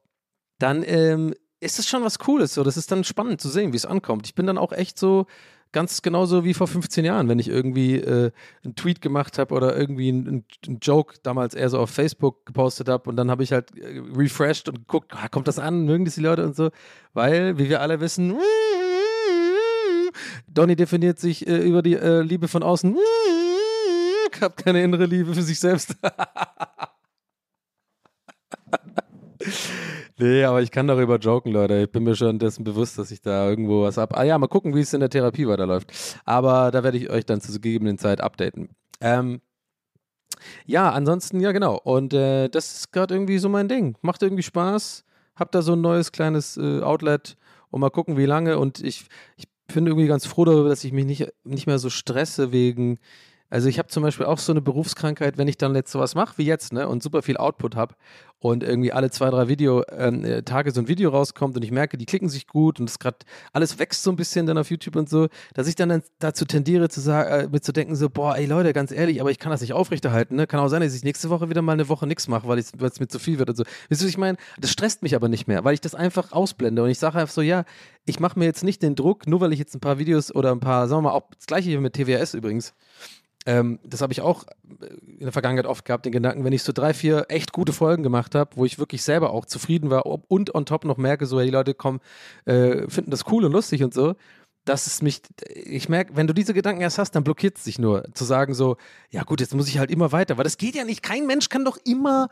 dann 0.59 0.83
ähm, 0.87 1.35
ist 1.61 1.79
es 1.79 1.89
schon 1.89 2.05
was 2.05 2.19
Cooles. 2.19 2.55
So, 2.55 2.65
das 2.65 2.77
ist 2.77 2.91
dann 2.91 3.05
spannend 3.05 3.41
zu 3.41 3.49
sehen, 3.49 3.73
wie 3.73 3.77
es 3.77 3.87
ankommt. 3.87 4.27
Ich 4.27 4.35
bin 4.35 4.47
dann 4.47 4.59
auch 4.59 4.73
echt 4.73 4.99
so 4.99 5.27
ganz 5.73 6.03
genauso 6.03 6.45
wie 6.45 6.55
vor 6.55 6.67
15 6.67 7.05
Jahren, 7.05 7.29
wenn 7.29 7.39
ich 7.39 7.49
irgendwie 7.49 7.97
äh, 7.97 8.31
einen 8.65 8.77
Tweet 8.77 9.01
gemacht 9.01 9.39
habe 9.39 9.55
oder 9.55 9.77
irgendwie 9.77 10.09
einen, 10.09 10.45
einen 10.67 10.79
Joke 10.81 11.17
damals 11.23 11.55
eher 11.55 11.69
so 11.69 11.79
auf 11.79 11.91
Facebook 11.91 12.47
gepostet 12.47 12.89
habe 12.89 13.09
und 13.11 13.17
dann 13.17 13.31
habe 13.31 13.43
ich 13.43 13.53
halt 13.53 13.77
äh, 13.77 14.03
refreshed 14.15 14.69
und 14.69 14.79
geguckt, 14.79 15.13
ah, 15.15 15.29
kommt 15.29 15.49
das 15.49 15.59
an, 15.59 15.85
mögen 15.85 16.05
das 16.05 16.15
die 16.15 16.23
Leute 16.23 16.45
und 16.45 16.57
so, 16.57 16.71
weil, 17.13 17.59
wie 17.59 17.69
wir 17.69 17.81
alle 17.81 18.01
wissen, 18.01 18.37
Donny 20.49 20.77
definiert 20.77 21.19
sich 21.19 21.47
äh, 21.47 21.59
über 21.59 21.83
die 21.83 21.95
äh, 21.95 22.23
Liebe 22.23 22.49
von 22.49 22.63
außen, 22.63 22.97
hat 24.41 24.57
keine 24.57 24.83
innere 24.83 25.07
Liebe 25.07 25.35
für 25.35 25.43
sich 25.43 25.61
selbst. 25.61 25.97
Nee, 30.19 30.45
aber 30.45 30.63
ich 30.63 30.71
kann 30.71 30.87
darüber 30.87 31.19
joken, 31.19 31.53
Leute. 31.53 31.83
Ich 31.83 31.91
bin 31.93 32.05
mir 32.05 32.17
schon 32.17 32.39
dessen 32.39 32.65
bewusst, 32.65 32.99
dass 32.99 33.11
ich 33.11 33.21
da 33.21 33.49
irgendwo 33.49 33.83
was 33.83 33.99
ab. 33.99 34.17
Ah 34.17 34.23
ja, 34.25 34.39
mal 34.39 34.47
gucken, 34.47 34.75
wie 34.75 34.81
es 34.81 34.95
in 34.95 35.01
der 35.01 35.11
Therapie 35.11 35.47
weiterläuft. 35.47 35.93
Aber 36.25 36.71
da 36.71 36.83
werde 36.83 36.97
ich 36.97 37.11
euch 37.11 37.27
dann 37.27 37.43
zur 37.43 37.55
gegebenen 37.57 37.99
Zeit 37.99 38.23
updaten. 38.23 38.71
Ähm, 39.03 39.43
ja, 40.65 40.91
ansonsten, 40.91 41.41
ja, 41.41 41.53
genau. 41.53 41.79
Und 41.83 42.15
äh, 42.15 42.49
das 42.49 42.79
ist 42.79 42.93
gerade 42.93 43.15
irgendwie 43.15 43.39
so 43.39 43.51
mein 43.51 43.69
Ding. 43.69 43.97
Macht 44.01 44.23
irgendwie 44.23 44.43
Spaß. 44.43 45.05
Hab 45.35 45.53
da 45.53 45.61
so 45.61 45.75
ein 45.75 45.83
neues 45.83 46.13
kleines 46.13 46.57
äh, 46.57 46.81
Outlet 46.81 47.37
und 47.71 47.81
mal 47.81 47.91
gucken, 47.91 48.17
wie 48.17 48.25
lange. 48.25 48.59
Und 48.59 48.83
ich, 48.83 49.05
ich 49.37 49.47
bin 49.75 49.87
irgendwie 49.87 50.09
ganz 50.09 50.25
froh 50.25 50.47
darüber, 50.47 50.71
dass 50.71 50.85
ich 50.85 50.93
mich 50.93 51.05
nicht, 51.05 51.29
nicht 51.45 51.67
mehr 51.67 51.79
so 51.79 51.91
stresse 51.91 52.53
wegen. 52.53 52.99
Also 53.57 53.71
ich 53.71 53.79
habe 53.79 53.89
zum 53.89 54.03
Beispiel 54.03 54.27
auch 54.27 54.37
so 54.37 54.53
eine 54.53 54.61
Berufskrankheit, 54.61 55.39
wenn 55.39 55.49
ich 55.49 55.57
dann 55.57 55.75
jetzt 55.75 55.91
sowas 55.91 56.15
mache 56.15 56.37
wie 56.37 56.45
jetzt, 56.45 56.75
ne, 56.75 56.87
und 56.87 57.03
super 57.03 57.23
viel 57.23 57.39
Output 57.39 57.75
habe 57.75 57.95
und 58.39 58.63
irgendwie 58.63 58.93
alle 58.93 59.11
zwei, 59.11 59.31
drei 59.31 59.49
Video, 59.49 59.83
ähm, 59.91 60.27
äh, 60.27 60.43
Tage 60.43 60.73
so 60.73 60.83
ein 60.83 60.89
Video 60.89 61.09
rauskommt 61.09 61.57
und 61.57 61.63
ich 61.63 61.71
merke, 61.71 61.97
die 61.97 62.05
klicken 62.05 62.29
sich 62.29 62.47
gut 62.47 62.81
und 62.81 62.91
es 62.91 62.99
gerade 62.99 63.17
alles 63.55 63.79
wächst 63.79 64.03
so 64.03 64.11
ein 64.11 64.17
bisschen 64.17 64.45
dann 64.45 64.59
auf 64.59 64.69
YouTube 64.71 64.95
und 64.97 65.09
so, 65.09 65.29
dass 65.55 65.69
ich 65.69 65.75
dann, 65.75 65.89
dann 65.89 66.03
dazu 66.19 66.45
tendiere 66.45 66.91
zu 66.91 67.01
sagen, 67.01 67.31
äh, 67.31 67.49
mit 67.51 67.65
zu 67.65 67.73
denken 67.73 67.97
so, 67.97 68.11
boah, 68.11 68.37
ey 68.37 68.45
Leute, 68.45 68.75
ganz 68.75 68.93
ehrlich, 68.93 69.23
aber 69.23 69.31
ich 69.31 69.39
kann 69.39 69.51
das 69.51 69.63
nicht 69.63 69.73
aufrechterhalten, 69.73 70.37
ne? 70.37 70.47
Kann 70.47 70.61
auch 70.61 70.69
sein, 70.69 70.83
dass 70.83 70.95
ich 70.95 71.03
nächste 71.03 71.31
Woche 71.31 71.49
wieder 71.49 71.63
mal 71.63 71.73
eine 71.73 71.89
Woche 71.89 72.07
nichts 72.07 72.29
mache, 72.29 72.47
weil 72.49 72.59
es 72.59 73.01
mir 73.01 73.09
zu 73.09 73.19
viel 73.19 73.39
wird 73.39 73.49
und 73.49 73.57
so. 73.57 73.65
Wisst 73.89 74.03
ihr, 74.03 74.05
was 74.05 74.11
ich 74.11 74.19
meine? 74.19 74.37
Das 74.61 74.71
stresst 74.71 75.03
mich 75.03 75.15
aber 75.15 75.31
nicht 75.31 75.49
mehr, 75.49 75.65
weil 75.65 75.73
ich 75.73 75.81
das 75.81 75.95
einfach 75.95 76.33
ausblende 76.33 76.83
und 76.83 76.91
ich 76.91 76.99
sage 76.99 77.19
einfach 77.19 77.33
so, 77.33 77.41
ja, 77.41 77.65
ich 78.05 78.21
mache 78.21 78.39
mir 78.39 78.45
jetzt 78.45 78.65
nicht 78.65 78.83
den 78.83 78.97
Druck, 78.97 79.27
nur 79.27 79.41
weil 79.41 79.55
ich 79.55 79.59
jetzt 79.59 79.75
ein 79.75 79.81
paar 79.81 79.99
Videos 79.99 80.35
oder 80.35 80.53
ein 80.53 80.61
paar, 80.61 80.89
sagen 80.89 80.99
wir 80.99 81.09
mal, 81.09 81.17
auch 81.17 81.31
das 81.35 81.47
gleiche 81.47 81.71
hier 81.71 81.81
mit 81.81 81.95
TWS 81.95 82.35
übrigens, 82.35 82.75
ähm, 83.47 83.79
das 83.85 84.03
habe 84.03 84.13
ich 84.13 84.21
auch 84.21 84.45
in 84.81 85.21
der 85.21 85.33
Vergangenheit 85.33 85.67
oft 85.67 85.85
gehabt, 85.85 86.05
den 86.05 86.13
Gedanken, 86.13 86.45
wenn 86.45 86.53
ich 86.53 86.63
so 86.63 86.73
drei, 86.73 86.93
vier 86.93 87.27
echt 87.29 87.53
gute 87.53 87.73
Folgen 87.73 88.03
gemacht 88.03 88.35
habe, 88.35 88.51
wo 88.57 88.65
ich 88.65 88.79
wirklich 88.79 89.03
selber 89.03 89.31
auch 89.31 89.47
zufrieden 89.47 89.89
war 89.89 90.05
und 90.07 90.55
on 90.55 90.67
top 90.67 90.85
noch 90.85 90.97
merke, 90.97 91.27
so, 91.27 91.39
hey, 91.39 91.47
die 91.47 91.53
Leute 91.53 91.75
kommen, 91.75 92.01
äh, 92.45 92.89
finden 92.89 93.11
das 93.11 93.25
cool 93.31 93.45
und 93.45 93.53
lustig 93.53 93.83
und 93.85 93.95
so, 93.95 94.15
dass 94.65 94.89
es 94.89 95.01
mich, 95.01 95.23
ich 95.49 95.89
merke, 95.89 96.17
wenn 96.17 96.27
du 96.27 96.35
diese 96.35 96.53
Gedanken 96.53 96.83
erst 96.83 96.99
hast, 96.99 97.13
dann 97.13 97.25
blockiert 97.25 97.57
es 97.57 97.65
dich 97.65 97.79
nur, 97.79 98.05
zu 98.15 98.25
sagen 98.25 98.53
so, 98.53 98.77
ja 99.11 99.23
gut, 99.23 99.41
jetzt 99.41 99.55
muss 99.55 99.69
ich 99.69 99.79
halt 99.79 99.91
immer 99.91 100.11
weiter, 100.11 100.37
weil 100.37 100.45
das 100.45 100.59
geht 100.59 100.75
ja 100.75 100.85
nicht, 100.85 101.03
kein 101.03 101.27
Mensch 101.27 101.49
kann 101.49 101.65
doch 101.65 101.79
immer 101.85 102.29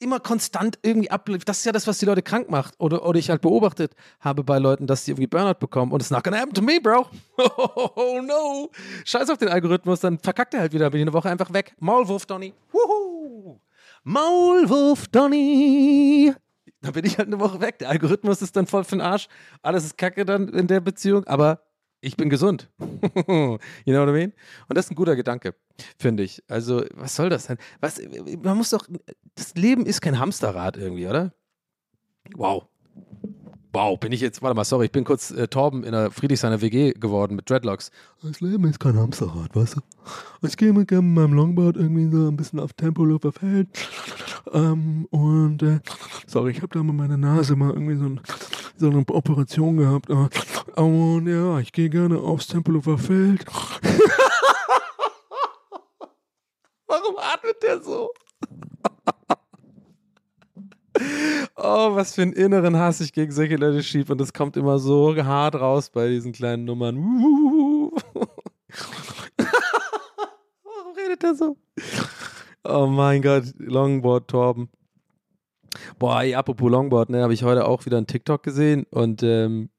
immer 0.00 0.18
konstant 0.18 0.78
irgendwie 0.82 1.10
abläuft. 1.10 1.48
Das 1.48 1.58
ist 1.58 1.64
ja 1.64 1.72
das, 1.72 1.86
was 1.86 1.98
die 1.98 2.06
Leute 2.06 2.22
krank 2.22 2.50
macht. 2.50 2.74
Oder, 2.78 3.04
oder 3.04 3.18
ich 3.18 3.30
halt 3.30 3.42
beobachtet 3.42 3.92
habe 4.20 4.42
bei 4.42 4.58
Leuten, 4.58 4.86
dass 4.86 5.04
die 5.04 5.12
irgendwie 5.12 5.26
Burnout 5.26 5.60
bekommen. 5.60 5.92
Und 5.92 6.00
it's 6.00 6.10
not 6.10 6.24
gonna 6.24 6.38
happen 6.38 6.54
to 6.54 6.62
me, 6.62 6.80
bro. 6.80 7.06
Oh, 7.96 8.20
no. 8.22 8.70
Scheiß 9.04 9.30
auf 9.30 9.38
den 9.38 9.48
Algorithmus, 9.48 10.00
dann 10.00 10.18
verkackt 10.18 10.54
er 10.54 10.60
halt 10.60 10.72
wieder. 10.72 10.90
Bin 10.90 11.00
ich 11.00 11.04
eine 11.04 11.12
Woche 11.12 11.30
einfach 11.30 11.52
weg. 11.52 11.74
Maulwurf, 11.78 12.26
Donny. 12.26 12.54
Wuhu. 12.72 13.60
Maulwurf, 14.04 15.08
Donny. 15.08 16.34
Dann 16.82 16.92
bin 16.92 17.04
ich 17.04 17.18
halt 17.18 17.28
eine 17.28 17.38
Woche 17.40 17.60
weg. 17.60 17.78
Der 17.78 17.90
Algorithmus 17.90 18.40
ist 18.42 18.56
dann 18.56 18.66
voll 18.66 18.84
für 18.84 18.96
den 18.96 19.02
Arsch. 19.02 19.28
Alles 19.62 19.84
ist 19.84 19.98
kacke 19.98 20.24
dann 20.24 20.48
in 20.48 20.66
der 20.66 20.80
Beziehung. 20.80 21.24
Aber 21.26 21.60
ich 22.00 22.16
bin 22.16 22.30
gesund. 22.30 22.70
you 22.78 22.86
know 23.26 24.00
what 24.00 24.08
I 24.08 24.12
mean? 24.12 24.32
Und 24.68 24.76
das 24.76 24.86
ist 24.86 24.92
ein 24.92 24.96
guter 24.96 25.16
Gedanke, 25.16 25.54
finde 25.98 26.22
ich. 26.22 26.42
Also, 26.48 26.84
was 26.94 27.14
soll 27.14 27.28
das 27.28 27.46
denn? 27.46 27.58
Was, 27.80 28.00
man 28.42 28.56
muss 28.56 28.70
doch, 28.70 28.86
das 29.34 29.54
Leben 29.54 29.86
ist 29.86 30.00
kein 30.00 30.18
Hamsterrad 30.18 30.76
irgendwie, 30.76 31.06
oder? 31.06 31.32
Wow. 32.34 32.66
Wow, 33.72 34.00
bin 34.00 34.10
ich 34.10 34.20
jetzt, 34.20 34.42
warte 34.42 34.56
mal, 34.56 34.64
sorry, 34.64 34.86
ich 34.86 34.92
bin 34.92 35.04
kurz 35.04 35.30
äh, 35.30 35.46
Torben 35.46 35.84
in 35.84 35.92
der 35.92 36.10
Friedrichshainer 36.10 36.60
WG 36.60 36.92
geworden 36.92 37.36
mit 37.36 37.48
Dreadlocks. 37.48 37.92
Das 38.20 38.40
Leben 38.40 38.64
ist 38.64 38.80
kein 38.80 38.98
Hamsterrad, 38.98 39.54
weißt 39.54 39.76
du? 39.76 40.46
Ich 40.46 40.56
gehe 40.56 40.72
mit 40.72 40.90
meinem 40.90 41.32
Longboard 41.34 41.76
irgendwie 41.76 42.10
so 42.10 42.26
ein 42.26 42.36
bisschen 42.36 42.58
auf 42.58 42.72
Tempelhofer 42.72 43.30
Feld. 43.30 43.68
Ähm, 44.52 45.06
und, 45.10 45.62
äh, 45.62 45.78
sorry, 46.26 46.50
ich 46.50 46.62
habe 46.62 46.76
da 46.76 46.82
mal 46.82 46.94
meine 46.94 47.16
Nase 47.16 47.54
mal 47.54 47.72
irgendwie 47.72 47.94
so, 47.94 48.06
ein, 48.06 48.20
so 48.76 48.90
eine 48.90 49.04
Operation 49.08 49.76
gehabt. 49.76 50.10
Äh, 50.10 50.28
und 50.76 51.26
ja, 51.26 51.58
ich 51.58 51.72
gehe 51.72 51.90
gerne 51.90 52.18
aufs 52.18 52.46
Tempelhofer 52.46 52.98
Feld. 52.98 53.44
Warum 56.86 57.16
atmet 57.18 57.62
der 57.62 57.80
so? 57.80 58.10
Oh, 61.56 61.94
was 61.94 62.14
für 62.14 62.22
einen 62.22 62.32
inneren 62.32 62.76
Hass 62.76 63.00
ich 63.00 63.12
gegen 63.12 63.32
solche 63.32 63.56
Leute 63.56 63.82
schieb. 63.82 64.10
Und 64.10 64.18
das 64.18 64.32
kommt 64.32 64.56
immer 64.56 64.78
so 64.78 65.14
hart 65.16 65.54
raus 65.54 65.90
bei 65.90 66.08
diesen 66.08 66.32
kleinen 66.32 66.64
Nummern. 66.64 66.96
Warum 70.64 70.96
redet 70.96 71.22
er 71.22 71.34
so? 71.34 71.56
Oh 72.64 72.86
mein 72.86 73.22
Gott, 73.22 73.44
Longboard 73.58 74.28
Torben. 74.28 74.68
Boah, 75.98 76.22
ey, 76.22 76.34
apropos 76.34 76.70
Longboard, 76.70 77.10
ne, 77.10 77.22
habe 77.22 77.34
ich 77.34 77.42
heute 77.42 77.66
auch 77.66 77.86
wieder 77.86 77.96
einen 77.96 78.06
TikTok 78.06 78.42
gesehen 78.42 78.86
und 78.90 79.22
ähm, 79.22 79.70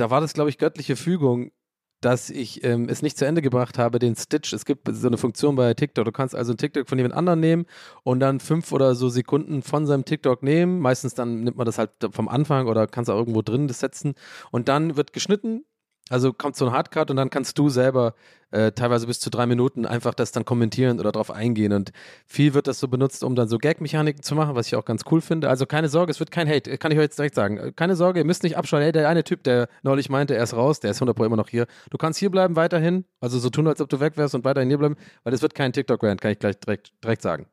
da 0.00 0.10
war 0.10 0.20
das, 0.20 0.32
glaube 0.32 0.50
ich, 0.50 0.58
göttliche 0.58 0.96
Fügung, 0.96 1.52
dass 2.00 2.30
ich 2.30 2.64
ähm, 2.64 2.88
es 2.88 3.02
nicht 3.02 3.18
zu 3.18 3.26
Ende 3.26 3.42
gebracht 3.42 3.76
habe, 3.76 3.98
den 3.98 4.16
Stitch. 4.16 4.54
Es 4.54 4.64
gibt 4.64 4.88
so 4.90 5.06
eine 5.06 5.18
Funktion 5.18 5.54
bei 5.54 5.74
TikTok. 5.74 6.06
Du 6.06 6.12
kannst 6.12 6.34
also 6.34 6.52
einen 6.52 6.58
TikTok 6.58 6.88
von 6.88 6.96
jemand 6.96 7.14
anderem 7.14 7.40
nehmen 7.40 7.66
und 8.04 8.20
dann 8.20 8.40
fünf 8.40 8.72
oder 8.72 8.94
so 8.94 9.10
Sekunden 9.10 9.62
von 9.62 9.86
seinem 9.86 10.06
TikTok 10.06 10.42
nehmen. 10.42 10.80
Meistens 10.80 11.14
dann 11.14 11.44
nimmt 11.44 11.58
man 11.58 11.66
das 11.66 11.76
halt 11.76 11.90
vom 12.10 12.28
Anfang 12.28 12.68
oder 12.68 12.86
kannst 12.86 13.10
auch 13.10 13.18
irgendwo 13.18 13.42
drin 13.42 13.68
das 13.68 13.80
setzen. 13.80 14.14
Und 14.50 14.68
dann 14.68 14.96
wird 14.96 15.12
geschnitten 15.12 15.64
also 16.10 16.32
kommt 16.32 16.56
so 16.56 16.66
ein 16.66 16.72
Hardcut 16.72 17.10
und 17.10 17.16
dann 17.16 17.30
kannst 17.30 17.56
du 17.58 17.68
selber 17.68 18.14
äh, 18.50 18.72
teilweise 18.72 19.06
bis 19.06 19.20
zu 19.20 19.30
drei 19.30 19.46
Minuten 19.46 19.86
einfach 19.86 20.12
das 20.12 20.32
dann 20.32 20.44
kommentieren 20.44 20.98
oder 20.98 21.12
drauf 21.12 21.30
eingehen. 21.30 21.72
Und 21.72 21.92
viel 22.26 22.52
wird 22.52 22.66
das 22.66 22.80
so 22.80 22.88
benutzt, 22.88 23.22
um 23.22 23.36
dann 23.36 23.48
so 23.48 23.58
Gag-Mechaniken 23.58 24.22
zu 24.22 24.34
machen, 24.34 24.56
was 24.56 24.66
ich 24.66 24.74
auch 24.74 24.84
ganz 24.84 25.04
cool 25.10 25.20
finde. 25.20 25.48
Also 25.48 25.66
keine 25.66 25.88
Sorge, 25.88 26.10
es 26.10 26.18
wird 26.18 26.32
kein 26.32 26.48
Hate, 26.48 26.76
kann 26.78 26.90
ich 26.92 26.98
euch 26.98 27.04
jetzt 27.04 27.18
direkt 27.18 27.36
sagen. 27.36 27.74
Keine 27.76 27.94
Sorge, 27.94 28.18
ihr 28.18 28.26
müsst 28.26 28.42
nicht 28.42 28.56
abschalten. 28.56 28.84
Hey, 28.84 28.92
der 28.92 29.08
eine 29.08 29.24
Typ, 29.24 29.44
der 29.44 29.68
neulich 29.82 30.10
meinte, 30.10 30.34
er 30.34 30.42
ist 30.42 30.54
raus, 30.54 30.80
der 30.80 30.90
ist 30.90 30.98
100 30.98 31.16
Pro 31.16 31.24
immer 31.24 31.36
noch 31.36 31.48
hier. 31.48 31.66
Du 31.90 31.96
kannst 31.96 32.18
hier 32.18 32.30
bleiben 32.30 32.56
weiterhin, 32.56 33.04
also 33.20 33.38
so 33.38 33.48
tun, 33.48 33.68
als 33.68 33.80
ob 33.80 33.88
du 33.88 34.00
weg 34.00 34.16
wärst 34.16 34.34
und 34.34 34.44
weiterhin 34.44 34.68
hier 34.68 34.78
bleiben, 34.78 34.96
weil 35.22 35.32
es 35.32 35.42
wird 35.42 35.54
kein 35.54 35.72
TikTok-Rant, 35.72 36.20
kann 36.20 36.32
ich 36.32 36.38
gleich 36.40 36.58
direkt, 36.58 36.92
direkt 37.04 37.22
sagen. 37.22 37.46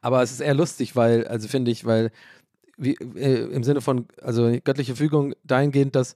Aber 0.00 0.22
es 0.22 0.32
ist 0.32 0.40
eher 0.40 0.54
lustig, 0.54 0.96
weil, 0.96 1.26
also 1.26 1.48
finde 1.48 1.70
ich, 1.70 1.84
weil 1.84 2.10
wie, 2.82 2.94
äh, 2.94 3.44
im 3.52 3.64
Sinne 3.64 3.80
von, 3.80 4.06
also 4.20 4.50
göttliche 4.64 4.96
Fügung 4.96 5.34
dahingehend, 5.44 5.94
dass 5.94 6.14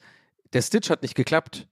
der 0.52 0.62
Stitch 0.62 0.90
hat 0.90 1.02
nicht 1.02 1.14
geklappt, 1.14 1.68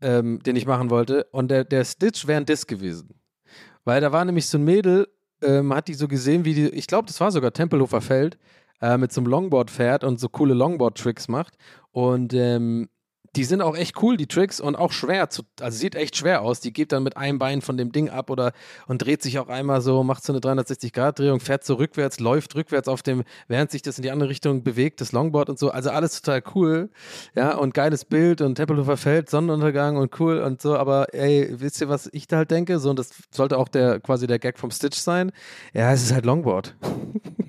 ähm, 0.00 0.42
den 0.42 0.56
ich 0.56 0.66
machen 0.66 0.90
wollte. 0.90 1.24
Und 1.32 1.50
der, 1.50 1.64
der 1.64 1.84
Stitch 1.84 2.26
wäre 2.26 2.40
ein 2.40 2.46
Diss 2.46 2.66
gewesen. 2.66 3.20
Weil 3.84 4.00
da 4.00 4.12
war 4.12 4.24
nämlich 4.24 4.46
so 4.46 4.58
ein 4.58 4.64
Mädel, 4.64 5.08
ähm, 5.42 5.72
hat 5.74 5.88
die 5.88 5.94
so 5.94 6.08
gesehen, 6.08 6.44
wie 6.44 6.54
die, 6.54 6.68
ich 6.70 6.86
glaube, 6.86 7.06
das 7.06 7.20
war 7.20 7.30
sogar 7.30 7.52
Tempelhofer 7.52 8.00
Feld, 8.00 8.38
äh, 8.80 8.98
mit 8.98 9.12
so 9.12 9.20
einem 9.20 9.30
Longboard 9.30 9.70
fährt 9.70 10.04
und 10.04 10.18
so 10.18 10.28
coole 10.28 10.54
Longboard-Tricks 10.54 11.28
macht. 11.28 11.56
Und 11.92 12.34
ähm, 12.34 12.88
die 13.36 13.44
sind 13.44 13.60
auch 13.60 13.76
echt 13.76 14.02
cool, 14.02 14.16
die 14.16 14.26
Tricks, 14.26 14.60
und 14.60 14.76
auch 14.76 14.92
schwer 14.92 15.28
zu, 15.28 15.42
also 15.60 15.76
sieht 15.76 15.94
echt 15.94 16.16
schwer 16.16 16.42
aus. 16.42 16.60
Die 16.60 16.72
geht 16.72 16.92
dann 16.92 17.02
mit 17.02 17.16
einem 17.16 17.38
Bein 17.38 17.60
von 17.60 17.76
dem 17.76 17.92
Ding 17.92 18.08
ab 18.08 18.30
oder 18.30 18.52
und 18.86 19.04
dreht 19.04 19.22
sich 19.22 19.38
auch 19.38 19.48
einmal 19.48 19.82
so, 19.82 20.02
macht 20.02 20.24
so 20.24 20.32
eine 20.32 20.40
360-Grad-Drehung, 20.40 21.40
fährt 21.40 21.64
so 21.64 21.74
rückwärts, 21.74 22.18
läuft 22.18 22.54
rückwärts 22.54 22.88
auf 22.88 23.02
dem, 23.02 23.24
während 23.46 23.70
sich 23.70 23.82
das 23.82 23.98
in 23.98 24.02
die 24.02 24.10
andere 24.10 24.30
Richtung 24.30 24.62
bewegt, 24.62 25.00
das 25.00 25.12
Longboard 25.12 25.50
und 25.50 25.58
so. 25.58 25.70
Also 25.70 25.90
alles 25.90 26.20
total 26.22 26.42
cool. 26.54 26.90
Ja, 27.34 27.56
und 27.56 27.74
geiles 27.74 28.04
Bild 28.04 28.40
und 28.40 28.54
Tempelhofer 28.54 28.96
Feld, 28.96 29.28
Sonnenuntergang 29.28 29.96
und 29.96 30.18
cool 30.18 30.38
und 30.38 30.62
so. 30.62 30.76
Aber 30.76 31.12
ey, 31.12 31.48
wisst 31.50 31.80
ihr, 31.80 31.88
was 31.88 32.08
ich 32.12 32.26
da 32.26 32.38
halt 32.38 32.50
denke? 32.50 32.78
So, 32.78 32.90
und 32.90 32.98
das 32.98 33.10
sollte 33.30 33.58
auch 33.58 33.68
der 33.68 34.00
quasi 34.00 34.26
der 34.26 34.38
Gag 34.38 34.58
vom 34.58 34.70
Stitch 34.70 34.98
sein. 34.98 35.30
Ja, 35.74 35.92
es 35.92 36.02
ist 36.02 36.12
halt 36.12 36.24
Longboard. 36.24 36.74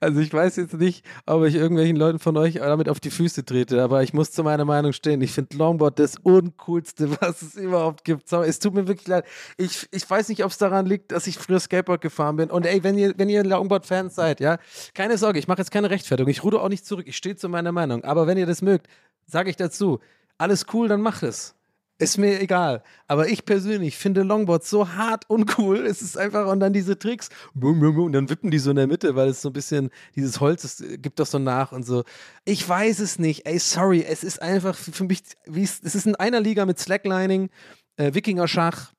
Also 0.00 0.20
ich 0.20 0.32
weiß 0.32 0.56
jetzt 0.56 0.74
nicht, 0.74 1.04
ob 1.26 1.44
ich 1.44 1.54
irgendwelchen 1.54 1.96
Leuten 1.96 2.18
von 2.18 2.34
euch 2.38 2.54
damit 2.54 2.88
auf 2.88 3.00
die 3.00 3.10
Füße 3.10 3.44
trete, 3.44 3.82
aber 3.82 4.02
ich 4.02 4.14
muss 4.14 4.32
zu 4.32 4.42
meiner 4.42 4.64
Meinung 4.64 4.94
stehen. 4.94 5.20
Ich 5.20 5.32
finde 5.32 5.58
Longboard 5.58 5.98
das 5.98 6.16
uncoolste, 6.22 7.10
was 7.20 7.42
es 7.42 7.54
überhaupt 7.54 8.04
gibt. 8.04 8.32
Es 8.32 8.58
tut 8.58 8.72
mir 8.72 8.88
wirklich 8.88 9.08
leid. 9.08 9.26
Ich, 9.58 9.86
ich 9.90 10.08
weiß 10.08 10.30
nicht, 10.30 10.42
ob 10.42 10.50
es 10.50 10.58
daran 10.58 10.86
liegt, 10.86 11.12
dass 11.12 11.26
ich 11.26 11.36
früher 11.36 11.60
Skateboard 11.60 12.00
gefahren 12.00 12.36
bin. 12.36 12.50
Und 12.50 12.64
ey, 12.64 12.82
wenn 12.82 12.96
ihr, 12.96 13.12
wenn 13.18 13.28
ihr 13.28 13.44
Longboard-Fans 13.44 14.14
seid, 14.14 14.40
ja, 14.40 14.58
keine 14.94 15.18
Sorge, 15.18 15.38
ich 15.38 15.48
mache 15.48 15.58
jetzt 15.58 15.70
keine 15.70 15.90
Rechtfertigung. 15.90 16.30
Ich 16.30 16.42
rude 16.42 16.60
auch 16.62 16.70
nicht 16.70 16.86
zurück. 16.86 17.06
Ich 17.06 17.18
stehe 17.18 17.36
zu 17.36 17.50
meiner 17.50 17.72
Meinung. 17.72 18.02
Aber 18.04 18.26
wenn 18.26 18.38
ihr 18.38 18.46
das 18.46 18.62
mögt, 18.62 18.86
sage 19.26 19.50
ich 19.50 19.56
dazu, 19.56 20.00
alles 20.38 20.64
cool, 20.72 20.88
dann 20.88 21.02
macht 21.02 21.22
es. 21.22 21.59
Ist 22.00 22.16
mir 22.16 22.40
egal. 22.40 22.82
Aber 23.08 23.28
ich 23.28 23.44
persönlich 23.44 23.98
finde 23.98 24.22
Longboards 24.22 24.70
so 24.70 24.88
hart 24.88 25.28
uncool. 25.28 25.84
Es 25.86 26.00
ist 26.00 26.16
einfach, 26.16 26.46
und 26.46 26.58
dann 26.58 26.72
diese 26.72 26.98
Tricks, 26.98 27.28
und 27.54 28.12
dann 28.12 28.30
wippen 28.30 28.50
die 28.50 28.58
so 28.58 28.70
in 28.70 28.76
der 28.76 28.86
Mitte, 28.86 29.16
weil 29.16 29.28
es 29.28 29.42
so 29.42 29.50
ein 29.50 29.52
bisschen, 29.52 29.90
dieses 30.16 30.40
Holz, 30.40 30.64
es 30.64 30.82
gibt 31.02 31.20
doch 31.20 31.26
so 31.26 31.38
nach 31.38 31.72
und 31.72 31.84
so. 31.84 32.04
Ich 32.46 32.66
weiß 32.66 33.00
es 33.00 33.18
nicht. 33.18 33.44
Ey, 33.44 33.58
sorry. 33.58 34.02
Es 34.02 34.24
ist 34.24 34.40
einfach 34.40 34.74
für 34.74 35.04
mich, 35.04 35.20
wie 35.44 35.62
es, 35.62 35.80
es 35.82 35.94
ist 35.94 36.06
in 36.06 36.16
einer 36.16 36.40
Liga 36.40 36.64
mit 36.64 36.78
Slacklining, 36.78 37.50
äh, 37.96 38.14
Wikinger-Schach, 38.14 38.94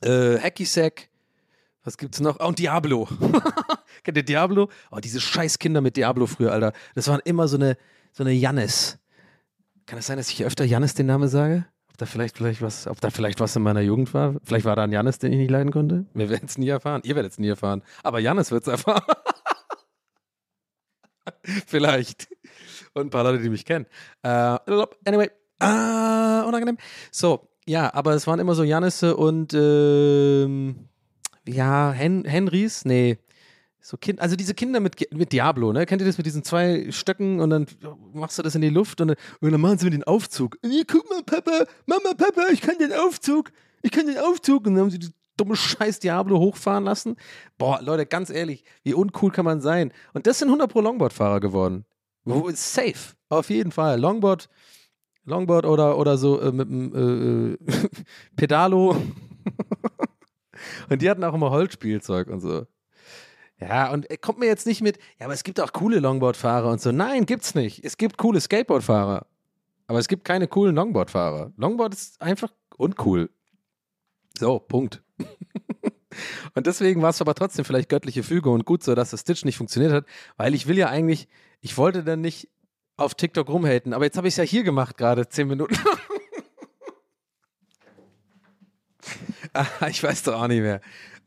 äh, 0.00 0.38
Hacky-Sack. 0.40 1.08
Was 1.84 1.96
gibt's 1.98 2.18
noch? 2.18 2.40
Oh, 2.40 2.48
und 2.48 2.58
Diablo. 2.58 3.08
Kennt 4.02 4.16
ihr 4.16 4.24
Diablo? 4.24 4.70
Oh, 4.90 4.98
diese 4.98 5.20
scheiß 5.20 5.60
Kinder 5.60 5.80
mit 5.80 5.96
Diablo 5.96 6.26
früher, 6.26 6.50
Alter. 6.50 6.72
Das 6.96 7.06
waren 7.06 7.20
immer 7.24 7.46
so 7.46 7.56
eine, 7.56 7.76
so 8.12 8.24
eine 8.24 8.32
Jannis. 8.32 8.98
Kann 9.86 10.00
es 10.00 10.08
sein, 10.08 10.16
dass 10.16 10.30
ich 10.30 10.44
öfter 10.44 10.64
Jannis 10.64 10.94
den 10.94 11.06
Namen 11.06 11.28
sage? 11.28 11.64
Da 12.02 12.06
vielleicht, 12.06 12.36
vielleicht 12.36 12.60
was, 12.62 12.88
ob 12.88 13.00
da 13.00 13.10
vielleicht 13.10 13.38
was 13.38 13.54
in 13.54 13.62
meiner 13.62 13.80
Jugend 13.80 14.12
war? 14.12 14.34
Vielleicht 14.42 14.64
war 14.64 14.74
da 14.74 14.82
ein 14.82 14.90
Janis, 14.90 15.20
den 15.20 15.32
ich 15.32 15.38
nicht 15.38 15.52
leiden 15.52 15.70
konnte? 15.70 16.04
Wir 16.14 16.30
werden 16.30 16.46
es 16.46 16.58
nie 16.58 16.68
erfahren. 16.68 17.00
Ihr 17.04 17.14
werdet 17.14 17.30
es 17.30 17.38
nie 17.38 17.46
erfahren. 17.46 17.84
Aber 18.02 18.18
Janis 18.18 18.50
wird 18.50 18.62
es 18.62 18.66
erfahren. 18.66 19.04
vielleicht. 21.68 22.26
Und 22.92 23.06
ein 23.06 23.10
paar 23.10 23.22
Leute, 23.22 23.40
die 23.40 23.50
mich 23.50 23.64
kennen. 23.64 23.86
Uh, 24.26 24.58
anyway. 25.06 25.30
Uh, 25.62 26.48
unangenehm. 26.48 26.76
So, 27.12 27.48
ja, 27.66 27.94
aber 27.94 28.14
es 28.14 28.26
waren 28.26 28.40
immer 28.40 28.56
so 28.56 28.64
Janisse 28.64 29.16
und 29.16 29.54
ähm, 29.54 30.88
ja, 31.46 31.92
Hen 31.92 32.24
Henrys? 32.24 32.84
Nee. 32.84 33.18
So 33.84 33.96
kind, 33.96 34.20
also 34.20 34.36
diese 34.36 34.54
Kinder 34.54 34.78
mit, 34.78 35.12
mit 35.12 35.32
Diablo, 35.32 35.72
ne? 35.72 35.86
Kennt 35.86 36.00
ihr 36.00 36.06
das 36.06 36.16
mit 36.16 36.24
diesen 36.24 36.44
zwei 36.44 36.86
Stöcken 36.92 37.40
und 37.40 37.50
dann 37.50 37.66
machst 38.14 38.38
du 38.38 38.42
das 38.42 38.54
in 38.54 38.60
die 38.60 38.68
Luft 38.68 39.00
und 39.00 39.08
dann, 39.08 39.16
und 39.40 39.50
dann 39.50 39.60
machen 39.60 39.76
sie 39.76 39.86
mit 39.86 39.94
den 39.94 40.04
Aufzug. 40.04 40.56
Hey, 40.62 40.84
guck 40.86 41.10
mal, 41.10 41.24
Papa, 41.24 41.66
Mama, 41.86 42.14
Papa, 42.16 42.42
ich 42.52 42.60
kann 42.60 42.78
den 42.78 42.92
Aufzug, 42.92 43.50
ich 43.82 43.90
kann 43.90 44.06
den 44.06 44.18
Aufzug. 44.18 44.68
Und 44.68 44.74
dann 44.74 44.84
haben 44.84 44.90
sie 44.92 45.00
die 45.00 45.10
dumme 45.36 45.56
Scheiß 45.56 45.98
Diablo 45.98 46.38
hochfahren 46.38 46.84
lassen. 46.84 47.16
Boah, 47.58 47.82
Leute, 47.82 48.06
ganz 48.06 48.30
ehrlich, 48.30 48.64
wie 48.84 48.94
uncool 48.94 49.32
kann 49.32 49.44
man 49.44 49.60
sein? 49.60 49.92
Und 50.12 50.28
das 50.28 50.38
sind 50.38 50.46
100 50.46 50.70
pro 50.70 50.80
Longboard-Fahrer 50.80 51.40
geworden. 51.40 51.84
Safe? 52.54 53.16
Auf 53.30 53.50
jeden 53.50 53.72
Fall. 53.72 53.98
Longboard, 53.98 54.48
Longboard 55.24 55.66
oder, 55.66 55.98
oder 55.98 56.16
so 56.16 56.40
äh, 56.40 56.52
mit 56.52 56.68
dem 56.68 57.56
äh, 57.58 57.72
Pedalo. 58.36 58.96
und 60.88 61.02
die 61.02 61.10
hatten 61.10 61.24
auch 61.24 61.34
immer 61.34 61.50
Holzspielzeug 61.50 62.28
und 62.28 62.40
so. 62.40 62.66
Ja, 63.68 63.92
und 63.92 64.06
kommt 64.20 64.38
mir 64.38 64.46
jetzt 64.46 64.66
nicht 64.66 64.82
mit, 64.82 64.98
ja, 65.18 65.26
aber 65.26 65.34
es 65.34 65.44
gibt 65.44 65.60
auch 65.60 65.72
coole 65.72 66.00
Longboard-Fahrer 66.00 66.70
und 66.70 66.80
so. 66.80 66.90
Nein, 66.90 67.26
gibt's 67.26 67.54
nicht. 67.54 67.84
Es 67.84 67.96
gibt 67.96 68.18
coole 68.18 68.40
Skateboard-Fahrer. 68.40 69.26
Aber 69.86 69.98
es 69.98 70.08
gibt 70.08 70.24
keine 70.24 70.48
coolen 70.48 70.74
Longboard-Fahrer. 70.74 71.52
Longboard 71.56 71.94
ist 71.94 72.20
einfach 72.20 72.50
uncool. 72.76 73.30
So, 74.38 74.58
Punkt. 74.58 75.02
und 76.54 76.66
deswegen 76.66 77.02
war 77.02 77.10
es 77.10 77.20
aber 77.20 77.34
trotzdem 77.34 77.64
vielleicht 77.64 77.88
göttliche 77.88 78.22
Füge 78.22 78.50
und 78.50 78.64
gut 78.64 78.82
so, 78.82 78.94
dass 78.94 79.10
das 79.10 79.20
Stitch 79.20 79.44
nicht 79.44 79.56
funktioniert 79.56 79.92
hat, 79.92 80.06
weil 80.36 80.54
ich 80.54 80.66
will 80.66 80.78
ja 80.78 80.88
eigentlich, 80.88 81.28
ich 81.60 81.76
wollte 81.76 82.02
dann 82.02 82.20
nicht 82.20 82.48
auf 82.96 83.14
TikTok 83.14 83.48
rumhaten, 83.48 83.92
aber 83.92 84.04
jetzt 84.04 84.16
habe 84.16 84.28
ich 84.28 84.34
es 84.34 84.38
ja 84.38 84.44
hier 84.44 84.62
gemacht 84.62 84.96
gerade, 84.96 85.28
zehn 85.28 85.48
Minuten. 85.48 85.76
Ah, 89.54 89.88
ich 89.88 90.02
weiß 90.02 90.22
doch 90.22 90.40
auch 90.40 90.48
nicht 90.48 90.62
mehr. 90.62 90.80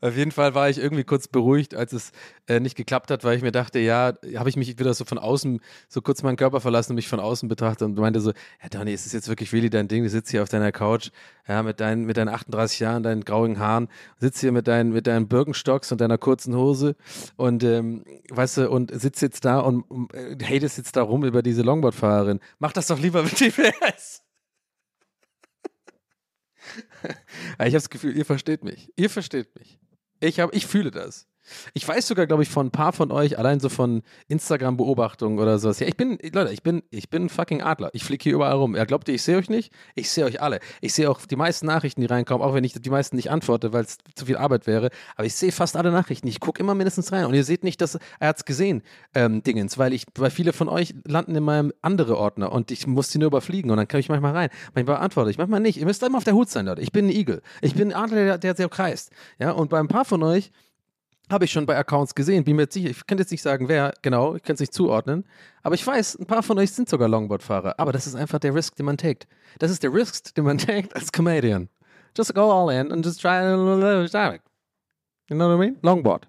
Auf 0.06 0.16
jeden 0.16 0.30
Fall 0.30 0.54
war 0.54 0.70
ich 0.70 0.78
irgendwie 0.78 1.04
kurz 1.04 1.28
beruhigt, 1.28 1.74
als 1.74 1.92
es 1.92 2.12
äh, 2.46 2.60
nicht 2.60 2.76
geklappt 2.76 3.10
hat, 3.10 3.24
weil 3.24 3.36
ich 3.36 3.42
mir 3.42 3.52
dachte, 3.52 3.78
ja, 3.78 4.14
habe 4.36 4.48
ich 4.48 4.56
mich 4.56 4.78
wieder 4.78 4.94
so 4.94 5.04
von 5.04 5.18
außen, 5.18 5.60
so 5.88 6.00
kurz 6.00 6.22
meinen 6.22 6.36
Körper 6.36 6.60
verlassen 6.60 6.92
und 6.92 6.96
mich 6.96 7.08
von 7.08 7.20
außen 7.20 7.48
betrachtet 7.48 7.82
und 7.82 7.98
meinte 7.98 8.20
so, 8.20 8.32
ja 8.62 8.68
Donny, 8.70 8.92
ist 8.92 9.06
das 9.06 9.12
jetzt 9.12 9.28
wirklich 9.28 9.52
really 9.52 9.68
dein 9.68 9.88
Ding? 9.88 10.04
Du 10.04 10.08
sitzt 10.08 10.30
hier 10.30 10.42
auf 10.42 10.48
deiner 10.48 10.70
Couch, 10.72 11.10
ja, 11.48 11.62
mit 11.62 11.80
deinen, 11.80 12.04
mit 12.04 12.16
deinen 12.16 12.28
38 12.28 12.80
Jahren, 12.80 13.02
deinen 13.02 13.24
grauen 13.24 13.58
Haaren, 13.58 13.88
sitzt 14.18 14.40
hier 14.40 14.52
mit 14.52 14.68
deinen, 14.68 14.92
mit 14.92 15.06
deinen 15.06 15.28
Birkenstocks 15.28 15.90
und 15.90 16.00
deiner 16.00 16.18
kurzen 16.18 16.54
Hose 16.54 16.94
und, 17.36 17.64
ähm, 17.64 18.04
weißt 18.30 18.58
du, 18.58 18.70
und 18.70 18.98
sitzt 18.98 19.22
jetzt 19.22 19.44
da 19.44 19.60
und 19.60 19.84
äh, 20.14 20.36
hatest 20.44 20.78
jetzt 20.78 20.96
da 20.96 21.02
rum 21.02 21.24
über 21.24 21.42
diese 21.42 21.62
Longboard-Fahrerin. 21.62 22.40
Mach 22.58 22.72
das 22.72 22.86
doch 22.86 23.00
lieber 23.00 23.22
mit 23.22 23.34
TPS. 23.36 24.22
ich 27.04 27.58
habe 27.58 27.70
das 27.70 27.90
Gefühl, 27.90 28.16
ihr 28.16 28.24
versteht 28.24 28.64
mich. 28.64 28.92
Ihr 28.96 29.10
versteht 29.10 29.54
mich. 29.56 29.78
Ich, 30.20 30.40
hab, 30.40 30.54
ich 30.54 30.66
fühle 30.66 30.90
das. 30.90 31.26
Ich 31.74 31.86
weiß 31.86 32.06
sogar, 32.06 32.26
glaube 32.26 32.42
ich, 32.42 32.48
von 32.48 32.66
ein 32.66 32.70
paar 32.70 32.92
von 32.92 33.10
euch, 33.10 33.38
allein 33.38 33.60
so 33.60 33.68
von 33.68 34.02
Instagram-Beobachtungen 34.28 35.38
oder 35.38 35.58
sowas. 35.58 35.80
Ja, 35.80 35.86
ich 35.86 35.96
bin, 35.96 36.18
Leute, 36.32 36.52
ich 36.52 36.62
bin, 36.62 36.82
ich 36.90 37.10
bin 37.10 37.26
ein 37.26 37.28
fucking 37.28 37.62
Adler. 37.62 37.90
Ich 37.92 38.04
fliege 38.04 38.22
hier 38.22 38.34
überall 38.34 38.56
rum. 38.56 38.76
Ja, 38.76 38.84
glaubt 38.84 39.08
ihr, 39.08 39.14
ich 39.14 39.22
sehe 39.22 39.36
euch 39.36 39.48
nicht? 39.48 39.72
Ich 39.94 40.10
sehe 40.10 40.24
euch 40.24 40.40
alle. 40.40 40.60
Ich 40.80 40.94
sehe 40.94 41.10
auch 41.10 41.20
die 41.24 41.36
meisten 41.36 41.66
Nachrichten, 41.66 42.00
die 42.00 42.06
reinkommen, 42.06 42.46
auch 42.46 42.54
wenn 42.54 42.64
ich 42.64 42.74
die 42.74 42.90
meisten 42.90 43.16
nicht 43.16 43.30
antworte, 43.30 43.72
weil 43.72 43.84
es 43.84 43.98
zu 44.14 44.26
viel 44.26 44.36
Arbeit 44.36 44.66
wäre. 44.66 44.90
Aber 45.16 45.26
ich 45.26 45.34
sehe 45.34 45.52
fast 45.52 45.76
alle 45.76 45.90
Nachrichten. 45.90 46.26
Ich 46.28 46.40
gucke 46.40 46.60
immer 46.60 46.74
mindestens 46.74 47.12
rein. 47.12 47.24
Und 47.24 47.34
ihr 47.34 47.44
seht 47.44 47.64
nicht, 47.64 47.80
dass 47.80 47.98
er 48.18 48.28
hat 48.28 48.38
es 48.38 48.44
gesehen, 48.44 48.82
ähm, 49.14 49.42
Dingens, 49.42 49.78
weil 49.78 49.92
ich, 49.92 50.06
weil 50.16 50.30
viele 50.30 50.52
von 50.52 50.68
euch 50.68 50.94
landen 51.04 51.34
in 51.34 51.42
meinem 51.42 51.72
andere 51.82 52.16
Ordner 52.16 52.52
und 52.52 52.70
ich 52.70 52.86
muss 52.86 53.08
die 53.08 53.18
nur 53.18 53.28
überfliegen 53.28 53.70
und 53.70 53.76
dann 53.76 53.88
kann 53.88 54.00
ich 54.00 54.08
manchmal 54.08 54.32
rein. 54.32 54.50
Manchmal 54.74 54.96
antworte 54.96 55.30
ich, 55.30 55.38
manchmal 55.38 55.60
nicht. 55.60 55.78
Ihr 55.78 55.86
müsst 55.86 56.02
immer 56.02 56.18
auf 56.18 56.24
der 56.24 56.34
Hut 56.34 56.50
sein, 56.50 56.66
Leute. 56.66 56.82
Ich 56.82 56.92
bin 56.92 57.06
ein 57.06 57.10
Igel. 57.10 57.42
Ich 57.60 57.74
bin 57.74 57.92
ein 57.92 57.96
Adler, 57.96 58.24
der, 58.24 58.38
der, 58.38 58.54
der 58.54 58.68
kreist. 58.68 59.10
Ja, 59.38 59.52
und 59.52 59.70
bei 59.70 59.78
ein 59.78 59.88
paar 59.88 60.04
von 60.04 60.22
euch 60.22 60.50
habe 61.30 61.44
ich 61.44 61.52
schon 61.52 61.66
bei 61.66 61.76
Accounts 61.76 62.14
gesehen, 62.14 62.44
bin 62.44 62.56
mir 62.56 62.62
jetzt 62.62 62.74
sicher, 62.74 62.90
ich 62.90 63.06
kann 63.06 63.18
jetzt 63.18 63.30
nicht 63.30 63.42
sagen, 63.42 63.68
wer 63.68 63.92
genau, 64.02 64.34
ich 64.36 64.42
kann 64.42 64.54
es 64.54 64.60
nicht 64.60 64.72
zuordnen, 64.72 65.24
aber 65.62 65.74
ich 65.74 65.86
weiß, 65.86 66.18
ein 66.20 66.26
paar 66.26 66.42
von 66.42 66.58
euch 66.58 66.72
sind 66.72 66.88
sogar 66.88 67.08
Longboard-Fahrer, 67.08 67.78
aber 67.78 67.92
das 67.92 68.06
ist 68.06 68.14
einfach 68.14 68.38
der 68.38 68.54
Risk, 68.54 68.76
den 68.76 68.86
man 68.86 68.96
takes. 68.96 69.26
Das 69.58 69.70
ist 69.70 69.82
der 69.82 69.92
Risk, 69.92 70.34
den 70.34 70.44
man 70.44 70.58
takes 70.58 70.92
als 70.94 71.10
Comedian. 71.10 71.68
Just 72.16 72.34
go 72.34 72.50
all 72.50 72.72
in 72.72 72.92
and 72.92 73.04
just 73.04 73.20
try 73.20 73.40
to 73.40 73.56
You 75.28 75.36
know 75.36 75.48
what 75.48 75.56
I 75.56 75.58
mean? 75.58 75.76
Longboard. 75.82 76.28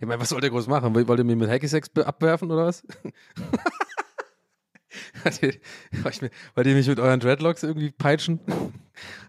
Ich 0.00 0.06
meine, 0.06 0.20
was 0.20 0.32
wollt 0.32 0.44
ihr 0.44 0.50
groß 0.50 0.66
machen? 0.66 0.94
Wollt 0.94 1.18
ihr 1.18 1.24
mich 1.24 1.36
mit 1.36 1.48
Hacky-Sex 1.48 1.90
abwerfen 1.96 2.50
oder 2.50 2.66
was? 2.66 2.82
Wollt 5.22 6.66
ihr 6.66 6.74
mich 6.74 6.88
mit 6.88 6.98
euren 6.98 7.20
Dreadlocks 7.20 7.62
irgendwie 7.62 7.90
peitschen? 7.90 8.40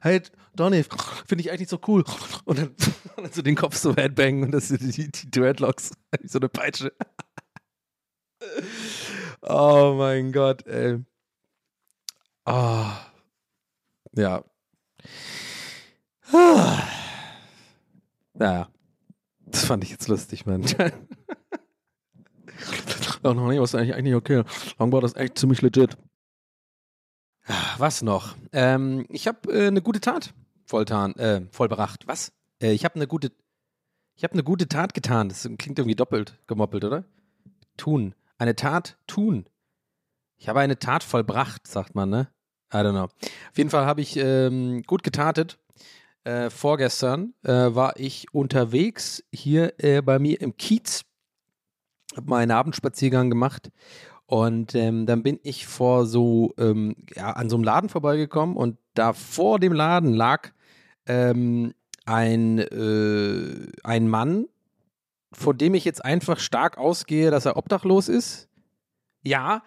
Halt, 0.01 0.31
Donny, 0.55 0.83
finde 1.25 1.43
ich 1.43 1.51
eigentlich 1.51 1.69
so 1.69 1.79
cool. 1.87 2.03
Und 2.45 2.57
dann, 2.57 2.67
und 3.15 3.23
dann 3.23 3.31
so 3.31 3.41
den 3.41 3.55
Kopf 3.55 3.75
so 3.75 3.95
headbangen 3.95 4.43
und 4.43 4.51
das 4.51 4.67
sind 4.69 4.81
die, 4.81 5.11
die 5.11 5.31
Dreadlocks. 5.31 5.91
Wie 6.21 6.27
so 6.27 6.39
eine 6.39 6.49
Peitsche. 6.49 6.93
Oh 9.41 9.95
mein 9.97 10.31
Gott, 10.31 10.65
ey. 10.65 10.99
Oh. 12.45 12.85
Ja. 14.13 14.43
Naja. 18.33 18.67
Das 19.45 19.65
fand 19.65 19.83
ich 19.83 19.91
jetzt 19.91 20.07
lustig, 20.07 20.45
Mann. 20.45 20.65
Ach, 23.23 23.35
noch 23.35 23.47
nicht, 23.49 23.59
was 23.59 23.75
eigentlich, 23.75 23.95
eigentlich 23.95 24.15
okay. 24.15 24.43
Longboard 24.79 25.03
ist 25.03 25.17
echt 25.17 25.37
ziemlich 25.37 25.61
legit. 25.61 25.97
Was 27.77 28.01
noch? 28.01 28.35
Ähm, 28.51 29.05
ich 29.09 29.27
habe 29.27 29.51
äh, 29.51 29.67
eine 29.67 29.81
gute 29.81 29.99
Tat 29.99 30.33
volltan, 30.65 31.15
äh, 31.15 31.41
vollbracht. 31.51 32.07
Was? 32.07 32.31
Äh, 32.61 32.71
ich 32.71 32.85
habe 32.85 32.95
eine 32.95 33.07
gute, 33.07 33.31
ich 34.15 34.23
habe 34.23 34.33
eine 34.33 34.43
gute 34.43 34.67
Tat 34.67 34.93
getan. 34.93 35.29
Das 35.29 35.41
klingt 35.57 35.79
irgendwie 35.79 35.95
doppelt 35.95 36.37
gemoppelt, 36.47 36.83
oder? 36.83 37.03
Tun. 37.77 38.15
Eine 38.37 38.55
Tat 38.55 38.97
tun. 39.07 39.45
Ich 40.37 40.49
habe 40.49 40.59
eine 40.59 40.79
Tat 40.79 41.03
vollbracht, 41.03 41.67
sagt 41.67 41.95
man, 41.95 42.09
ne? 42.09 42.27
I 42.73 42.77
don't 42.77 42.91
know. 42.91 43.03
Auf 43.03 43.57
jeden 43.57 43.69
Fall 43.69 43.85
habe 43.85 44.01
ich 44.01 44.17
ähm, 44.17 44.83
gut 44.83 45.03
getatet. 45.03 45.59
Äh, 46.23 46.49
vorgestern 46.49 47.33
äh, 47.43 47.51
war 47.51 47.99
ich 47.99 48.33
unterwegs 48.33 49.23
hier 49.31 49.73
äh, 49.79 50.01
bei 50.01 50.19
mir 50.19 50.39
im 50.39 50.55
Kiez 50.55 51.03
habe 52.15 52.29
mal 52.29 52.37
einen 52.37 52.51
Abendspaziergang 52.51 53.29
gemacht 53.29 53.71
und 54.31 54.75
ähm, 54.75 55.05
dann 55.07 55.23
bin 55.23 55.41
ich 55.43 55.67
vor 55.67 56.05
so, 56.05 56.53
ähm, 56.57 56.95
ja, 57.15 57.31
an 57.31 57.49
so 57.49 57.57
einem 57.57 57.65
Laden 57.65 57.89
vorbeigekommen 57.89 58.55
und 58.55 58.77
da 58.93 59.11
vor 59.11 59.59
dem 59.59 59.73
Laden 59.73 60.13
lag 60.13 60.51
ähm, 61.05 61.73
ein, 62.05 62.59
äh, 62.59 63.67
ein 63.83 64.07
Mann, 64.07 64.47
von 65.33 65.57
dem 65.57 65.73
ich 65.73 65.83
jetzt 65.83 66.05
einfach 66.05 66.39
stark 66.39 66.77
ausgehe, 66.77 67.29
dass 67.29 67.45
er 67.45 67.57
obdachlos 67.57 68.07
ist. 68.07 68.47
Ja, 69.21 69.63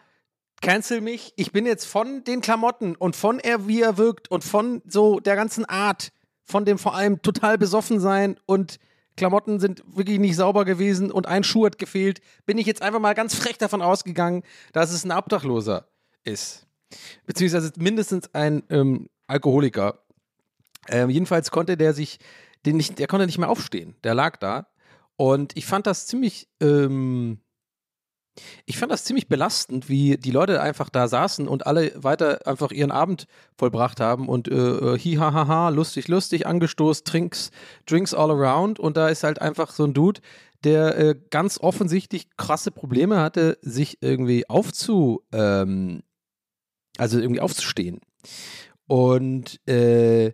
cancel 0.63 1.03
mich. 1.03 1.35
Ich 1.37 1.53
bin 1.53 1.67
jetzt 1.67 1.85
von 1.85 2.25
den 2.25 2.41
Klamotten 2.41 2.97
und 2.97 3.17
von 3.17 3.41
er, 3.41 3.69
wie 3.69 3.83
er 3.83 3.99
wirkt 3.99 4.31
und 4.31 4.45
von 4.45 4.81
so 4.87 5.21
der 5.21 5.37
ganzen 5.37 5.67
Art, 5.67 6.11
von 6.43 6.65
dem 6.65 6.79
vor 6.79 6.95
allem 6.95 7.21
total 7.21 7.59
besoffen 7.59 8.01
sein 8.01 8.41
und 8.47 8.79
Klamotten 9.17 9.61
sind 9.61 9.83
wirklich 9.87 10.19
nicht 10.19 10.37
sauber 10.37 10.65
gewesen 10.65 11.11
und 11.11 11.27
ein 11.27 11.45
Schuh 11.45 11.67
hat 11.67 11.79
gefehlt, 11.79 12.21
bin 12.47 12.59
ich 12.59 12.67
jetzt 12.67 12.83
einfach 12.83 13.01
mal 13.01 13.15
ganz 13.15 13.35
frech 13.35 13.59
davon 13.59 13.83
ausgegangen, 13.83 14.43
dass 14.73 14.93
es 14.93 15.05
ein 15.05 15.13
Obdachloser 15.13 15.87
ist. 16.25 16.67
Beziehungsweise 17.27 17.73
mindestens 17.77 18.33
ein 18.35 18.65
ähm, 18.71 19.09
Alkoholiker. 19.27 20.01
Ähm, 20.89 21.11
jedenfalls 21.11 21.51
konnte 21.51 21.77
der 21.77 21.95
sich, 21.95 22.19
den 22.67 22.77
nicht, 22.77 22.99
der 22.99 23.07
konnte 23.07 23.27
nicht 23.27 23.39
mehr 23.39 23.49
aufstehen. 23.49 23.95
Der 24.05 24.15
lag 24.15 24.37
da. 24.37 24.67
Und 25.17 25.57
ich 25.57 25.67
fand 25.67 25.87
das 25.87 26.07
ziemlich 26.07 26.49
ähm, 26.61 27.39
ich 28.67 28.79
fand 28.79 28.91
das 28.91 29.05
ziemlich 29.05 29.29
belastend, 29.29 29.89
wie 29.89 30.17
die 30.17 30.31
Leute 30.31 30.61
einfach 30.61 30.89
da 30.89 31.09
saßen 31.09 31.47
und 31.49 31.67
alle 31.67 31.93
weiter 32.03 32.47
einfach 32.47 32.73
ihren 32.73 32.91
Abend 32.91 33.27
vollbracht 33.57 34.01
haben 34.01 34.29
und 34.29 34.49
äh, 34.49 34.55
äh 34.55 34.99
hi 34.99 35.15
ha 35.15 35.33
ha 35.33 35.47
ha, 35.47 35.69
lustig, 35.69 36.09
lustig, 36.09 36.47
angestoßt, 36.47 37.11
Drinks, 37.11 37.51
Drinks 37.87 38.15
all 38.15 38.31
around 38.31 38.79
und 38.81 38.97
da 38.97 39.09
ist 39.09 39.23
halt 39.23 39.41
einfach 39.41 39.71
so 39.71 39.85
ein 39.85 39.95
Dude, 39.95 40.21
der 40.65 40.97
äh, 40.99 41.15
ganz 41.31 41.59
offensichtlich 41.59 42.37
krasse 42.37 42.71
Probleme 42.71 43.21
hatte, 43.21 43.59
sich 43.61 43.99
irgendwie 44.01 44.49
aufzu, 44.49 45.23
ähm, 45.33 46.03
also 46.97 47.19
irgendwie 47.19 47.41
aufzustehen. 47.41 48.01
Und 48.87 49.61
äh, 49.69 50.33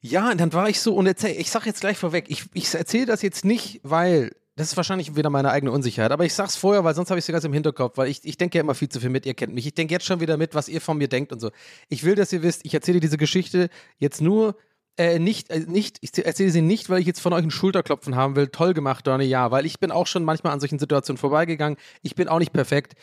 ja, 0.00 0.30
und 0.30 0.40
dann 0.40 0.52
war 0.52 0.68
ich 0.68 0.80
so, 0.80 0.94
und 0.94 1.06
erzähl, 1.06 1.40
ich 1.40 1.50
sag 1.50 1.66
jetzt 1.66 1.80
gleich 1.80 1.98
vorweg, 1.98 2.26
ich, 2.28 2.44
ich 2.54 2.74
erzähle 2.74 3.06
das 3.06 3.22
jetzt 3.22 3.44
nicht, 3.44 3.80
weil 3.82 4.32
das 4.56 4.68
ist 4.68 4.76
wahrscheinlich 4.76 5.16
wieder 5.16 5.30
meine 5.30 5.50
eigene 5.50 5.72
Unsicherheit, 5.72 6.12
aber 6.12 6.24
ich 6.26 6.34
sag's 6.34 6.56
vorher, 6.56 6.84
weil 6.84 6.94
sonst 6.94 7.10
habe 7.10 7.18
ich 7.18 7.26
es 7.26 7.32
ganz 7.32 7.44
im 7.44 7.54
Hinterkopf, 7.54 7.96
weil 7.96 8.08
ich, 8.08 8.20
ich 8.24 8.36
denke 8.36 8.58
ja 8.58 8.62
immer 8.62 8.74
viel 8.74 8.88
zu 8.88 9.00
viel 9.00 9.08
mit, 9.08 9.24
ihr 9.24 9.34
kennt 9.34 9.54
mich. 9.54 9.66
Ich 9.66 9.74
denke 9.74 9.94
jetzt 9.94 10.04
schon 10.04 10.20
wieder 10.20 10.36
mit, 10.36 10.54
was 10.54 10.68
ihr 10.68 10.82
von 10.82 10.98
mir 10.98 11.08
denkt 11.08 11.32
und 11.32 11.40
so. 11.40 11.50
Ich 11.88 12.04
will, 12.04 12.14
dass 12.14 12.32
ihr 12.32 12.42
wisst, 12.42 12.64
ich 12.64 12.74
erzähle 12.74 13.00
diese 13.00 13.16
Geschichte 13.16 13.70
jetzt 13.98 14.20
nur 14.20 14.56
äh, 14.98 15.18
nicht, 15.18 15.50
äh, 15.50 15.60
nicht, 15.60 15.96
ich 16.02 16.22
erzähle 16.22 16.50
sie 16.50 16.60
nicht, 16.60 16.90
weil 16.90 17.00
ich 17.00 17.06
jetzt 17.06 17.20
von 17.20 17.32
euch 17.32 17.40
einen 17.40 17.50
Schulterklopfen 17.50 18.14
haben 18.14 18.36
will. 18.36 18.48
Toll 18.48 18.74
gemacht, 18.74 19.06
Donny, 19.06 19.24
ja, 19.24 19.50
weil 19.50 19.64
ich 19.64 19.80
bin 19.80 19.90
auch 19.90 20.06
schon 20.06 20.24
manchmal 20.24 20.52
an 20.52 20.60
solchen 20.60 20.78
Situationen 20.78 21.18
vorbeigegangen. 21.18 21.78
Ich 22.02 22.14
bin 22.14 22.28
auch 22.28 22.38
nicht 22.38 22.52
perfekt. 22.52 22.94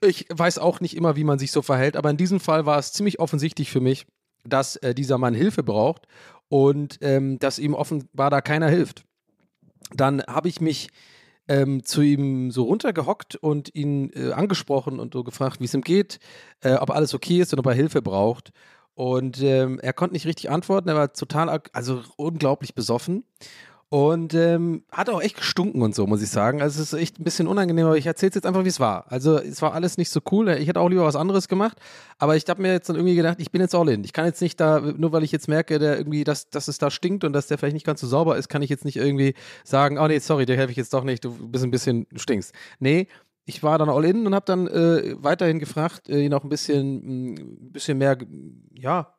Ich 0.00 0.26
weiß 0.30 0.58
auch 0.58 0.80
nicht 0.80 0.96
immer, 0.96 1.16
wie 1.16 1.24
man 1.24 1.40
sich 1.40 1.50
so 1.50 1.60
verhält, 1.60 1.96
aber 1.96 2.08
in 2.10 2.16
diesem 2.16 2.38
Fall 2.38 2.66
war 2.66 2.78
es 2.78 2.92
ziemlich 2.92 3.18
offensichtlich 3.18 3.70
für 3.70 3.80
mich, 3.80 4.06
dass 4.44 4.76
äh, 4.76 4.94
dieser 4.94 5.18
Mann 5.18 5.34
Hilfe 5.34 5.64
braucht 5.64 6.06
und 6.48 6.98
ähm, 7.00 7.40
dass 7.40 7.58
ihm 7.58 7.74
offenbar 7.74 8.30
da 8.30 8.40
keiner 8.40 8.68
hilft 8.68 9.04
dann 9.94 10.22
habe 10.26 10.48
ich 10.48 10.60
mich 10.60 10.88
ähm, 11.48 11.84
zu 11.84 12.02
ihm 12.02 12.50
so 12.50 12.64
runtergehockt 12.64 13.36
und 13.36 13.74
ihn 13.74 14.10
äh, 14.14 14.32
angesprochen 14.32 15.00
und 15.00 15.14
so 15.14 15.24
gefragt, 15.24 15.60
wie 15.60 15.64
es 15.64 15.74
ihm 15.74 15.82
geht, 15.82 16.18
äh, 16.60 16.74
ob 16.74 16.90
alles 16.90 17.14
okay 17.14 17.40
ist 17.40 17.52
und 17.52 17.58
ob 17.58 17.66
er 17.66 17.74
Hilfe 17.74 18.02
braucht. 18.02 18.52
Und 18.94 19.42
ähm, 19.42 19.80
er 19.80 19.92
konnte 19.92 20.12
nicht 20.12 20.26
richtig 20.26 20.50
antworten, 20.50 20.88
er 20.88 20.94
war 20.94 21.12
total, 21.12 21.62
also 21.72 22.02
unglaublich 22.16 22.74
besoffen. 22.74 23.24
Und 23.92 24.32
ähm, 24.32 24.84
hat 24.90 25.10
auch 25.10 25.20
echt 25.20 25.36
gestunken 25.36 25.82
und 25.82 25.94
so, 25.94 26.06
muss 26.06 26.22
ich 26.22 26.30
sagen. 26.30 26.62
Also 26.62 26.80
es 26.80 26.94
ist 26.94 26.98
echt 26.98 27.20
ein 27.20 27.24
bisschen 27.24 27.46
unangenehm, 27.46 27.84
aber 27.84 27.98
ich 27.98 28.06
erzähle 28.06 28.30
es 28.30 28.36
jetzt 28.36 28.46
einfach, 28.46 28.64
wie 28.64 28.68
es 28.68 28.80
war. 28.80 29.04
Also 29.12 29.36
es 29.36 29.60
war 29.60 29.74
alles 29.74 29.98
nicht 29.98 30.08
so 30.08 30.20
cool. 30.30 30.48
Ich 30.48 30.66
hätte 30.66 30.80
auch 30.80 30.88
lieber 30.88 31.04
was 31.04 31.14
anderes 31.14 31.46
gemacht. 31.46 31.76
Aber 32.16 32.34
ich 32.34 32.48
habe 32.48 32.62
mir 32.62 32.72
jetzt 32.72 32.88
dann 32.88 32.96
irgendwie 32.96 33.16
gedacht, 33.16 33.36
ich 33.38 33.50
bin 33.50 33.60
jetzt 33.60 33.74
all 33.74 33.86
in. 33.90 34.02
Ich 34.02 34.14
kann 34.14 34.24
jetzt 34.24 34.40
nicht 34.40 34.58
da, 34.58 34.80
nur 34.80 35.12
weil 35.12 35.24
ich 35.24 35.30
jetzt 35.30 35.46
merke, 35.46 35.78
der 35.78 35.98
irgendwie, 35.98 36.24
dass, 36.24 36.48
dass 36.48 36.68
es 36.68 36.78
da 36.78 36.90
stinkt 36.90 37.22
und 37.22 37.34
dass 37.34 37.48
der 37.48 37.58
vielleicht 37.58 37.74
nicht 37.74 37.84
ganz 37.84 38.00
so 38.00 38.06
sauber 38.06 38.38
ist, 38.38 38.48
kann 38.48 38.62
ich 38.62 38.70
jetzt 38.70 38.86
nicht 38.86 38.96
irgendwie 38.96 39.34
sagen, 39.62 39.98
oh 39.98 40.06
nee, 40.06 40.20
sorry, 40.20 40.46
dir 40.46 40.56
helfe 40.56 40.70
ich 40.70 40.78
jetzt 40.78 40.94
doch 40.94 41.04
nicht, 41.04 41.22
du 41.22 41.50
bist 41.50 41.62
ein 41.62 41.70
bisschen, 41.70 42.06
du 42.10 42.18
stinkst. 42.18 42.54
Nee, 42.78 43.08
ich 43.44 43.62
war 43.62 43.76
dann 43.76 43.90
all 43.90 44.06
in 44.06 44.26
und 44.26 44.34
habe 44.34 44.46
dann 44.46 44.68
äh, 44.68 45.22
weiterhin 45.22 45.58
gefragt, 45.58 46.08
äh, 46.08 46.24
ihn 46.24 46.32
auch 46.32 46.44
ein 46.44 46.48
bisschen, 46.48 47.34
ein 47.34 47.72
bisschen 47.72 47.98
mehr, 47.98 48.16
ja, 48.72 49.12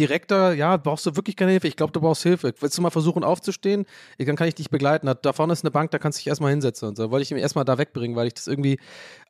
direkter, 0.00 0.54
ja, 0.54 0.78
brauchst 0.78 1.04
du 1.04 1.14
wirklich 1.14 1.36
keine 1.36 1.50
Hilfe? 1.50 1.68
Ich 1.68 1.76
glaube, 1.76 1.92
du 1.92 2.00
brauchst 2.00 2.22
Hilfe. 2.22 2.54
Willst 2.58 2.76
du 2.78 2.82
mal 2.82 2.90
versuchen 2.90 3.22
aufzustehen? 3.22 3.84
Dann 4.18 4.34
kann 4.34 4.48
ich 4.48 4.54
dich 4.54 4.70
begleiten. 4.70 5.12
Da, 5.20 5.32
vorne 5.32 5.52
ist 5.52 5.62
eine 5.62 5.70
Bank, 5.70 5.90
da 5.90 5.98
kannst 5.98 6.18
du 6.18 6.20
dich 6.20 6.28
erstmal 6.28 6.50
hinsetzen 6.50 6.88
und 6.88 6.96
so. 6.96 7.10
Wollte 7.10 7.22
ich 7.22 7.30
ihn 7.30 7.36
erstmal 7.36 7.66
da 7.66 7.76
wegbringen, 7.76 8.16
weil 8.16 8.26
ich 8.26 8.34
das 8.34 8.46
irgendwie 8.46 8.78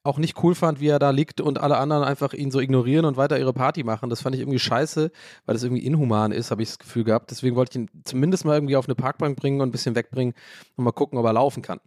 auch 0.05 0.19
nicht 0.19 0.43
cool 0.43 0.55
fand, 0.55 0.81
wie 0.81 0.89
er 0.89 1.01
da 1.01 1.11
liegt 1.11 1.41
und 1.41 1.59
alle 1.59 1.77
anderen 1.77 2.05
einfach 2.05 2.33
ihn 2.33 2.53
so 2.53 2.61
ignorieren 2.61 3.05
und 3.05 3.17
weiter 3.17 3.39
ihre 3.39 3.53
Party 3.53 3.83
machen. 3.83 4.11
Das 4.11 4.23
fand 4.23 4.37
ich 4.37 4.41
irgendwie 4.41 4.61
scheiße, 4.61 5.11
weil 5.45 5.53
das 5.53 5.65
irgendwie 5.65 5.85
inhuman 5.85 6.31
ist, 6.31 6.53
habe 6.53 6.63
ich 6.63 6.69
das 6.69 6.79
Gefühl 6.79 7.05
gehabt. 7.05 7.31
Deswegen 7.33 7.57
wollte 7.57 7.71
ich 7.73 7.83
ihn 7.83 8.03
zumindest 8.05 8.45
mal 8.45 8.55
irgendwie 8.55 8.77
auf 8.77 8.87
eine 8.87 8.95
Parkbank 8.95 9.37
bringen 9.37 9.61
und 9.61 9.69
ein 9.69 9.73
bisschen 9.73 9.97
wegbringen 9.97 10.35
und 10.77 10.85
mal 10.85 10.93
gucken, 10.93 11.19
ob 11.19 11.27
er 11.27 11.33
laufen 11.33 11.63
kann. 11.63 11.81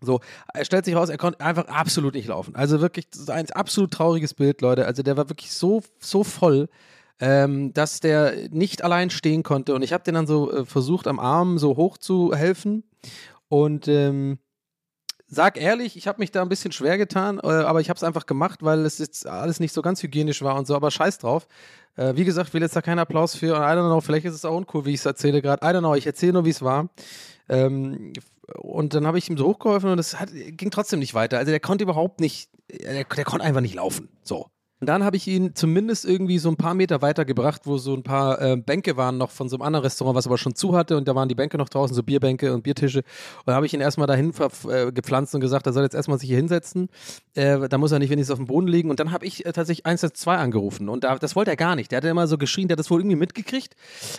So, 0.00 0.20
er 0.52 0.64
stellt 0.64 0.84
sich 0.84 0.94
raus, 0.94 1.08
er 1.08 1.16
konnte 1.16 1.40
einfach 1.40 1.68
absolut 1.68 2.14
nicht 2.14 2.28
laufen. 2.28 2.54
Also 2.54 2.80
wirklich 2.80 3.08
ein 3.28 3.50
absolut 3.50 3.90
trauriges 3.92 4.34
Bild, 4.34 4.60
Leute. 4.60 4.86
Also 4.86 5.02
der 5.02 5.16
war 5.16 5.28
wirklich 5.30 5.52
so, 5.52 5.82
so 5.98 6.22
voll, 6.22 6.68
ähm, 7.20 7.72
dass 7.72 8.00
der 8.00 8.48
nicht 8.50 8.84
allein 8.84 9.10
stehen 9.10 9.42
konnte. 9.42 9.74
Und 9.74 9.82
ich 9.82 9.92
habe 9.92 10.04
den 10.04 10.14
dann 10.14 10.26
so 10.26 10.52
äh, 10.52 10.64
versucht, 10.64 11.06
am 11.06 11.18
Arm 11.18 11.58
so 11.58 11.76
hoch 11.76 11.98
zu 11.98 12.34
helfen. 12.34 12.84
Und 13.48 13.88
ähm, 13.88 14.38
sag 15.26 15.60
ehrlich, 15.60 15.96
ich 15.96 16.06
habe 16.06 16.20
mich 16.20 16.30
da 16.30 16.42
ein 16.42 16.48
bisschen 16.48 16.72
schwer 16.72 16.98
getan, 16.98 17.38
äh, 17.42 17.46
aber 17.46 17.80
ich 17.80 17.88
habe 17.88 17.96
es 17.96 18.02
einfach 18.02 18.26
gemacht, 18.26 18.62
weil 18.62 18.84
es 18.84 18.98
jetzt 18.98 19.26
alles 19.26 19.60
nicht 19.60 19.72
so 19.72 19.82
ganz 19.82 20.02
hygienisch 20.02 20.42
war 20.42 20.56
und 20.56 20.66
so, 20.66 20.74
aber 20.76 20.90
scheiß 20.90 21.18
drauf. 21.18 21.48
Äh, 21.96 22.14
wie 22.16 22.24
gesagt, 22.24 22.52
will 22.54 22.62
jetzt 22.62 22.76
da 22.76 22.82
keinen 22.82 22.98
Applaus 22.98 23.34
für 23.34 23.56
und 23.56 23.62
I 23.62 23.64
don't 23.64 23.88
know, 23.88 24.00
vielleicht 24.00 24.26
ist 24.26 24.34
es 24.34 24.44
auch 24.44 24.56
uncool, 24.56 24.84
wie 24.84 24.94
ich 24.94 25.00
es 25.00 25.06
erzähle 25.06 25.42
gerade. 25.42 25.64
I 25.64 25.70
don't 25.70 25.80
know, 25.80 25.94
ich 25.94 26.06
erzähle 26.06 26.34
nur, 26.34 26.44
wie 26.44 26.50
es 26.50 26.62
war. 26.62 26.90
Ähm, 27.48 28.12
und 28.54 28.94
dann 28.94 29.06
habe 29.06 29.18
ich 29.18 29.28
ihm 29.28 29.36
so 29.36 29.46
hochgeholfen 29.46 29.90
und 29.90 29.98
es 29.98 30.16
ging 30.28 30.70
trotzdem 30.70 31.00
nicht 31.00 31.14
weiter. 31.14 31.38
Also 31.38 31.50
der 31.50 31.60
konnte 31.60 31.84
überhaupt 31.84 32.20
nicht, 32.20 32.50
der, 32.70 33.04
der 33.04 33.24
konnte 33.24 33.44
einfach 33.44 33.60
nicht 33.60 33.74
laufen. 33.74 34.08
So. 34.22 34.48
Und 34.78 34.88
dann 34.88 35.04
habe 35.04 35.16
ich 35.16 35.26
ihn 35.26 35.54
zumindest 35.54 36.04
irgendwie 36.04 36.38
so 36.38 36.50
ein 36.50 36.56
paar 36.56 36.74
Meter 36.74 37.00
weiter 37.00 37.24
gebracht, 37.24 37.62
wo 37.64 37.78
so 37.78 37.94
ein 37.94 38.02
paar 38.02 38.40
äh, 38.42 38.56
Bänke 38.56 38.98
waren 38.98 39.16
noch 39.16 39.30
von 39.30 39.48
so 39.48 39.56
einem 39.56 39.62
anderen 39.62 39.84
Restaurant, 39.84 40.16
was 40.16 40.26
aber 40.26 40.36
schon 40.36 40.54
zu 40.54 40.76
hatte. 40.76 40.98
Und 40.98 41.08
da 41.08 41.14
waren 41.14 41.30
die 41.30 41.34
Bänke 41.34 41.56
noch 41.56 41.70
draußen, 41.70 41.94
so 41.94 42.02
Bierbänke 42.02 42.52
und 42.52 42.62
Biertische. 42.62 42.98
Und 42.98 43.46
da 43.46 43.54
habe 43.54 43.64
ich 43.64 43.72
ihn 43.72 43.80
erstmal 43.80 44.06
dahin 44.06 44.34
äh, 44.68 44.92
gepflanzt 44.92 45.34
und 45.34 45.40
gesagt, 45.40 45.66
er 45.66 45.72
soll 45.72 45.82
jetzt 45.82 45.94
erstmal 45.94 46.18
sich 46.18 46.28
hier 46.28 46.36
hinsetzen. 46.36 46.90
Äh, 47.34 47.68
da 47.70 47.78
muss 47.78 47.92
er 47.92 47.98
nicht 48.00 48.10
wenigstens 48.10 48.32
auf 48.32 48.38
dem 48.38 48.48
Boden 48.48 48.68
liegen. 48.68 48.90
Und 48.90 49.00
dann 49.00 49.12
habe 49.12 49.24
ich 49.24 49.46
äh, 49.46 49.52
tatsächlich 49.52 49.86
112 49.86 50.38
angerufen. 50.38 50.90
Und 50.90 51.04
da, 51.04 51.16
das 51.16 51.34
wollte 51.36 51.50
er 51.50 51.56
gar 51.56 51.74
nicht. 51.74 51.90
Der 51.90 51.96
hatte 51.96 52.08
immer 52.08 52.26
so 52.26 52.36
geschrien, 52.36 52.68
der 52.68 52.74
hat 52.74 52.80
das 52.80 52.90
wohl 52.90 53.00
irgendwie 53.00 53.16
mitgekriegt. 53.16 53.74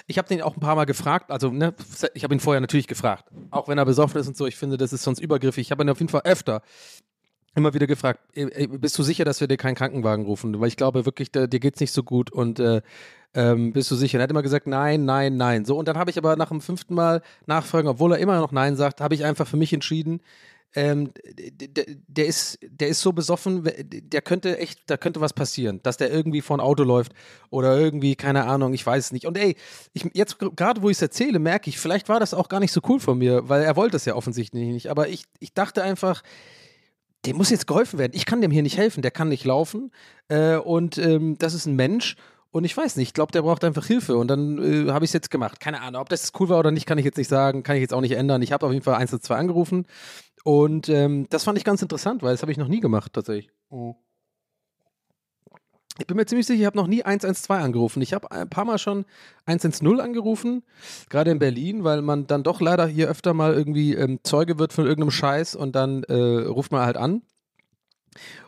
Ich 0.07 0.17
habe 0.17 0.27
den 0.27 0.41
auch 0.41 0.57
ein 0.57 0.59
paar 0.59 0.75
Mal 0.75 0.85
gefragt. 0.85 1.29
Also, 1.29 1.51
ne, 1.51 1.75
ich 2.15 2.23
habe 2.23 2.33
ihn 2.33 2.39
vorher 2.39 2.61
natürlich 2.61 2.87
gefragt. 2.87 3.25
Auch 3.51 3.67
wenn 3.67 3.77
er 3.77 3.85
besoffen 3.85 4.19
ist 4.19 4.27
und 4.27 4.35
so. 4.35 4.47
Ich 4.47 4.55
finde, 4.55 4.77
das 4.77 4.91
ist 4.91 5.03
sonst 5.03 5.19
übergriffig. 5.19 5.67
Ich 5.67 5.71
habe 5.71 5.83
ihn 5.83 5.89
auf 5.89 5.99
jeden 5.99 6.09
Fall 6.09 6.21
öfter 6.23 6.63
immer 7.57 7.73
wieder 7.73 7.87
gefragt, 7.87 8.19
ey, 8.33 8.67
bist 8.67 8.97
du 8.97 9.03
sicher, 9.03 9.25
dass 9.25 9.41
wir 9.41 9.47
dir 9.47 9.57
keinen 9.57 9.75
Krankenwagen 9.75 10.25
rufen? 10.25 10.59
Weil 10.59 10.67
ich 10.67 10.77
glaube 10.77 11.05
wirklich, 11.05 11.31
dir 11.31 11.47
geht's 11.47 11.79
nicht 11.79 11.91
so 11.91 12.03
gut 12.03 12.31
und 12.31 12.59
äh, 12.59 12.81
ähm, 13.33 13.73
bist 13.73 13.91
du 13.91 13.95
sicher? 13.95 14.19
Er 14.19 14.23
hat 14.23 14.31
immer 14.31 14.43
gesagt, 14.43 14.67
nein, 14.67 15.05
nein, 15.05 15.37
nein. 15.37 15.65
So, 15.65 15.77
und 15.77 15.87
dann 15.87 15.97
habe 15.97 16.09
ich 16.09 16.17
aber 16.17 16.35
nach 16.35 16.49
dem 16.49 16.61
fünften 16.61 16.93
Mal 16.93 17.21
nachfragen, 17.45 17.87
obwohl 17.87 18.13
er 18.13 18.19
immer 18.19 18.39
noch 18.39 18.51
Nein 18.51 18.75
sagt, 18.75 19.01
habe 19.01 19.15
ich 19.15 19.25
einfach 19.25 19.47
für 19.47 19.57
mich 19.57 19.73
entschieden, 19.73 20.21
ähm, 20.75 21.11
der, 22.07 22.25
ist, 22.25 22.59
der 22.61 22.89
ist 22.89 23.01
so 23.01 23.13
besoffen, 23.13 23.63
der 23.63 24.21
könnte 24.21 24.59
echt, 24.59 24.81
da 24.87 24.97
könnte 24.97 25.21
was 25.21 25.33
passieren, 25.33 25.79
dass 25.81 25.97
der 25.97 26.11
irgendwie 26.11 26.41
vor 26.41 26.57
ein 26.57 26.61
Auto 26.61 26.83
läuft 26.83 27.13
oder 27.49 27.79
irgendwie, 27.79 28.15
keine 28.15 28.45
Ahnung, 28.45 28.73
ich 28.73 28.85
weiß 28.85 29.05
es 29.05 29.11
nicht. 29.11 29.25
Und 29.25 29.37
ey, 29.37 29.55
ich, 29.93 30.07
jetzt 30.13 30.37
gerade 30.39 30.81
wo 30.81 30.89
ich 30.89 30.97
es 30.97 31.01
erzähle, 31.01 31.39
merke 31.39 31.69
ich, 31.69 31.79
vielleicht 31.79 32.09
war 32.09 32.19
das 32.19 32.33
auch 32.33 32.49
gar 32.49 32.59
nicht 32.59 32.71
so 32.71 32.81
cool 32.87 32.99
von 32.99 33.17
mir, 33.17 33.49
weil 33.49 33.63
er 33.63 33.75
wollte 33.75 33.97
es 33.97 34.05
ja 34.05 34.15
offensichtlich 34.15 34.67
nicht. 34.67 34.89
Aber 34.89 35.07
ich, 35.07 35.23
ich 35.39 35.53
dachte 35.53 35.83
einfach, 35.83 36.21
dem 37.25 37.37
muss 37.37 37.49
jetzt 37.49 37.67
geholfen 37.67 37.99
werden. 37.99 38.13
Ich 38.15 38.25
kann 38.25 38.41
dem 38.41 38.51
hier 38.51 38.63
nicht 38.63 38.77
helfen, 38.77 39.01
der 39.01 39.11
kann 39.11 39.29
nicht 39.29 39.45
laufen 39.45 39.91
äh, 40.29 40.55
und 40.55 40.97
ähm, 40.97 41.37
das 41.37 41.53
ist 41.53 41.65
ein 41.65 41.75
Mensch 41.75 42.15
und 42.51 42.63
ich 42.63 42.75
weiß 42.75 42.95
nicht, 42.95 43.09
ich 43.09 43.13
glaube, 43.13 43.31
der 43.31 43.41
braucht 43.41 43.63
einfach 43.63 43.85
Hilfe 43.85 44.17
und 44.17 44.29
dann 44.29 44.87
äh, 44.87 44.91
habe 44.91 45.05
ich 45.05 45.09
es 45.09 45.13
jetzt 45.13 45.31
gemacht. 45.31 45.59
Keine 45.59 45.81
Ahnung, 45.81 46.01
ob 46.01 46.09
das 46.09 46.31
cool 46.39 46.49
war 46.49 46.59
oder 46.59 46.71
nicht, 46.71 46.85
kann 46.85 46.97
ich 46.97 47.05
jetzt 47.05 47.17
nicht 47.17 47.29
sagen, 47.29 47.63
kann 47.63 47.75
ich 47.75 47.81
jetzt 47.81 47.93
auch 47.93 48.01
nicht 48.01 48.13
ändern. 48.13 48.41
Ich 48.41 48.51
habe 48.51 48.65
auf 48.65 48.71
jeden 48.71 48.83
Fall 48.83 48.95
1 48.95 49.11
zu 49.11 49.19
2 49.19 49.35
angerufen 49.35 49.85
und 50.43 50.89
ähm, 50.89 51.27
das 51.29 51.43
fand 51.43 51.57
ich 51.57 51.63
ganz 51.63 51.81
interessant, 51.81 52.21
weil 52.21 52.33
das 52.33 52.41
habe 52.41 52.51
ich 52.51 52.57
noch 52.57 52.69
nie 52.69 52.79
gemacht 52.79 53.13
tatsächlich. 53.13 53.49
Oh. 53.69 53.95
Ich 55.99 56.05
bin 56.05 56.17
mir 56.17 56.25
ziemlich 56.25 56.45
sicher, 56.45 56.59
ich 56.59 56.65
habe 56.65 56.77
noch 56.77 56.87
nie 56.87 57.03
112 57.03 57.63
angerufen. 57.63 58.01
Ich 58.01 58.13
habe 58.13 58.31
ein 58.31 58.49
paar 58.49 58.65
Mal 58.65 58.77
schon 58.77 59.05
110 59.45 59.99
angerufen, 59.99 60.63
gerade 61.09 61.31
in 61.31 61.39
Berlin, 61.39 61.83
weil 61.83 62.01
man 62.01 62.27
dann 62.27 62.43
doch 62.43 62.61
leider 62.61 62.85
hier 62.87 63.09
öfter 63.09 63.33
mal 63.33 63.53
irgendwie 63.53 63.95
ähm, 63.95 64.19
Zeuge 64.23 64.59
wird 64.59 64.73
von 64.73 64.85
irgendeinem 64.85 65.11
Scheiß 65.11 65.55
und 65.55 65.75
dann 65.75 66.03
äh, 66.03 66.13
ruft 66.13 66.71
man 66.71 66.85
halt 66.85 66.97
an. 66.97 67.23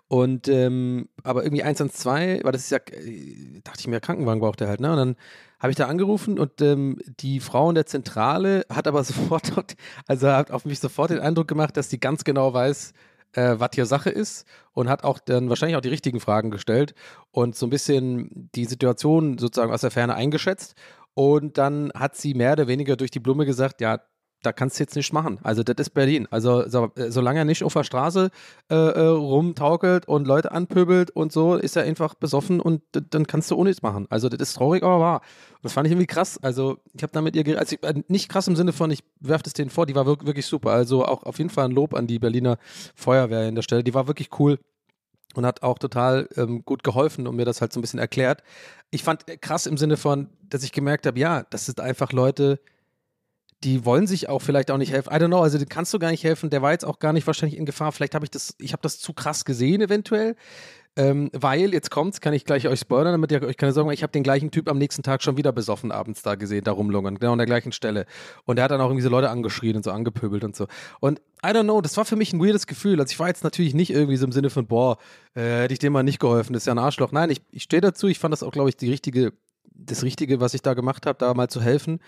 Und 0.08 0.48
ähm, 0.48 1.08
aber 1.24 1.44
irgendwie 1.44 1.64
112, 1.64 2.44
weil 2.44 2.52
das 2.52 2.64
ist 2.64 2.72
ja, 2.72 2.80
äh, 2.80 3.62
dachte 3.64 3.80
ich 3.80 3.88
mir, 3.88 4.00
Krankenwagen 4.00 4.42
braucht 4.42 4.60
er 4.60 4.68
halt, 4.68 4.80
ne? 4.80 4.92
Und 4.92 4.98
dann 4.98 5.16
habe 5.60 5.72
ich 5.72 5.78
da 5.78 5.88
angerufen 5.88 6.40
und 6.40 6.62
ähm, 6.62 6.98
die 7.20 7.40
Frau 7.40 7.70
in 7.70 7.76
der 7.76 7.86
Zentrale 7.86 8.66
hat 8.70 8.88
aber 8.88 9.04
sofort, 9.04 9.52
also 10.08 10.32
hat 10.32 10.50
auf 10.52 10.66
mich 10.66 10.80
sofort 10.80 11.12
den 11.12 11.20
Eindruck 11.20 11.48
gemacht, 11.48 11.78
dass 11.78 11.90
die 11.90 12.00
ganz 12.00 12.24
genau 12.24 12.54
weiß, 12.54 12.94
äh, 13.34 13.56
was 13.58 13.72
hier 13.74 13.86
Sache 13.86 14.10
ist 14.10 14.46
und 14.74 14.90
hat 14.90 15.04
auch 15.04 15.20
dann 15.20 15.50
wahrscheinlich 15.50 15.78
auch 15.78 15.82
die 15.82 15.90
richtigen 15.90 16.20
Fragen 16.20 16.52
gestellt 16.52 16.94
und 17.32 17.56
so 17.56 17.66
ein 17.66 17.70
bisschen 17.70 18.50
die 18.56 18.66
Situation 18.66 19.38
sozusagen 19.38 19.72
aus 19.72 19.82
der 19.82 19.92
Ferne 19.92 20.16
eingeschätzt. 20.16 20.76
Und 21.14 21.58
dann 21.58 21.92
hat 21.96 22.16
sie 22.16 22.34
mehr 22.34 22.54
oder 22.54 22.68
weniger 22.68 22.96
durch 22.96 23.12
die 23.12 23.20
Blume 23.20 23.46
gesagt, 23.46 23.82
ja, 23.82 24.00
da 24.42 24.54
kannst 24.54 24.80
du 24.80 24.84
jetzt 24.84 24.96
nichts 24.96 25.12
machen. 25.12 25.40
Also 25.44 25.64
das 25.64 25.76
ist 25.78 25.90
Berlin. 25.92 26.28
Also 26.32 26.68
so, 26.68 26.92
solange 26.96 27.40
er 27.40 27.46
nicht 27.46 27.64
auf 27.64 27.74
der 27.74 27.84
Straße 27.84 28.30
äh, 28.70 28.76
äh, 28.76 29.08
rumtaukelt 29.08 30.08
und 30.08 30.28
Leute 30.28 30.52
anpöbelt 30.52 31.12
und 31.12 31.32
so, 31.32 31.56
ist 31.56 31.76
er 31.76 31.84
einfach 31.84 32.14
besoffen 32.14 32.62
und 32.62 32.82
dann 32.92 33.28
kannst 33.28 33.52
du 33.52 33.56
ohne 33.56 33.70
nichts 33.70 33.82
machen. 33.82 34.08
Also 34.10 34.30
das 34.30 34.40
ist 34.40 34.54
traurig, 34.56 34.84
aber 34.84 35.00
wahr. 35.00 35.22
Das 35.62 35.74
fand 35.74 35.88
ich 35.88 35.92
irgendwie 35.92 36.08
krass. 36.08 36.40
Also 36.42 36.78
ich 36.94 37.04
habe 37.04 37.12
damit 37.12 37.36
ihr, 37.36 37.60
also 37.60 37.76
äh, 37.82 38.02
nicht 38.08 38.30
krass 38.30 38.48
im 38.48 38.56
Sinne 38.56 38.72
von, 38.72 38.92
ich 38.92 39.04
werfe 39.20 39.44
das 39.44 39.54
denen 39.54 39.70
vor, 39.70 39.86
die 39.86 39.96
war 39.96 40.06
wirklich, 40.06 40.28
wirklich 40.28 40.46
super. 40.46 40.72
Also 40.72 41.06
auch 41.06 41.24
auf 41.24 41.38
jeden 41.38 41.50
Fall 41.50 41.66
ein 41.66 41.72
Lob 41.72 41.94
an 41.94 42.08
die 42.08 42.20
Berliner 42.20 42.58
Feuerwehr 42.96 43.48
in 43.48 43.56
der 43.56 43.62
Stelle. 43.62 43.84
Die 43.84 43.94
war 43.94 44.08
wirklich 44.08 44.30
cool 44.40 44.58
und 45.36 45.46
hat 45.46 45.64
auch 45.64 45.78
total 45.80 46.30
ähm, 46.38 46.64
gut 46.64 46.84
geholfen 46.84 47.28
und 47.28 47.36
mir 47.36 47.46
das 47.46 47.62
halt 47.62 47.74
so 47.74 47.80
ein 47.80 47.82
bisschen 47.82 48.00
erklärt. 48.00 48.42
Ich 48.90 49.04
fand 49.04 49.26
krass 49.42 49.66
im 49.66 49.78
Sinne 49.78 49.98
von, 49.98 50.30
dass 50.50 50.64
ich 50.64 50.72
gemerkt 50.72 51.06
habe, 51.06 51.20
ja, 51.20 51.44
das 51.50 51.66
sind 51.66 51.82
einfach 51.82 52.14
Leute, 52.14 52.60
die 53.64 53.86
wollen 53.86 54.08
sich 54.08 54.30
auch 54.30 54.40
vielleicht 54.40 54.72
auch 54.72 54.78
nicht 54.78 54.92
helfen. 54.92 55.14
I 55.14 55.18
don't 55.18 55.28
know, 55.28 55.42
also 55.42 55.58
kannst 55.68 55.94
du 55.94 56.00
gar 56.00 56.12
nicht 56.12 56.24
helfen. 56.24 56.50
Der 56.50 56.62
war 56.62 56.72
jetzt 56.72 56.86
auch 56.86 57.00
gar 57.00 57.14
nicht 57.14 57.28
wahrscheinlich 57.28 57.58
in 57.58 57.66
Gefahr. 57.66 57.92
Vielleicht 57.92 58.16
habe 58.16 58.26
ich 58.26 58.32
das, 58.32 58.56
ich 58.60 58.72
habe 58.72 58.82
das 58.82 59.00
zu 59.00 59.14
krass 59.14 59.44
gesehen 59.46 59.82
eventuell. 59.82 60.36
Ähm, 60.96 61.30
weil, 61.34 61.72
jetzt 61.74 61.92
kommt's, 61.92 62.20
kann 62.20 62.34
ich 62.34 62.46
gleich 62.46 62.68
euch 62.68 62.80
spoilern, 62.80 63.14
damit 63.14 63.32
ihr 63.32 63.42
euch 63.44 63.58
keine 63.58 63.72
Sorgen 63.72 63.88
macht. 63.88 63.94
Ich 63.94 64.04
habe 64.04 64.12
den 64.12 64.24
gleichen 64.24 64.52
Typ 64.52 64.70
am 64.70 64.78
nächsten 64.78 65.04
Tag 65.04 65.22
schon 65.22 65.38
wieder 65.38 65.52
besoffen 65.52 65.92
abends 65.92 66.24
da 66.24 66.36
gesehen, 66.36 66.64
da 66.64 66.72
rumlungern, 66.72 67.20
genau 67.20 67.34
an 67.34 67.38
der 67.38 67.48
gleichen 67.48 67.72
Stelle. 67.72 68.06
Und 68.46 68.58
der 68.58 68.66
hat 68.66 68.72
dann 68.72 68.82
auch 68.82 68.88
irgendwie 68.88 69.04
so 69.04 69.10
Leute 69.10 69.30
angeschrien 69.30 69.78
und 69.78 69.84
so 69.84 69.92
angepöbelt 69.92 70.44
und 70.44 70.56
so. 70.56 70.68
Und 71.00 71.20
I 71.46 71.50
don't 71.50 71.64
know, 71.64 71.80
das 71.80 71.96
war 71.96 72.06
für 72.06 72.16
mich 72.16 72.34
ein 72.34 72.42
weirdes 72.42 72.68
Gefühl. 72.68 73.00
Also 73.00 73.12
ich 73.12 73.20
war 73.20 73.28
jetzt 73.28 73.44
natürlich 73.44 73.74
nicht 73.74 73.92
irgendwie 73.92 74.18
so 74.18 74.26
im 74.26 74.32
Sinne 74.32 74.50
von, 74.50 74.68
boah, 74.68 74.98
äh, 75.36 75.62
hätte 75.62 75.74
ich 75.74 75.80
dem 75.80 75.94
mal 75.94 76.04
nicht 76.04 76.20
geholfen, 76.20 76.54
das 76.54 76.64
ist 76.64 76.68
ja 76.68 76.74
ein 76.74 76.80
Arschloch. 76.80 77.12
Nein, 77.12 77.30
ich, 77.30 77.42
ich 77.52 77.64
stehe 77.64 77.82
dazu, 77.82 78.08
ich 78.08 78.20
fand 78.20 78.34
das 78.34 78.44
auch, 78.44 78.52
glaube 78.52 78.70
ich, 78.70 78.76
die 78.76 78.90
richtige 78.90 79.32
das 79.86 80.04
Richtige, 80.04 80.40
was 80.40 80.54
ich 80.54 80.62
da 80.62 80.74
gemacht 80.74 81.06
habe, 81.06 81.18
da 81.18 81.34
mal 81.34 81.50
zu 81.50 81.62
helfen. 81.62 82.00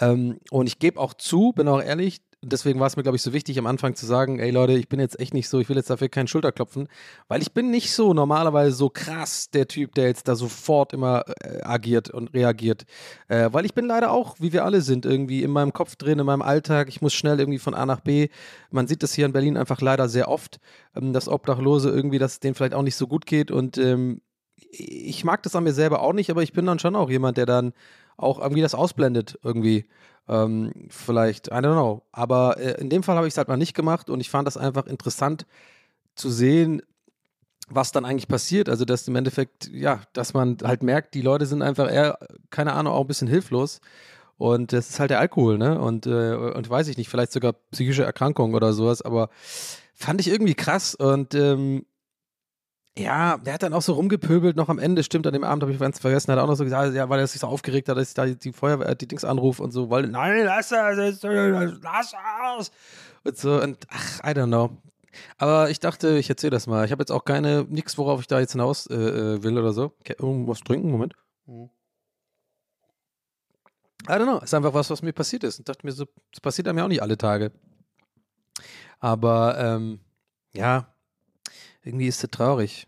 Ähm, 0.00 0.38
und 0.50 0.66
ich 0.66 0.78
gebe 0.78 1.00
auch 1.00 1.14
zu, 1.14 1.52
bin 1.52 1.68
auch 1.68 1.82
ehrlich, 1.82 2.20
deswegen 2.44 2.80
war 2.80 2.86
es 2.86 2.96
mir, 2.96 3.02
glaube 3.02 3.16
ich, 3.16 3.22
so 3.22 3.32
wichtig, 3.32 3.58
am 3.58 3.66
Anfang 3.66 3.94
zu 3.94 4.06
sagen, 4.06 4.38
ey 4.38 4.50
Leute, 4.50 4.74
ich 4.74 4.88
bin 4.88 5.00
jetzt 5.00 5.18
echt 5.18 5.34
nicht 5.34 5.48
so, 5.48 5.58
ich 5.60 5.68
will 5.68 5.76
jetzt 5.76 5.90
dafür 5.90 6.08
keinen 6.08 6.28
Schulterklopfen, 6.28 6.88
weil 7.28 7.42
ich 7.42 7.52
bin 7.52 7.70
nicht 7.70 7.92
so 7.92 8.14
normalerweise 8.14 8.74
so 8.76 8.90
krass 8.90 9.50
der 9.50 9.68
Typ, 9.68 9.94
der 9.94 10.06
jetzt 10.06 10.28
da 10.28 10.34
sofort 10.34 10.92
immer 10.92 11.24
äh, 11.42 11.62
agiert 11.62 12.10
und 12.10 12.34
reagiert. 12.34 12.84
Äh, 13.28 13.48
weil 13.52 13.64
ich 13.64 13.74
bin 13.74 13.86
leider 13.86 14.12
auch, 14.12 14.36
wie 14.38 14.52
wir 14.52 14.64
alle 14.64 14.80
sind, 14.80 15.06
irgendwie 15.06 15.42
in 15.42 15.50
meinem 15.50 15.72
Kopf 15.72 15.96
drin, 15.96 16.18
in 16.18 16.26
meinem 16.26 16.42
Alltag. 16.42 16.88
Ich 16.88 17.00
muss 17.00 17.14
schnell 17.14 17.38
irgendwie 17.40 17.58
von 17.58 17.74
A 17.74 17.86
nach 17.86 18.00
B. 18.00 18.28
Man 18.70 18.86
sieht 18.86 19.02
das 19.02 19.14
hier 19.14 19.26
in 19.26 19.32
Berlin 19.32 19.56
einfach 19.56 19.80
leider 19.80 20.08
sehr 20.08 20.28
oft, 20.28 20.60
ähm, 20.94 21.12
dass 21.12 21.28
Obdachlose 21.28 21.90
irgendwie, 21.90 22.18
dass 22.18 22.32
es 22.32 22.40
denen 22.40 22.54
vielleicht 22.54 22.74
auch 22.74 22.82
nicht 22.82 22.96
so 22.96 23.06
gut 23.06 23.26
geht 23.26 23.50
und 23.50 23.78
ähm, 23.78 24.20
ich 24.56 25.24
mag 25.24 25.42
das 25.42 25.56
an 25.56 25.64
mir 25.64 25.72
selber 25.72 26.02
auch 26.02 26.12
nicht, 26.12 26.30
aber 26.30 26.42
ich 26.42 26.52
bin 26.52 26.66
dann 26.66 26.78
schon 26.78 26.96
auch 26.96 27.10
jemand, 27.10 27.36
der 27.36 27.46
dann 27.46 27.72
auch 28.16 28.40
irgendwie 28.40 28.62
das 28.62 28.74
ausblendet 28.74 29.38
irgendwie. 29.42 29.86
Ähm, 30.28 30.72
vielleicht, 30.88 31.48
I 31.48 31.56
don't 31.56 31.74
know. 31.74 32.02
Aber 32.12 32.58
äh, 32.58 32.80
in 32.80 32.88
dem 32.88 33.02
Fall 33.02 33.16
habe 33.16 33.26
ich 33.26 33.34
es 33.34 33.38
halt 33.38 33.48
mal 33.48 33.56
nicht 33.56 33.74
gemacht 33.74 34.08
und 34.10 34.20
ich 34.20 34.30
fand 34.30 34.46
das 34.46 34.56
einfach 34.56 34.86
interessant 34.86 35.46
zu 36.14 36.30
sehen, 36.30 36.82
was 37.68 37.92
dann 37.92 38.04
eigentlich 38.04 38.28
passiert. 38.28 38.68
Also, 38.68 38.84
dass 38.84 39.08
im 39.08 39.16
Endeffekt, 39.16 39.68
ja, 39.72 40.00
dass 40.12 40.34
man 40.34 40.58
halt 40.62 40.82
merkt, 40.82 41.14
die 41.14 41.22
Leute 41.22 41.46
sind 41.46 41.62
einfach 41.62 41.90
eher, 41.90 42.18
keine 42.50 42.72
Ahnung, 42.72 42.92
auch 42.92 43.02
ein 43.02 43.06
bisschen 43.06 43.28
hilflos. 43.28 43.80
Und 44.36 44.72
das 44.72 44.90
ist 44.90 45.00
halt 45.00 45.10
der 45.10 45.20
Alkohol, 45.20 45.58
ne? 45.58 45.80
Und, 45.80 46.06
äh, 46.06 46.34
und 46.34 46.68
weiß 46.68 46.88
ich 46.88 46.96
nicht, 46.96 47.08
vielleicht 47.08 47.32
sogar 47.32 47.54
psychische 47.70 48.04
Erkrankungen 48.04 48.54
oder 48.54 48.72
sowas, 48.72 49.00
aber 49.02 49.30
fand 49.94 50.20
ich 50.20 50.28
irgendwie 50.28 50.54
krass 50.54 50.94
und 50.94 51.34
ähm, 51.34 51.86
ja, 52.96 53.38
der 53.38 53.54
hat 53.54 53.62
dann 53.64 53.74
auch 53.74 53.82
so 53.82 53.94
rumgepöbelt 53.94 54.56
noch 54.56 54.68
am 54.68 54.78
Ende, 54.78 55.02
stimmt, 55.02 55.26
an 55.26 55.32
dem 55.32 55.42
Abend 55.42 55.62
habe 55.62 55.72
ich 55.72 55.78
ganz 55.80 55.98
vergessen, 55.98 56.30
hat 56.30 56.38
auch 56.38 56.46
noch 56.46 56.54
so 56.54 56.64
gesagt, 56.64 56.94
ja, 56.94 57.08
weil 57.08 57.18
er 57.18 57.26
sich 57.26 57.40
so 57.40 57.48
aufgeregt 57.48 57.88
hat, 57.88 57.96
dass 57.96 58.08
ich 58.08 58.14
da 58.14 58.26
die 58.26 58.52
Feuerwehr, 58.52 58.94
die 58.94 59.08
Dings 59.08 59.24
anrufe 59.24 59.62
und 59.62 59.72
so, 59.72 59.90
weil, 59.90 60.06
nein, 60.06 60.44
lass 60.44 60.68
das, 60.68 61.20
lass 61.22 62.12
das. 62.12 62.70
Und 63.24 63.36
so, 63.36 63.60
und 63.60 63.78
ach, 63.88 64.20
I 64.20 64.28
don't 64.28 64.46
know. 64.46 64.70
Aber 65.38 65.70
ich 65.70 65.80
dachte, 65.80 66.18
ich 66.18 66.28
erzähle 66.28 66.50
das 66.50 66.66
mal. 66.66 66.84
Ich 66.84 66.92
habe 66.92 67.02
jetzt 67.02 67.10
auch 67.10 67.24
keine, 67.24 67.64
nichts, 67.68 67.98
worauf 67.98 68.20
ich 68.20 68.26
da 68.26 68.40
jetzt 68.40 68.52
hinaus 68.52 68.86
äh, 68.86 68.94
äh 68.94 69.42
will 69.42 69.58
oder 69.58 69.72
so. 69.72 69.94
Okay, 70.00 70.16
irgendwas 70.18 70.60
trinken, 70.60 70.90
Moment. 70.90 71.14
I 74.06 74.12
don't 74.12 74.24
know, 74.24 74.38
ist 74.38 74.54
einfach 74.54 74.74
was, 74.74 74.90
was 74.90 75.02
mir 75.02 75.12
passiert 75.12 75.44
ist. 75.44 75.58
Und 75.58 75.68
dachte 75.68 75.86
mir 75.86 75.92
so, 75.92 76.06
das 76.30 76.40
passiert 76.40 76.68
einem 76.68 76.78
ja 76.78 76.84
auch 76.84 76.88
nicht 76.88 77.02
alle 77.02 77.16
Tage. 77.16 77.52
Aber 79.00 79.56
ähm, 79.58 80.00
ja, 80.52 80.93
irgendwie 81.84 82.08
ist 82.08 82.22
es 82.24 82.30
traurig. 82.30 82.86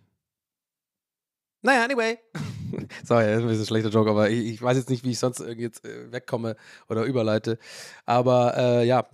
Naja, 1.62 1.84
anyway. 1.84 2.18
Sorry, 3.05 3.24
das 3.26 3.38
ist 3.38 3.42
ein 3.42 3.49
bisschen 3.49 3.62
ein 3.62 3.66
schlechter 3.66 3.90
Joke, 3.90 4.11
aber 4.11 4.30
ich, 4.30 4.47
ich 4.47 4.62
weiß 4.62 4.76
jetzt 4.76 4.90
nicht, 4.90 5.05
wie 5.05 5.11
ich 5.11 5.18
sonst 5.18 5.40
irgendwie 5.40 5.62
jetzt 5.62 5.84
äh, 5.84 6.12
wegkomme 6.12 6.57
oder 6.88 7.05
überleite. 7.05 7.59
Aber 8.05 8.57
äh, 8.57 8.86
ja, 8.86 9.07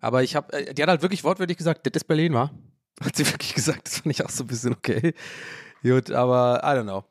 aber 0.00 0.22
ich 0.22 0.34
habe, 0.34 0.52
äh, 0.52 0.74
die 0.74 0.82
hat 0.82 0.88
halt 0.88 1.02
wirklich 1.02 1.24
wortwörtlich 1.24 1.58
gesagt, 1.58 1.86
das 1.86 1.92
ist 2.02 2.04
Berlin, 2.04 2.34
war. 2.34 2.50
Hat 3.00 3.16
sie 3.16 3.26
wirklich 3.26 3.54
gesagt, 3.54 3.86
das 3.86 3.98
fand 3.98 4.14
ich 4.14 4.24
auch 4.24 4.30
so 4.30 4.44
ein 4.44 4.46
bisschen 4.46 4.72
okay. 4.72 5.14
Gut, 5.82 6.10
aber 6.10 6.60
I 6.62 6.78
don't 6.78 6.84
know. 6.84 7.04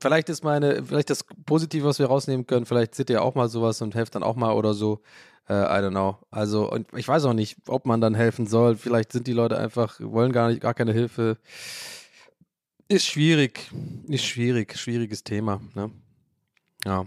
Vielleicht 0.00 0.28
ist 0.28 0.44
meine, 0.44 0.84
vielleicht 0.84 1.10
das 1.10 1.24
Positive, 1.46 1.86
was 1.86 1.98
wir 1.98 2.06
rausnehmen 2.06 2.46
können, 2.46 2.66
vielleicht 2.66 2.94
seht 2.94 3.10
ihr 3.10 3.22
auch 3.22 3.34
mal 3.34 3.48
sowas 3.48 3.80
und 3.82 3.94
helft 3.94 4.14
dann 4.14 4.22
auch 4.22 4.36
mal 4.36 4.52
oder 4.52 4.74
so. 4.74 5.00
Äh, 5.48 5.52
I 5.54 5.82
don't 5.82 5.90
know. 5.90 6.18
Also, 6.30 6.70
und 6.70 6.86
ich 6.94 7.06
weiß 7.06 7.24
auch 7.26 7.34
nicht, 7.34 7.56
ob 7.68 7.86
man 7.86 8.00
dann 8.00 8.14
helfen 8.14 8.46
soll. 8.46 8.76
Vielleicht 8.76 9.12
sind 9.12 9.26
die 9.26 9.32
Leute 9.32 9.58
einfach, 9.58 10.00
wollen 10.00 10.32
gar 10.32 10.48
nicht, 10.48 10.60
gar 10.60 10.74
keine 10.74 10.92
Hilfe. 10.92 11.38
Ist 12.88 13.06
schwierig. 13.06 13.70
Ist 14.08 14.24
schwierig. 14.24 14.76
Schwieriges 14.76 15.24
Thema. 15.24 15.60
Ne? 15.74 15.90
Ja. 16.84 17.06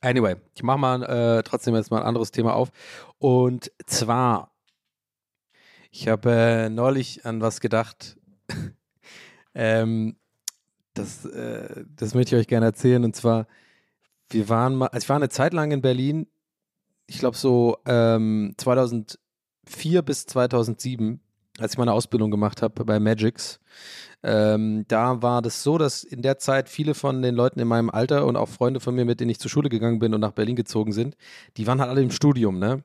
Anyway, 0.00 0.36
ich 0.54 0.62
mache 0.62 0.78
mal 0.78 1.02
äh, 1.02 1.42
trotzdem 1.42 1.74
jetzt 1.74 1.90
mal 1.90 2.00
ein 2.00 2.06
anderes 2.06 2.30
Thema 2.30 2.54
auf. 2.54 2.70
Und 3.18 3.70
zwar, 3.86 4.54
ich 5.90 6.08
habe 6.08 6.30
äh, 6.30 6.68
neulich 6.70 7.26
an 7.26 7.42
was 7.42 7.60
gedacht. 7.60 8.16
ähm, 9.54 10.16
das, 10.94 11.26
äh, 11.26 11.84
das 11.96 12.14
möchte 12.14 12.34
ich 12.34 12.40
euch 12.40 12.48
gerne 12.48 12.66
erzählen. 12.66 13.04
Und 13.04 13.14
zwar, 13.14 13.46
wir 14.30 14.48
waren 14.48 14.74
mal, 14.74 14.86
also 14.86 15.04
ich 15.04 15.08
war 15.08 15.16
eine 15.16 15.28
Zeit 15.28 15.52
lang 15.52 15.70
in 15.70 15.82
Berlin, 15.82 16.26
ich 17.10 17.18
glaube 17.18 17.36
so 17.36 17.76
ähm, 17.86 18.54
2004 18.56 20.02
bis 20.02 20.26
2007, 20.26 21.20
als 21.58 21.72
ich 21.72 21.78
meine 21.78 21.92
Ausbildung 21.92 22.30
gemacht 22.30 22.62
habe 22.62 22.84
bei 22.84 23.00
Magix. 23.00 23.58
Ähm, 24.22 24.84
da 24.86 25.20
war 25.20 25.42
das 25.42 25.64
so, 25.64 25.76
dass 25.76 26.04
in 26.04 26.22
der 26.22 26.38
Zeit 26.38 26.68
viele 26.68 26.94
von 26.94 27.20
den 27.20 27.34
Leuten 27.34 27.58
in 27.58 27.66
meinem 27.66 27.90
Alter 27.90 28.26
und 28.26 28.36
auch 28.36 28.48
Freunde 28.48 28.78
von 28.78 28.94
mir, 28.94 29.04
mit 29.04 29.18
denen 29.18 29.30
ich 29.30 29.40
zur 29.40 29.50
Schule 29.50 29.68
gegangen 29.68 29.98
bin 29.98 30.14
und 30.14 30.20
nach 30.20 30.30
Berlin 30.30 30.54
gezogen 30.54 30.92
sind, 30.92 31.16
die 31.56 31.66
waren 31.66 31.80
halt 31.80 31.90
alle 31.90 32.02
im 32.02 32.12
Studium, 32.12 32.60
ne? 32.60 32.84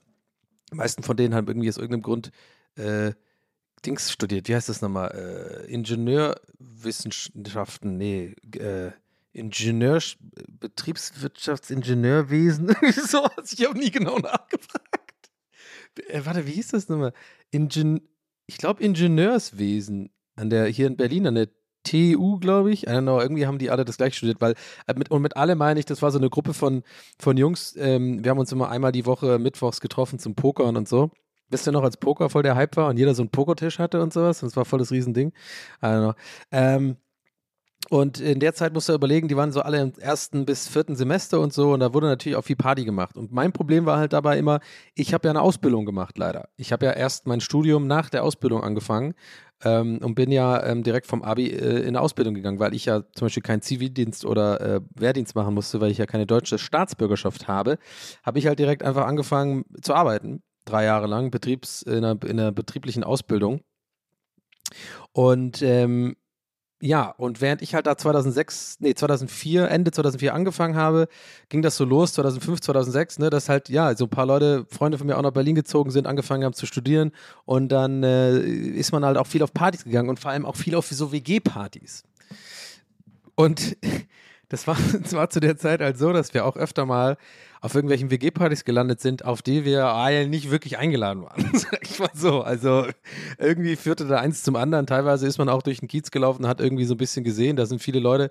Die 0.71 0.75
meisten 0.75 1.03
von 1.03 1.15
denen 1.15 1.35
haben 1.35 1.47
irgendwie 1.47 1.69
aus 1.69 1.77
irgendeinem 1.77 2.01
Grund 2.01 2.31
äh, 2.77 3.11
Dings 3.85 4.11
studiert. 4.11 4.47
Wie 4.47 4.55
heißt 4.55 4.69
das 4.69 4.81
nochmal? 4.81 5.11
Äh, 5.11 5.71
Ingenieurwissenschaften, 5.71 7.95
nee, 7.95 8.33
äh, 8.57 8.89
Ingenieur, 9.35 10.01
Betriebswirtschaftsingenieurwesen, 10.47 12.75
so 13.07 13.27
ich 13.43 13.65
habe 13.65 13.77
nie 13.77 13.91
genau 13.91 14.17
nachgefragt. 14.17 15.29
Äh, 16.07 16.21
warte, 16.23 16.47
wie 16.47 16.53
hieß 16.53 16.69
das 16.69 16.89
nochmal? 16.89 17.13
Ingen 17.51 18.01
ich 18.47 18.57
glaube 18.57 18.83
Ingenieurswesen 18.83 20.09
an 20.35 20.49
der 20.49 20.65
hier 20.67 20.87
in 20.87 20.97
Berlin 20.97 21.27
an 21.27 21.35
der 21.35 21.49
TU, 21.83 22.39
glaube 22.39 22.71
ich. 22.71 22.87
I 22.87 22.89
don't 22.89 23.01
know, 23.01 23.19
irgendwie 23.19 23.45
haben 23.45 23.59
die 23.59 23.69
alle 23.69 23.85
das 23.85 23.97
gleich 23.97 24.15
studiert, 24.15 24.41
weil 24.41 24.55
äh, 24.87 24.93
mit, 24.95 25.11
und 25.11 25.21
mit 25.21 25.37
alle 25.37 25.55
meine 25.55 25.79
ich, 25.79 25.85
das 25.85 26.01
war 26.01 26.11
so 26.11 26.17
eine 26.17 26.29
Gruppe 26.29 26.53
von, 26.53 26.83
von 27.19 27.37
Jungs. 27.37 27.75
Ähm, 27.77 28.23
wir 28.23 28.31
haben 28.31 28.39
uns 28.39 28.51
immer 28.51 28.69
einmal 28.69 28.91
die 28.91 29.05
Woche 29.05 29.39
mittwochs 29.39 29.81
getroffen 29.81 30.19
zum 30.19 30.35
Pokern 30.35 30.77
und 30.77 30.87
so. 30.87 31.11
Wisst 31.49 31.67
ihr 31.67 31.71
noch, 31.71 31.83
als 31.83 31.97
Poker 31.97 32.29
voll 32.29 32.41
der 32.41 32.55
Hype 32.55 32.75
war 32.75 32.89
und 32.89 32.97
jeder 32.97 33.13
so 33.13 33.21
einen 33.21 33.29
Pokertisch 33.29 33.77
hatte 33.77 34.01
und 34.01 34.11
sowas? 34.11 34.41
Und 34.41 34.49
es 34.49 34.57
war 34.57 34.65
voll 34.65 34.79
das 34.79 34.91
Riesending. 34.91 35.31
I 35.81 35.85
don't 35.85 36.01
know. 36.01 36.13
Ähm, 36.51 36.97
und 37.89 38.19
in 38.19 38.39
der 38.39 38.53
Zeit 38.53 38.73
musst 38.73 38.89
du 38.89 38.93
überlegen, 38.93 39.27
die 39.27 39.37
waren 39.37 39.51
so 39.51 39.61
alle 39.61 39.79
im 39.79 39.93
ersten 39.99 40.45
bis 40.45 40.67
vierten 40.67 40.95
Semester 40.95 41.39
und 41.39 41.53
so 41.53 41.73
und 41.73 41.79
da 41.79 41.93
wurde 41.93 42.07
natürlich 42.07 42.35
auch 42.35 42.43
viel 42.43 42.55
Party 42.55 42.83
gemacht. 42.83 43.17
Und 43.17 43.31
mein 43.31 43.51
Problem 43.51 43.85
war 43.85 43.99
halt 43.99 44.13
dabei 44.13 44.37
immer, 44.37 44.59
ich 44.95 45.13
habe 45.13 45.27
ja 45.27 45.31
eine 45.31 45.41
Ausbildung 45.41 45.85
gemacht, 45.85 46.17
leider. 46.17 46.49
Ich 46.57 46.71
habe 46.71 46.85
ja 46.85 46.91
erst 46.93 47.27
mein 47.27 47.41
Studium 47.41 47.87
nach 47.87 48.09
der 48.09 48.23
Ausbildung 48.23 48.63
angefangen 48.63 49.13
ähm, 49.63 49.99
und 50.01 50.15
bin 50.15 50.31
ja 50.31 50.63
ähm, 50.63 50.83
direkt 50.83 51.07
vom 51.07 51.21
Abi 51.21 51.49
äh, 51.49 51.81
in 51.81 51.89
eine 51.89 52.01
Ausbildung 52.01 52.33
gegangen, 52.33 52.59
weil 52.59 52.73
ich 52.73 52.85
ja 52.85 53.03
zum 53.13 53.25
Beispiel 53.25 53.43
keinen 53.43 53.61
Zivildienst 53.61 54.25
oder 54.25 54.61
äh, 54.61 54.81
Wehrdienst 54.95 55.35
machen 55.35 55.53
musste, 55.53 55.79
weil 55.79 55.91
ich 55.91 55.97
ja 55.97 56.05
keine 56.05 56.25
deutsche 56.25 56.57
Staatsbürgerschaft 56.57 57.47
habe, 57.47 57.77
habe 58.23 58.39
ich 58.39 58.47
halt 58.47 58.59
direkt 58.59 58.83
einfach 58.83 59.05
angefangen 59.05 59.65
zu 59.81 59.93
arbeiten, 59.93 60.41
drei 60.65 60.85
Jahre 60.85 61.07
lang, 61.07 61.31
Betriebs, 61.31 61.83
in, 61.83 62.03
einer, 62.03 62.17
in 62.23 62.39
einer 62.39 62.51
betrieblichen 62.51 63.03
Ausbildung. 63.03 63.61
Und 65.13 65.61
ähm, 65.61 66.15
ja, 66.85 67.09
und 67.17 67.41
während 67.41 67.63
ich 67.63 67.73
halt 67.73 67.87
da 67.87 67.97
2006, 67.97 68.77
nee, 68.79 68.93
2004, 68.93 69.71
Ende 69.71 69.89
2004 69.89 70.35
angefangen 70.35 70.75
habe, 70.75 71.07
ging 71.49 71.63
das 71.63 71.77
so 71.77 71.83
los, 71.83 72.13
2005, 72.13 72.61
2006, 72.61 73.19
ne, 73.19 73.31
dass 73.31 73.49
halt, 73.49 73.69
ja, 73.69 73.95
so 73.95 74.05
ein 74.05 74.09
paar 74.11 74.27
Leute, 74.27 74.67
Freunde 74.69 74.99
von 74.99 75.07
mir 75.07 75.17
auch 75.17 75.23
nach 75.23 75.31
Berlin 75.31 75.55
gezogen 75.55 75.89
sind, 75.89 76.05
angefangen 76.05 76.43
haben 76.43 76.53
zu 76.53 76.67
studieren 76.67 77.11
und 77.45 77.69
dann 77.69 78.03
äh, 78.03 78.37
ist 78.37 78.91
man 78.91 79.03
halt 79.03 79.17
auch 79.17 79.25
viel 79.25 79.41
auf 79.41 79.51
Partys 79.51 79.83
gegangen 79.83 80.09
und 80.09 80.19
vor 80.19 80.29
allem 80.29 80.45
auch 80.45 80.55
viel 80.55 80.75
auf 80.75 80.85
so 80.85 81.11
WG-Partys. 81.11 82.03
Und 83.33 83.77
das 84.49 84.67
war, 84.67 84.77
das 85.01 85.13
war 85.13 85.29
zu 85.29 85.39
der 85.39 85.57
Zeit 85.57 85.81
halt 85.81 85.97
so, 85.97 86.13
dass 86.13 86.33
wir 86.33 86.45
auch 86.45 86.55
öfter 86.55 86.85
mal 86.85 87.17
auf 87.61 87.73
irgendwelchen 87.73 88.11
WG-Partys 88.11 88.63
gelandet 88.63 89.01
sind, 89.01 89.25
auf 89.25 89.41
die 89.41 89.65
wir 89.65 89.85
ah, 89.85 90.11
nicht 90.25 90.51
wirklich 90.51 90.77
eingeladen 90.77 91.23
waren. 91.23 91.51
Ich 91.81 91.99
mal 91.99 92.09
so. 92.13 92.41
Also 92.41 92.85
irgendwie 93.39 93.75
führte 93.75 94.05
da 94.05 94.17
eins 94.17 94.43
zum 94.43 94.55
anderen. 94.55 94.85
Teilweise 94.85 95.25
ist 95.25 95.37
man 95.37 95.49
auch 95.49 95.63
durch 95.63 95.79
den 95.79 95.87
Kiez 95.87 96.11
gelaufen 96.11 96.43
und 96.43 96.49
hat 96.49 96.59
irgendwie 96.59 96.85
so 96.85 96.93
ein 96.93 96.97
bisschen 96.97 97.23
gesehen, 97.23 97.55
da 97.55 97.65
sind 97.65 97.81
viele 97.81 97.99
Leute, 97.99 98.29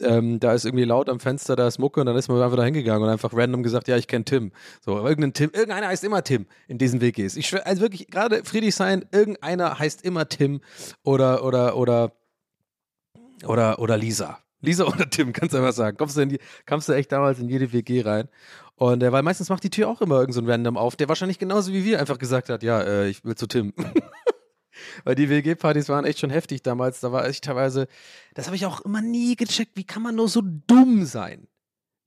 ähm, 0.00 0.40
da 0.40 0.52
ist 0.52 0.64
irgendwie 0.64 0.84
laut 0.84 1.08
am 1.08 1.20
Fenster, 1.20 1.56
da 1.56 1.66
ist 1.66 1.78
Mucke 1.78 2.00
und 2.00 2.06
dann 2.06 2.16
ist 2.16 2.28
man 2.28 2.42
einfach 2.42 2.56
da 2.56 2.64
hingegangen 2.64 3.02
und 3.04 3.08
einfach 3.08 3.32
random 3.32 3.62
gesagt, 3.62 3.88
ja, 3.88 3.96
ich 3.96 4.06
kenne 4.06 4.24
Tim. 4.24 4.52
So, 4.84 4.98
irgendein 4.98 5.32
Tim, 5.32 5.50
irgendeiner 5.52 5.86
heißt 5.86 6.04
immer 6.04 6.22
Tim 6.24 6.46
in 6.68 6.76
diesen 6.76 7.00
WGs. 7.00 7.36
Ich 7.36 7.46
schwör, 7.46 7.66
also 7.66 7.80
wirklich, 7.80 8.08
gerade 8.08 8.44
Friedrichshain, 8.44 9.06
irgendeiner 9.12 9.78
heißt 9.78 10.04
immer 10.04 10.28
Tim 10.28 10.60
oder, 11.04 11.44
oder, 11.44 11.76
oder, 11.76 12.12
oder, 13.46 13.78
oder 13.78 13.96
Lisa. 13.96 14.43
Lisa 14.64 14.84
oder 14.86 15.08
Tim, 15.08 15.32
kannst 15.32 15.54
du 15.54 15.58
einfach 15.58 15.72
sagen. 15.72 15.96
Kommst 15.96 16.16
du, 16.16 16.22
in 16.22 16.28
die, 16.30 16.38
kommst 16.66 16.88
du 16.88 16.92
echt 16.92 17.12
damals 17.12 17.38
in 17.38 17.48
jede 17.48 17.72
WG 17.72 18.02
rein. 18.02 18.28
Und 18.76 19.02
äh, 19.02 19.12
weil 19.12 19.22
meistens 19.22 19.48
macht 19.48 19.62
die 19.62 19.70
Tür 19.70 19.88
auch 19.88 20.00
immer 20.00 20.18
irgend 20.18 20.34
so 20.34 20.42
Random 20.44 20.76
auf, 20.76 20.96
der 20.96 21.08
wahrscheinlich 21.08 21.38
genauso 21.38 21.72
wie 21.72 21.84
wir 21.84 22.00
einfach 22.00 22.18
gesagt 22.18 22.48
hat, 22.48 22.62
ja, 22.62 22.80
äh, 22.80 23.08
ich 23.08 23.24
will 23.24 23.36
zu 23.36 23.46
Tim. 23.46 23.72
weil 25.04 25.14
die 25.14 25.28
WG-Partys 25.28 25.88
waren 25.88 26.04
echt 26.04 26.18
schon 26.18 26.30
heftig 26.30 26.62
damals. 26.62 27.00
Da 27.00 27.12
war 27.12 27.26
echt 27.26 27.44
teilweise, 27.44 27.86
das 28.34 28.46
habe 28.46 28.56
ich 28.56 28.66
auch 28.66 28.80
immer 28.80 29.00
nie 29.00 29.36
gecheckt, 29.36 29.72
wie 29.76 29.84
kann 29.84 30.02
man 30.02 30.16
nur 30.16 30.28
so 30.28 30.42
dumm 30.42 31.04
sein? 31.04 31.46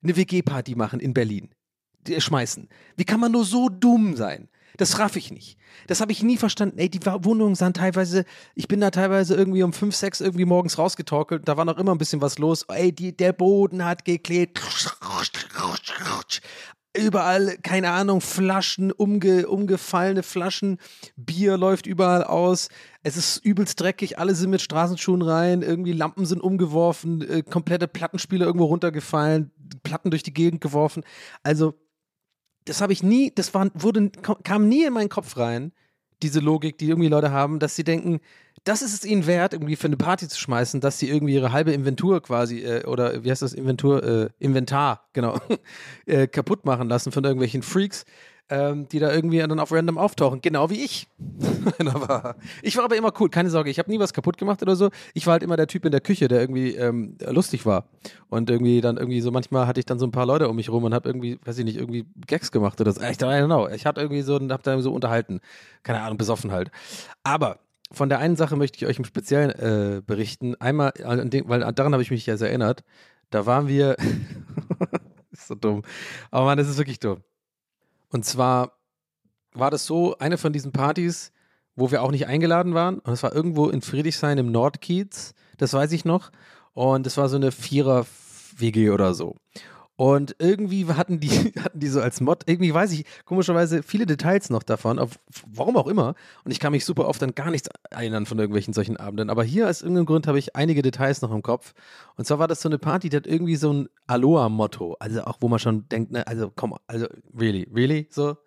Eine 0.04 0.16
WG-Party 0.16 0.76
machen 0.76 1.00
in 1.00 1.14
Berlin. 1.14 1.50
Die, 2.02 2.20
schmeißen. 2.20 2.70
Wie 2.96 3.06
kann 3.06 3.20
man 3.20 3.32
nur 3.32 3.46
so 3.46 3.70
dumm 3.70 4.16
sein? 4.16 4.50
Das 4.78 5.00
raff 5.00 5.16
ich 5.16 5.32
nicht. 5.32 5.58
Das 5.88 6.02
habe 6.02 6.12
ich 6.12 6.24
nie 6.24 6.38
verstanden. 6.38 6.78
Ey, 6.78 6.90
die 6.90 7.04
Wohnungen 7.06 7.56
sahen 7.56 7.74
teilweise, 7.74 8.26
ich 8.56 8.68
bin 8.68 8.80
da 8.80 8.92
teilweise 8.92 9.36
irgendwie 9.36 9.64
um 9.64 9.74
5, 9.74 9.96
6 9.96 10.22
irgendwie 10.22 10.46
morgens 10.46 10.78
rausgetorkelt, 10.78 11.48
da 11.48 11.58
war 11.58 11.66
noch 11.66 11.78
immer 11.78 11.94
ein 11.94 11.98
bisschen 11.98 12.22
was 12.22 12.38
los. 12.38 12.64
Ey, 12.70 12.94
die, 12.94 13.16
der 13.16 13.34
Boden 13.34 13.84
hat 13.84 14.06
geklebt. 14.06 14.60
Überall, 16.96 17.58
keine 17.62 17.92
Ahnung, 17.92 18.22
Flaschen, 18.22 18.92
umge, 18.92 19.48
umgefallene 19.48 20.24
Flaschen, 20.24 20.80
Bier 21.16 21.56
läuft 21.56 21.86
überall 21.86 22.24
aus. 22.24 22.70
Es 23.04 23.18
ist 23.18 23.38
übelst 23.46 23.80
dreckig, 23.80 24.18
alle 24.18 24.34
sind 24.34 24.50
mit 24.50 24.62
Straßenschuhen 24.62 25.22
rein, 25.22 25.62
irgendwie 25.62 25.94
Lampen 25.94 26.26
sind 26.26 26.42
umgeworfen, 26.42 27.22
äh, 27.22 27.44
komplette 27.44 27.88
Plattenspiele 27.88 28.46
irgendwo 28.46 28.66
runtergefallen, 28.66 29.52
Platten 29.84 30.10
durch 30.10 30.24
die 30.24 30.34
Gegend 30.34 30.60
geworfen. 30.60 31.04
Also, 31.44 31.76
das 32.68 32.82
habe 32.82 32.94
ich 32.94 33.04
nie, 33.04 33.32
das 33.34 33.54
war, 33.54 33.70
wurde, 33.74 34.12
kam 34.44 34.68
nie 34.68 34.86
in 34.86 34.94
meinen 34.94 35.10
Kopf 35.10 35.38
rein, 35.38 35.72
diese 36.24 36.40
Logik, 36.40 36.78
die 36.78 36.90
irgendwie 36.90 37.10
Leute 37.10 37.32
haben, 37.32 37.60
dass 37.60 37.76
sie 37.76 37.84
denken, 37.84 38.20
das 38.64 38.82
ist 38.82 38.94
es 38.94 39.06
ihnen 39.06 39.28
wert, 39.28 39.54
irgendwie 39.54 39.76
für 39.76 39.88
eine 39.88 39.98
Party 39.98 40.28
zu 40.28 40.40
schmeißen, 40.40 40.82
dass 40.82 41.00
sie 41.00 41.10
irgendwie 41.10 41.36
ihre 41.36 41.52
halbe 41.52 41.72
Inventur 41.72 42.22
quasi, 42.22 42.64
äh, 42.64 42.86
oder 42.86 43.24
wie 43.24 43.32
heißt 43.32 43.42
das, 43.42 43.54
Inventur, 43.54 44.04
äh, 44.04 44.30
Inventar, 44.40 45.08
genau, 45.14 45.40
äh, 46.06 46.28
kaputt 46.28 46.66
machen 46.66 46.90
lassen 46.90 47.12
von 47.12 47.24
irgendwelchen 47.24 47.62
Freaks, 47.62 48.06
ähm, 48.50 48.88
die 48.88 49.00
da 49.00 49.14
irgendwie 49.14 49.40
dann 49.40 49.60
auf 49.60 49.72
random 49.72 49.98
auftauchen. 49.98 50.42
Genau 50.42 50.70
wie 50.70 50.84
ich. 50.84 51.08
ich 52.62 52.78
war 52.78 52.84
aber 52.86 52.96
immer 52.96 53.12
cool, 53.20 53.30
keine 53.30 53.50
Sorge, 53.50 53.70
ich 53.70 53.80
habe 53.80 53.90
nie 53.92 54.00
was 54.00 54.14
kaputt 54.14 54.38
gemacht 54.38 54.62
oder 54.62 54.76
so. 54.76 54.90
Ich 55.14 55.28
war 55.28 55.34
halt 55.34 55.44
immer 55.44 55.58
der 55.58 55.68
Typ 55.68 55.86
in 55.86 55.92
der 55.92 56.02
Küche, 56.02 56.28
der 56.28 56.40
irgendwie 56.40 56.76
ähm, 56.76 57.18
lustig 57.26 57.66
war. 57.66 57.90
Und 58.30 58.50
irgendwie 58.50 58.82
dann 58.82 58.98
irgendwie 58.98 59.22
so, 59.22 59.32
manchmal 59.32 59.68
hatte 59.68 59.80
ich 59.80 59.86
dann 59.86 60.00
so 60.00 60.06
ein 60.06 60.12
paar 60.12 60.26
Leute 60.26 60.48
um 60.48 60.56
mich 60.56 60.70
rum 60.70 60.84
und 60.84 60.94
habe 60.94 61.10
irgendwie, 61.10 61.40
weiß 61.44 61.58
ich 61.58 61.66
nicht, 61.66 61.78
irgendwie 61.78 62.06
Gags 62.26 62.52
gemacht 62.52 62.80
oder 62.80 62.92
so. 62.92 63.02
Ich 63.02 63.18
dachte, 63.18 63.42
genau, 63.42 63.68
ich 63.68 63.86
hatte 63.86 64.02
irgendwie 64.02 64.22
so, 64.22 64.40
hab 64.40 64.64
da 64.64 64.80
so 64.82 64.94
unterhalten. 64.94 65.42
Keine 65.84 66.02
Ahnung, 66.02 66.18
besoffen 66.18 66.52
halt. 66.52 66.72
Aber 67.24 67.60
von 67.92 68.10
der 68.10 68.20
einen 68.20 68.36
Sache 68.36 68.56
möchte 68.56 68.78
ich 68.78 68.86
euch 68.86 68.98
im 68.98 69.06
Speziellen 69.06 69.52
äh, 69.52 70.02
berichten. 70.06 70.56
Einmal, 70.56 70.94
weil 71.04 71.60
daran 71.74 71.94
habe 71.94 72.04
ich 72.04 72.12
mich 72.12 72.26
ja 72.26 72.38
sehr 72.38 72.50
erinnert. 72.50 72.84
Da 73.30 73.46
waren 73.46 73.68
wir. 73.68 73.96
ist 75.32 75.48
so 75.48 75.56
dumm. 75.56 75.84
Aber 76.32 76.46
Mann, 76.46 76.58
das 76.58 76.70
ist 76.70 76.78
wirklich 76.78 77.00
dumm. 77.00 77.22
Und 78.10 78.26
zwar 78.26 78.74
war 79.54 79.72
das 79.72 79.86
so, 79.86 80.18
eine 80.18 80.38
von 80.38 80.54
diesen 80.54 80.72
Partys, 80.72 81.32
wo 81.76 81.92
wir 81.92 82.02
auch 82.02 82.12
nicht 82.12 82.28
eingeladen 82.28 82.74
waren. 82.74 83.00
Und 83.00 83.14
es 83.14 83.24
war 83.24 83.34
irgendwo 83.34 83.70
in 83.70 83.82
Friedrichshain 83.82 84.38
im 84.38 84.52
Nordkiez. 84.52 85.34
Das 85.58 85.74
weiß 85.74 85.92
ich 85.92 86.06
noch. 86.06 86.32
Und 86.74 87.08
es 87.08 87.18
war 87.18 87.30
so 87.30 87.38
eine 87.38 87.52
Vierer-WG 87.52 88.90
oder 88.90 89.14
so. 89.14 89.36
Und 89.98 90.36
irgendwie 90.38 90.86
hatten 90.86 91.20
die, 91.20 91.30
hatten 91.64 91.80
die 91.80 91.88
so 91.88 92.00
als 92.00 92.22
Mod, 92.22 92.44
irgendwie 92.46 92.72
weiß 92.72 92.92
ich 92.94 93.04
komischerweise 93.26 93.82
viele 93.82 94.06
Details 94.06 94.52
noch 94.52 94.62
davon, 94.62 95.00
auf, 95.00 95.20
warum 95.48 95.76
auch 95.76 95.88
immer. 95.88 96.14
Und 96.46 96.52
ich 96.52 96.60
kann 96.60 96.72
mich 96.72 96.86
super 96.86 97.08
oft 97.08 97.22
an 97.24 97.34
gar 97.34 97.50
nichts 97.50 97.68
erinnern 97.90 98.28
von 98.28 98.38
irgendwelchen 98.38 98.74
solchen 98.74 98.98
Abenden. 98.98 99.32
Aber 99.32 99.44
hier 99.44 99.68
aus 99.68 99.82
irgendeinem 99.82 100.06
Grund 100.06 100.28
habe 100.28 100.38
ich 100.38 100.56
einige 100.56 100.84
Details 100.84 101.24
noch 101.24 101.32
im 101.32 101.42
Kopf. 101.42 101.74
Und 102.16 102.26
zwar 102.26 102.38
war 102.38 102.48
das 102.48 102.62
so 102.62 102.70
eine 102.70 102.78
Party, 102.78 103.10
die 103.10 103.18
hat 103.18 103.26
irgendwie 103.26 103.56
so 103.56 103.74
ein 103.74 103.90
Aloha-Motto. 104.06 104.96
Also 105.00 105.24
auch, 105.24 105.38
wo 105.40 105.48
man 105.48 105.58
schon 105.58 105.90
denkt, 105.90 106.12
ne, 106.12 106.26
also 106.28 106.52
komm, 106.56 106.76
also 106.86 107.08
really, 107.38 107.68
really, 107.74 108.08
so. 108.12 108.38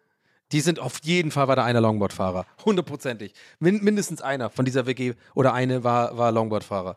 Die 0.52 0.60
sind 0.60 0.80
auf 0.80 1.00
jeden 1.02 1.30
Fall 1.30 1.46
war 1.46 1.56
da 1.56 1.64
einer 1.64 1.80
Longboard-Fahrer. 1.80 2.44
Hundertprozentig. 2.64 3.34
Min 3.60 3.84
mindestens 3.84 4.20
einer 4.20 4.50
von 4.50 4.64
dieser 4.64 4.86
WG 4.86 5.14
oder 5.34 5.52
eine 5.52 5.84
war, 5.84 6.16
war 6.16 6.32
Longboard-Fahrer. 6.32 6.96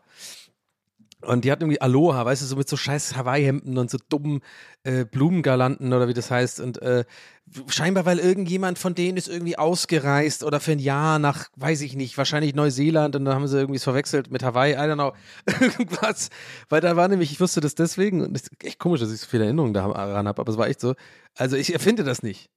Und 1.24 1.44
die 1.44 1.52
hatten 1.52 1.62
irgendwie 1.62 1.80
Aloha, 1.80 2.24
weißt 2.24 2.42
du, 2.42 2.46
so 2.46 2.56
mit 2.56 2.68
so 2.68 2.76
scheiß 2.76 3.16
Hawaii-Hemden 3.16 3.78
und 3.78 3.90
so 3.90 3.98
dummen 4.08 4.40
äh, 4.84 5.04
Blumengalanten 5.04 5.92
oder 5.92 6.08
wie 6.08 6.14
das 6.14 6.30
heißt. 6.30 6.60
Und 6.60 6.80
äh, 6.82 7.04
scheinbar, 7.68 8.06
weil 8.06 8.18
irgendjemand 8.18 8.78
von 8.78 8.94
denen 8.94 9.16
ist 9.16 9.28
irgendwie 9.28 9.58
ausgereist 9.58 10.44
oder 10.44 10.60
für 10.60 10.72
ein 10.72 10.78
Jahr 10.78 11.18
nach, 11.18 11.48
weiß 11.56 11.82
ich 11.82 11.96
nicht, 11.96 12.16
wahrscheinlich 12.18 12.54
Neuseeland 12.54 13.16
und 13.16 13.24
dann 13.24 13.34
haben 13.34 13.46
sie 13.46 13.58
irgendwie 13.58 13.76
es 13.76 13.84
verwechselt 13.84 14.30
mit 14.30 14.42
Hawaii, 14.42 14.74
I 14.74 14.76
don't 14.76 14.94
know, 14.94 15.12
irgendwas. 15.60 16.30
Weil 16.68 16.80
da 16.80 16.96
war 16.96 17.08
nämlich, 17.08 17.32
ich 17.32 17.40
wusste 17.40 17.60
das 17.60 17.74
deswegen 17.74 18.22
und 18.22 18.36
es 18.36 18.44
ist 18.44 18.64
echt 18.64 18.78
komisch, 18.78 19.00
dass 19.00 19.12
ich 19.12 19.20
so 19.20 19.26
viele 19.26 19.44
Erinnerungen 19.44 19.74
daran 19.74 20.28
habe, 20.28 20.40
aber 20.40 20.50
es 20.50 20.58
war 20.58 20.68
echt 20.68 20.80
so. 20.80 20.94
Also 21.34 21.56
ich 21.56 21.72
erfinde 21.72 22.04
das 22.04 22.22
nicht. 22.22 22.50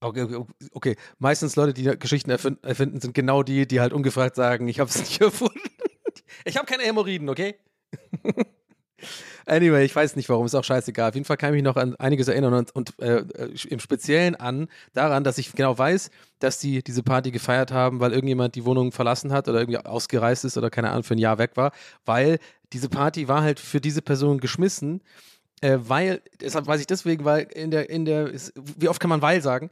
Okay, 0.00 0.22
okay, 0.22 0.44
okay. 0.72 0.96
meistens 1.18 1.54
Leute, 1.54 1.72
die 1.72 1.84
Geschichten 1.96 2.30
erfinden, 2.30 3.00
sind 3.00 3.14
genau 3.14 3.44
die, 3.44 3.68
die 3.68 3.80
halt 3.80 3.92
ungefragt 3.92 4.34
sagen, 4.34 4.66
ich 4.66 4.80
habe 4.80 4.90
es 4.90 4.98
nicht 5.00 5.20
erfunden. 5.20 5.60
Ich 6.44 6.56
habe 6.56 6.66
keine 6.66 6.82
Hämorrhoiden, 6.82 7.28
okay? 7.28 7.56
Anyway, 9.46 9.84
ich 9.84 9.94
weiß 9.94 10.16
nicht 10.16 10.28
warum, 10.28 10.46
ist 10.46 10.54
auch 10.54 10.64
scheißegal. 10.64 11.08
Auf 11.08 11.14
jeden 11.14 11.24
Fall 11.24 11.36
kann 11.36 11.50
ich 11.50 11.56
mich 11.56 11.64
noch 11.64 11.76
an 11.76 11.96
einiges 11.96 12.28
erinnern 12.28 12.54
und, 12.54 12.74
und 12.74 12.98
äh, 13.00 13.24
im 13.68 13.80
Speziellen 13.80 14.36
an 14.36 14.68
daran, 14.92 15.24
dass 15.24 15.38
ich 15.38 15.52
genau 15.52 15.76
weiß, 15.76 16.10
dass 16.38 16.58
die 16.58 16.82
diese 16.82 17.02
Party 17.02 17.30
gefeiert 17.30 17.72
haben, 17.72 18.00
weil 18.00 18.12
irgendjemand 18.12 18.54
die 18.54 18.64
Wohnung 18.64 18.92
verlassen 18.92 19.32
hat 19.32 19.48
oder 19.48 19.60
irgendwie 19.60 19.78
ausgereist 19.78 20.44
ist 20.44 20.56
oder 20.56 20.70
keine 20.70 20.90
Ahnung 20.90 21.02
für 21.02 21.14
ein 21.14 21.18
Jahr 21.18 21.38
weg 21.38 21.52
war, 21.56 21.72
weil 22.04 22.38
diese 22.72 22.88
Party 22.88 23.28
war 23.28 23.42
halt 23.42 23.58
für 23.58 23.80
diese 23.80 24.02
Person 24.02 24.38
geschmissen, 24.38 25.02
äh, 25.60 25.78
weil, 25.80 26.22
deshalb 26.40 26.66
weiß 26.66 26.80
ich 26.80 26.86
deswegen, 26.86 27.24
weil 27.24 27.42
in 27.54 27.70
der, 27.70 27.90
in 27.90 28.04
der, 28.04 28.32
wie 28.54 28.88
oft 28.88 29.00
kann 29.00 29.10
man 29.10 29.22
weil 29.22 29.42
sagen? 29.42 29.70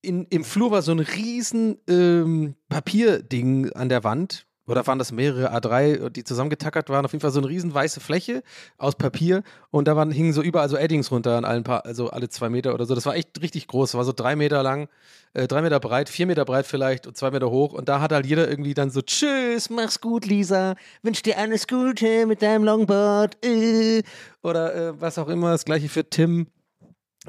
In, 0.00 0.26
Im 0.30 0.44
Flur 0.44 0.70
war 0.70 0.82
so 0.82 0.92
ein 0.92 1.00
riesen 1.00 1.78
ähm, 1.88 2.54
Papierding 2.68 3.72
an 3.72 3.88
der 3.88 4.04
Wand, 4.04 4.46
oder 4.68 4.86
waren 4.86 4.98
das 4.98 5.12
mehrere 5.12 5.52
A3, 5.54 6.10
die 6.10 6.24
zusammengetackert 6.24 6.90
waren? 6.90 7.04
Auf 7.04 7.12
jeden 7.12 7.22
Fall 7.22 7.30
so 7.30 7.40
eine 7.40 7.48
riesen 7.48 7.72
weiße 7.74 8.00
Fläche 8.00 8.42
aus 8.76 8.94
Papier 8.94 9.42
und 9.70 9.88
da 9.88 9.96
waren, 9.96 10.10
hingen 10.10 10.32
so 10.32 10.42
überall 10.42 10.68
so 10.68 10.76
Eddings 10.76 11.10
runter 11.10 11.36
an 11.36 11.44
allen 11.44 11.64
paar, 11.64 11.84
also 11.84 12.10
alle 12.10 12.28
zwei 12.28 12.48
Meter 12.48 12.74
oder 12.74 12.84
so. 12.84 12.94
Das 12.94 13.06
war 13.06 13.16
echt 13.16 13.40
richtig 13.40 13.66
groß. 13.66 13.92
Das 13.92 13.98
war 13.98 14.04
so 14.04 14.12
drei 14.12 14.36
Meter 14.36 14.62
lang, 14.62 14.88
äh, 15.32 15.48
drei 15.48 15.62
Meter 15.62 15.80
breit, 15.80 16.08
vier 16.08 16.26
Meter 16.26 16.44
breit 16.44 16.66
vielleicht 16.66 17.06
und 17.06 17.16
zwei 17.16 17.30
Meter 17.30 17.50
hoch. 17.50 17.72
Und 17.72 17.88
da 17.88 18.00
hat 18.00 18.12
halt 18.12 18.26
jeder 18.26 18.48
irgendwie 18.48 18.74
dann 18.74 18.90
so, 18.90 19.00
tschüss, 19.02 19.70
mach's 19.70 20.00
gut, 20.00 20.26
Lisa, 20.26 20.74
wünsch 21.02 21.22
dir 21.22 21.38
alles 21.38 21.66
Gute 21.66 22.26
mit 22.26 22.42
deinem 22.42 22.64
Longboard, 22.64 23.44
äh. 23.44 24.02
oder 24.42 24.74
äh, 24.74 25.00
was 25.00 25.18
auch 25.18 25.28
immer. 25.28 25.52
Das 25.52 25.64
gleiche 25.64 25.88
für 25.88 26.08
Tim. 26.08 26.48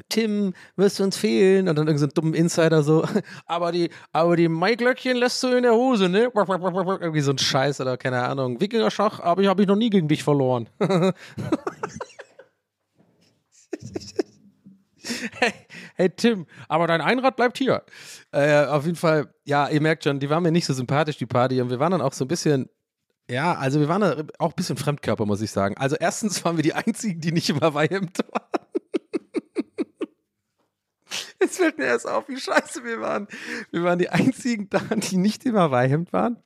Tim, 0.08 0.54
wirst 0.76 0.98
du 0.98 1.04
uns 1.04 1.16
fehlen? 1.16 1.68
Und 1.68 1.76
dann 1.76 1.86
irgendein 1.86 2.10
so 2.10 2.14
dummen 2.14 2.34
Insider 2.34 2.82
so, 2.82 3.04
aber 3.46 3.72
die, 3.72 3.90
aber 4.12 4.36
die 4.36 4.48
Maiglöckchen 4.48 5.16
lässt 5.16 5.42
du 5.42 5.48
in 5.48 5.62
der 5.62 5.74
Hose, 5.74 6.08
ne? 6.08 6.30
Irgendwie 6.34 7.20
so 7.20 7.32
ein 7.32 7.38
Scheiß 7.38 7.80
oder 7.80 7.96
keine 7.96 8.22
Ahnung. 8.22 8.60
Wikinger-Schach, 8.60 9.20
aber 9.20 9.42
ich 9.42 9.48
habe 9.48 9.62
ich 9.62 9.68
noch 9.68 9.76
nie 9.76 9.90
gegen 9.90 10.08
dich 10.08 10.22
verloren. 10.24 10.68
hey, 15.38 15.52
hey, 15.96 16.10
Tim, 16.10 16.46
aber 16.68 16.86
dein 16.86 17.00
Einrad 17.00 17.36
bleibt 17.36 17.58
hier. 17.58 17.82
Äh, 18.32 18.64
auf 18.66 18.84
jeden 18.84 18.96
Fall, 18.96 19.34
ja, 19.44 19.68
ihr 19.68 19.80
merkt 19.80 20.04
schon, 20.04 20.20
die 20.20 20.30
waren 20.30 20.42
mir 20.42 20.52
nicht 20.52 20.66
so 20.66 20.72
sympathisch, 20.72 21.18
die 21.18 21.26
Party. 21.26 21.60
Und 21.60 21.70
wir 21.70 21.78
waren 21.78 21.92
dann 21.92 22.02
auch 22.02 22.12
so 22.12 22.24
ein 22.24 22.28
bisschen 22.28 22.68
ja, 23.30 23.54
also 23.54 23.78
wir 23.78 23.88
waren 23.88 24.28
auch 24.38 24.48
ein 24.48 24.56
bisschen 24.56 24.76
Fremdkörper, 24.76 25.24
muss 25.24 25.40
ich 25.40 25.52
sagen. 25.52 25.76
Also 25.76 25.94
erstens 25.94 26.44
waren 26.44 26.56
wir 26.56 26.64
die 26.64 26.74
einzigen, 26.74 27.20
die 27.20 27.30
nicht 27.30 27.48
im 27.48 27.60
Hawaii-Hemd 27.60 28.18
waren. 28.18 28.69
Jetzt 31.40 31.56
fällt 31.56 31.78
mir 31.78 31.86
erst 31.86 32.08
auf, 32.08 32.28
wie 32.28 32.38
scheiße 32.38 32.84
wir 32.84 33.00
waren. 33.00 33.26
Wir 33.70 33.82
waren 33.82 33.98
die 33.98 34.10
einzigen 34.10 34.68
da, 34.68 34.80
die 34.94 35.16
nicht 35.16 35.44
im 35.46 35.56
Hawaii-Hemd 35.56 36.12
waren. 36.12 36.36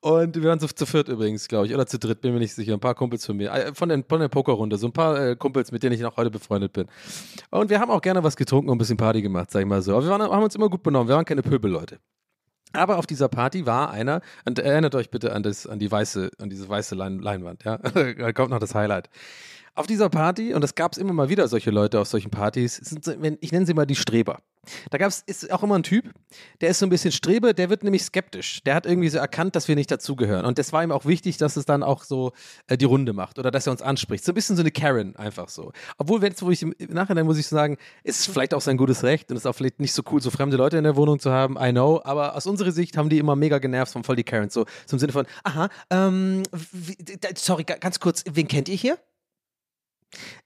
Und 0.00 0.36
wir 0.36 0.48
waren 0.48 0.60
so 0.60 0.68
zu 0.68 0.86
viert 0.86 1.08
übrigens, 1.08 1.48
glaube 1.48 1.66
ich, 1.66 1.74
oder 1.74 1.84
zu 1.86 1.98
dritt, 1.98 2.20
bin 2.20 2.32
mir 2.32 2.38
nicht 2.38 2.54
sicher. 2.54 2.72
Ein 2.72 2.80
paar 2.80 2.94
Kumpels 2.94 3.26
von 3.26 3.36
mir, 3.36 3.50
äh, 3.52 3.74
von, 3.74 3.88
den, 3.88 4.04
von 4.04 4.20
der 4.20 4.28
Pokerrunde, 4.28 4.78
so 4.78 4.86
ein 4.86 4.92
paar 4.92 5.20
äh, 5.20 5.36
Kumpels, 5.36 5.72
mit 5.72 5.82
denen 5.82 5.94
ich 5.94 6.00
noch 6.00 6.16
heute 6.16 6.30
befreundet 6.30 6.72
bin. 6.72 6.86
Und 7.50 7.68
wir 7.68 7.80
haben 7.80 7.90
auch 7.90 8.00
gerne 8.00 8.22
was 8.22 8.36
getrunken 8.36 8.70
und 8.70 8.76
ein 8.76 8.78
bisschen 8.78 8.96
Party 8.96 9.22
gemacht, 9.22 9.50
sag 9.50 9.60
ich 9.60 9.66
mal 9.66 9.82
so. 9.82 9.96
Aber 9.96 10.04
wir 10.04 10.10
waren, 10.10 10.22
haben 10.22 10.42
uns 10.42 10.54
immer 10.54 10.68
gut 10.68 10.84
benommen, 10.84 11.08
wir 11.08 11.16
waren 11.16 11.24
keine 11.24 11.42
Pöbelleute. 11.42 11.98
Aber 12.72 12.98
auf 12.98 13.06
dieser 13.06 13.28
Party 13.28 13.66
war 13.66 13.90
einer, 13.90 14.20
und 14.44 14.60
erinnert 14.60 14.94
euch 14.94 15.10
bitte 15.10 15.32
an, 15.32 15.42
das, 15.42 15.66
an 15.66 15.80
die 15.80 15.90
weiße, 15.90 16.30
an 16.38 16.48
diese 16.48 16.68
weiße 16.68 16.94
Lein, 16.94 17.18
Leinwand, 17.18 17.64
ja. 17.64 17.78
da 17.78 18.32
kommt 18.32 18.50
noch 18.50 18.60
das 18.60 18.76
Highlight 18.76 19.08
auf 19.78 19.86
dieser 19.86 20.08
Party, 20.08 20.54
und 20.54 20.64
es 20.64 20.74
gab 20.74 20.92
es 20.92 20.98
immer 20.98 21.12
mal 21.12 21.28
wieder 21.28 21.46
solche 21.46 21.70
Leute 21.70 22.00
auf 22.00 22.08
solchen 22.08 22.30
Partys, 22.30 22.76
sind, 22.76 23.06
ich 23.40 23.52
nenne 23.52 23.64
sie 23.64 23.74
mal 23.74 23.86
die 23.86 23.94
Streber. 23.94 24.40
Da 24.90 24.98
gab 24.98 25.10
es 25.10 25.50
auch 25.50 25.62
immer 25.62 25.76
ein 25.76 25.82
Typ, 25.82 26.12
der 26.60 26.70
ist 26.70 26.80
so 26.80 26.86
ein 26.86 26.90
bisschen 26.90 27.12
Strebe, 27.12 27.54
der 27.54 27.70
wird 27.70 27.84
nämlich 27.84 28.02
skeptisch. 28.02 28.60
Der 28.64 28.74
hat 28.74 28.86
irgendwie 28.86 29.08
so 29.08 29.16
erkannt, 29.18 29.56
dass 29.56 29.68
wir 29.68 29.76
nicht 29.76 29.90
dazugehören. 29.90 30.44
Und 30.44 30.58
das 30.58 30.72
war 30.72 30.82
ihm 30.82 30.92
auch 30.92 31.06
wichtig, 31.06 31.38
dass 31.38 31.56
es 31.56 31.64
dann 31.64 31.82
auch 31.82 32.04
so 32.04 32.32
äh, 32.66 32.76
die 32.76 32.84
Runde 32.84 33.12
macht 33.12 33.38
oder 33.38 33.50
dass 33.50 33.66
er 33.66 33.70
uns 33.70 33.80
anspricht. 33.80 34.24
So 34.24 34.32
ein 34.32 34.34
bisschen 34.34 34.56
so 34.56 34.62
eine 34.62 34.70
Karen 34.70 35.16
einfach 35.16 35.48
so. 35.48 35.72
Obwohl, 35.96 36.20
wenn 36.20 36.32
es, 36.32 36.42
wo 36.42 36.50
ich 36.50 36.62
im 36.62 36.74
Nachhinein 36.90 37.24
muss 37.24 37.38
ich 37.38 37.46
sagen, 37.46 37.78
ist 38.02 38.26
vielleicht 38.28 38.52
auch 38.52 38.60
sein 38.60 38.76
gutes 38.76 39.04
Recht 39.04 39.30
und 39.30 39.36
ist 39.36 39.46
auch 39.46 39.54
vielleicht 39.54 39.80
nicht 39.80 39.92
so 39.92 40.02
cool, 40.10 40.20
so 40.20 40.30
fremde 40.30 40.56
Leute 40.56 40.76
in 40.76 40.84
der 40.84 40.96
Wohnung 40.96 41.18
zu 41.18 41.30
haben. 41.30 41.56
I 41.58 41.70
know. 41.70 42.02
Aber 42.04 42.36
aus 42.36 42.46
unserer 42.46 42.72
Sicht 42.72 42.96
haben 42.96 43.08
die 43.08 43.18
immer 43.18 43.36
mega 43.36 43.58
genervt 43.58 43.92
von 43.92 44.04
voll 44.04 44.16
die 44.16 44.24
Karen. 44.24 44.50
So, 44.50 44.66
im 44.90 44.98
Sinne 44.98 45.12
von, 45.12 45.26
aha, 45.44 45.68
ähm, 45.90 46.42
sorry, 47.36 47.64
ganz 47.64 48.00
kurz, 48.00 48.24
wen 48.30 48.48
kennt 48.48 48.68
ihr 48.68 48.76
hier? 48.76 48.98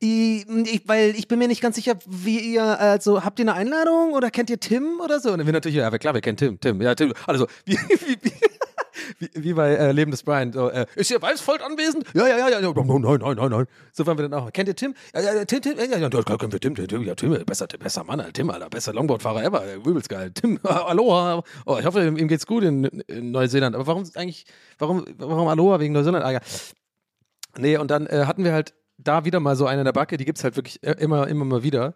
Ich, 0.01 0.47
ich, 0.49 0.83
weil 0.89 1.11
ich 1.11 1.29
bin 1.29 1.39
mir 1.39 1.49
nicht 1.49 1.61
ganz 1.61 1.77
sicher, 1.77 1.95
wie 2.07 2.39
ihr, 2.39 2.65
also 2.65 3.25
habt 3.25 3.39
ihr 3.39 3.45
eine 3.45 3.55
Einladung 3.55 4.13
oder 4.13 4.31
kennt 4.31 4.51
ihr 4.51 4.59
Tim 4.59 5.01
oder 5.01 5.21
so? 5.21 5.33
Und 5.33 5.47
wir 5.47 5.53
natürlich, 5.53 5.77
ja, 5.77 5.91
klar, 5.99 6.15
wir 6.15 6.21
kennen 6.21 6.37
Tim, 6.37 6.59
Tim, 6.59 6.83
ja, 6.83 6.95
Tim. 6.95 7.15
Also, 7.27 7.47
wie, 7.65 7.77
wie, 7.77 8.19
wie, 8.23 8.33
wie, 9.19 9.31
wie 9.35 9.53
bei 9.53 9.71
äh, 9.71 9.93
Leben 9.93 10.11
des 10.11 10.25
Brian. 10.25 10.53
So, 10.53 10.69
äh, 10.69 10.87
ist 10.97 11.09
hier 11.09 11.23
Weißfold 11.23 11.63
anwesend? 11.63 12.07
Ja, 12.15 12.27
ja, 12.27 12.49
ja, 12.49 12.61
ja. 12.61 12.73
Nein, 12.73 13.01
nein, 13.01 13.37
nein, 13.37 13.51
nein. 13.51 13.67
So 13.93 14.05
waren 14.07 14.19
wir 14.19 14.29
dann 14.29 14.35
auch. 14.35 14.53
Kennt 14.53 14.69
ihr 14.69 14.75
Tim? 14.75 14.95
Ja, 15.15 15.21
ja, 15.21 15.45
Tim, 15.45 15.63
Tim, 15.63 15.79
ja, 15.79 15.85
ja, 15.85 15.99
ja, 15.99 16.09
kennen 16.09 16.53
wir 16.53 16.61
Tim, 16.61 16.75
Tim, 16.75 17.05
ja, 17.05 17.15
Tim, 17.15 17.45
besser, 17.45 17.67
besser 17.67 18.05
Mann, 18.05 18.25
Tim, 18.33 18.51
Alter, 18.51 18.69
besser 18.69 18.93
Longboardfahrer 18.93 19.45
ever, 19.45 19.75
übelst 19.75 20.09
geil. 20.09 20.33
Tim, 20.35 20.59
Aloha. 20.65 21.43
Oh, 21.67 21.77
ich 21.79 21.87
hoffe, 21.87 22.05
ihm 22.05 22.29
geht's 22.29 22.47
gut 22.47 22.65
in, 22.65 22.85
in 22.85 23.31
Neuseeland. 23.31 23.77
Aber 23.77 23.87
warum 23.87 24.05
eigentlich, 24.17 24.45
warum, 24.79 25.05
warum 25.19 25.47
Aloha 25.47 25.79
wegen 25.79 25.93
Neuseeland? 25.93 26.25
Ah, 26.25 26.33
ja. 26.33 26.41
Nee, 27.59 27.77
und 27.77 27.91
dann 27.91 28.07
äh, 28.07 28.25
hatten 28.27 28.45
wir 28.45 28.53
halt 28.53 28.75
da 29.05 29.25
wieder 29.25 29.41
mal 29.41 29.57
so 29.57 29.67
eine 29.67 29.83
in 29.83 29.85
der 29.85 29.93
Backe, 29.93 30.17
die 30.17 30.25
gibt 30.25 30.39
es 30.39 30.45
halt 30.45 30.57
wirklich 30.57 30.83
äh, 30.83 30.93
immer, 30.93 31.29
immer 31.29 31.45
mal 31.45 31.63
wieder. 31.63 31.95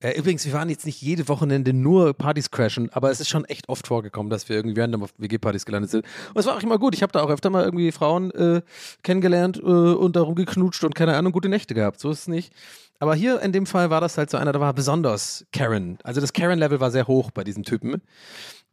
Äh, 0.00 0.16
übrigens, 0.16 0.46
wir 0.46 0.52
waren 0.52 0.70
jetzt 0.70 0.86
nicht 0.86 1.02
jede 1.02 1.26
Wochenende 1.26 1.72
nur 1.72 2.14
Partys 2.14 2.52
crashen, 2.52 2.88
aber 2.92 3.10
es 3.10 3.18
ist 3.18 3.28
schon 3.28 3.44
echt 3.46 3.68
oft 3.68 3.88
vorgekommen, 3.88 4.30
dass 4.30 4.48
wir 4.48 4.54
irgendwie 4.54 4.80
random 4.80 5.02
auf 5.02 5.10
WG-Partys 5.18 5.66
gelandet 5.66 5.90
sind. 5.90 6.04
Und 6.34 6.38
es 6.38 6.46
war 6.46 6.56
auch 6.56 6.62
immer 6.62 6.78
gut. 6.78 6.94
Ich 6.94 7.02
habe 7.02 7.10
da 7.10 7.20
auch 7.20 7.30
öfter 7.30 7.50
mal 7.50 7.64
irgendwie 7.64 7.90
Frauen 7.90 8.30
äh, 8.30 8.62
kennengelernt 9.02 9.56
äh, 9.58 9.62
und 9.62 10.14
darum 10.14 10.36
geknutscht 10.36 10.84
und 10.84 10.94
keine 10.94 11.16
Ahnung, 11.16 11.32
gute 11.32 11.48
Nächte 11.48 11.74
gehabt. 11.74 11.98
So 11.98 12.10
ist 12.10 12.20
es 12.20 12.28
nicht. 12.28 12.52
Aber 13.00 13.14
hier 13.14 13.40
in 13.42 13.52
dem 13.52 13.66
Fall 13.66 13.90
war 13.90 14.00
das 14.00 14.18
halt 14.18 14.30
so 14.30 14.36
einer, 14.36 14.52
da 14.52 14.60
war 14.60 14.72
besonders 14.72 15.46
Karen. 15.52 15.98
Also 16.04 16.20
das 16.20 16.32
Karen-Level 16.32 16.78
war 16.78 16.92
sehr 16.92 17.08
hoch 17.08 17.32
bei 17.32 17.42
diesem 17.42 17.64
Typen 17.64 18.02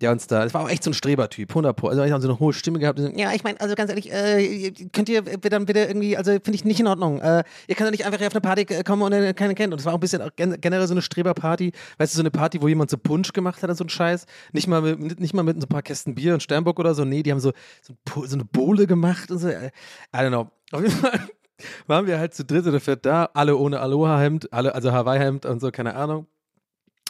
der 0.01 0.11
uns 0.11 0.27
da, 0.27 0.43
es 0.43 0.53
war 0.53 0.61
auch 0.61 0.69
echt 0.69 0.83
so 0.83 0.89
ein 0.89 0.93
Strebertyp, 0.93 1.49
100 1.51 1.75
Pro. 1.75 1.87
Also 1.87 2.03
ich 2.03 2.11
habe 2.11 2.21
so 2.21 2.27
eine 2.27 2.39
hohe 2.39 2.51
Stimme 2.51 2.79
gehabt. 2.79 2.99
So, 2.99 3.07
ja, 3.07 3.31
ich 3.33 3.43
meine, 3.43 3.59
also 3.61 3.75
ganz 3.75 3.89
ehrlich, 3.89 4.11
äh, 4.11 4.71
könnt 4.91 5.07
ihr 5.07 5.21
dann 5.21 5.65
bitte 5.65 5.79
irgendwie, 5.79 6.17
also 6.17 6.31
finde 6.31 6.55
ich 6.55 6.65
nicht 6.65 6.81
in 6.81 6.87
Ordnung. 6.87 7.21
Äh, 7.21 7.43
ihr 7.67 7.75
könnt 7.75 7.87
doch 7.87 7.91
nicht 7.91 8.05
einfach 8.05 8.17
hier 8.17 8.27
auf 8.27 8.33
eine 8.33 8.41
Party 8.41 8.65
kommen 8.83 9.01
und 9.03 9.13
äh, 9.13 9.33
keinen 9.33 9.55
kennt. 9.55 9.71
Und 9.71 9.79
es 9.79 9.85
war 9.85 9.93
auch 9.93 9.97
ein 9.97 10.01
bisschen 10.01 10.21
auch 10.21 10.31
generell 10.35 10.85
so 10.85 10.93
eine 10.93 11.01
Streberparty, 11.01 11.71
weißt 11.97 12.13
du, 12.13 12.17
so 12.17 12.21
eine 12.21 12.31
Party, 12.31 12.61
wo 12.61 12.67
jemand 12.67 12.89
so 12.89 12.97
Punsch 12.97 13.31
gemacht 13.31 13.63
hat 13.63 13.69
und 13.69 13.77
so 13.77 13.85
ein 13.85 13.89
Scheiß. 13.89 14.25
Nicht 14.51 14.67
mal 14.67 14.81
mit, 14.81 15.19
nicht 15.19 15.33
mal 15.33 15.43
mit 15.43 15.61
so 15.61 15.65
ein 15.65 15.69
paar 15.69 15.81
Kästen 15.81 16.13
Bier 16.13 16.33
und 16.33 16.43
Sternbock 16.43 16.77
oder 16.79 16.93
so. 16.93 17.05
Nee, 17.05 17.23
die 17.23 17.31
haben 17.31 17.39
so, 17.39 17.53
so, 17.81 18.25
so 18.25 18.35
eine 18.35 18.43
Bohle 18.43 18.87
gemacht 18.87 19.31
und 19.31 19.37
so. 19.37 19.47
Äh, 19.47 19.71
I 20.13 20.17
don't 20.17 20.27
know. 20.29 20.49
Auf 20.73 20.81
jeden 20.81 20.93
Fall 20.93 21.21
waren 21.87 22.05
wir 22.05 22.19
halt 22.19 22.33
zu 22.33 22.43
dritt 22.43 22.67
oder 22.67 22.81
viert 22.81 23.05
da, 23.05 23.29
alle 23.33 23.55
ohne 23.55 23.79
Aloha-Hemd, 23.79 24.51
alle, 24.51 24.75
also 24.75 24.91
Hawaii-Hemd 24.91 25.45
und 25.45 25.61
so, 25.61 25.71
keine 25.71 25.95
Ahnung. 25.95 26.27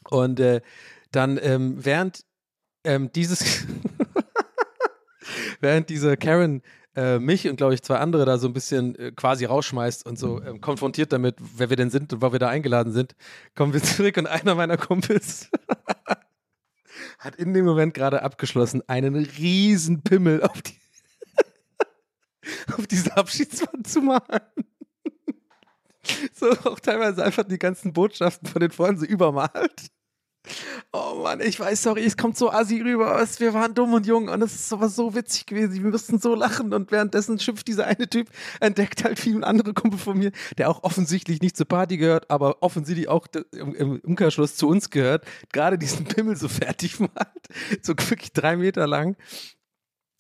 Und 0.09 0.39
äh, 0.39 0.61
dann 1.11 1.39
ähm, 1.41 1.83
während 1.83 2.25
ähm, 2.86 3.11
dieses, 3.13 3.65
während 5.59 5.89
diese 5.89 6.17
Karen 6.17 6.61
äh, 6.95 7.19
mich 7.19 7.47
und 7.49 7.57
glaube 7.57 7.73
ich 7.73 7.83
zwei 7.83 7.97
andere 7.97 8.25
da 8.25 8.38
so 8.38 8.47
ein 8.47 8.53
bisschen 8.53 8.95
äh, 8.95 9.11
quasi 9.11 9.45
rausschmeißt 9.45 10.05
und 10.05 10.17
so 10.17 10.41
ähm, 10.41 10.61
konfrontiert 10.61 11.11
damit, 11.11 11.36
wer 11.39 11.69
wir 11.69 11.77
denn 11.77 11.89
sind 11.89 12.13
und 12.13 12.21
wo 12.21 12.31
wir 12.31 12.39
da 12.39 12.47
eingeladen 12.47 12.93
sind, 12.93 13.15
kommen 13.55 13.73
wir 13.73 13.83
zurück 13.83 14.17
und 14.17 14.27
einer 14.27 14.55
meiner 14.55 14.77
Kumpels 14.77 15.49
hat 17.19 17.36
in 17.36 17.53
dem 17.53 17.65
Moment 17.65 17.93
gerade 17.93 18.21
abgeschlossen, 18.21 18.81
einen 18.88 19.15
riesen 19.15 20.03
Pimmel 20.03 20.43
auf 20.43 20.61
die 20.61 20.73
auf 22.77 22.86
diese 22.88 23.17
Abschiedswand 23.17 23.88
zu 23.88 24.01
malen. 24.01 24.21
so 26.33 26.51
auch 26.69 26.79
teilweise 26.79 27.23
einfach 27.23 27.43
die 27.43 27.57
ganzen 27.57 27.91
Botschaften 27.93 28.47
von 28.47 28.59
den 28.59 28.71
Freunden 28.71 28.99
so 29.01 29.05
übermalt. 29.05 29.91
Oh 30.91 31.21
Mann, 31.23 31.41
ich 31.41 31.59
weiß, 31.59 31.83
sorry, 31.83 32.05
es 32.05 32.17
kommt 32.17 32.37
so 32.37 32.51
assi 32.51 32.81
rüber, 32.81 33.11
aber 33.15 33.27
wir 33.37 33.53
waren 33.53 33.73
dumm 33.73 33.93
und 33.93 34.05
jung 34.05 34.29
und 34.29 34.41
es 34.41 34.55
ist 34.55 34.69
sowas 34.69 34.95
so 34.95 35.13
witzig 35.15 35.45
gewesen. 35.45 35.83
Wir 35.83 35.91
mussten 35.91 36.19
so 36.19 36.35
lachen 36.35 36.73
und 36.73 36.91
währenddessen 36.91 37.39
schimpft 37.39 37.67
dieser 37.67 37.85
eine 37.85 38.07
Typ, 38.09 38.29
entdeckt 38.59 39.03
halt 39.03 39.23
wie 39.25 39.31
ein 39.31 39.43
anderer 39.43 39.73
Kumpel 39.73 39.99
von 39.99 40.17
mir, 40.17 40.31
der 40.57 40.69
auch 40.69 40.83
offensichtlich 40.83 41.41
nicht 41.41 41.57
zur 41.57 41.67
Party 41.67 41.97
gehört, 41.97 42.29
aber 42.29 42.61
offensichtlich 42.61 43.09
auch 43.09 43.27
im, 43.51 43.99
Umkehrschluss 44.03 44.55
zu 44.55 44.67
uns 44.67 44.89
gehört, 44.89 45.25
gerade 45.51 45.77
diesen 45.77 46.05
Pimmel 46.05 46.35
so 46.35 46.47
fertig 46.47 46.99
malt, 46.99 47.11
so 47.81 47.93
wirklich 47.97 48.33
drei 48.33 48.55
Meter 48.57 48.87
lang 48.87 49.15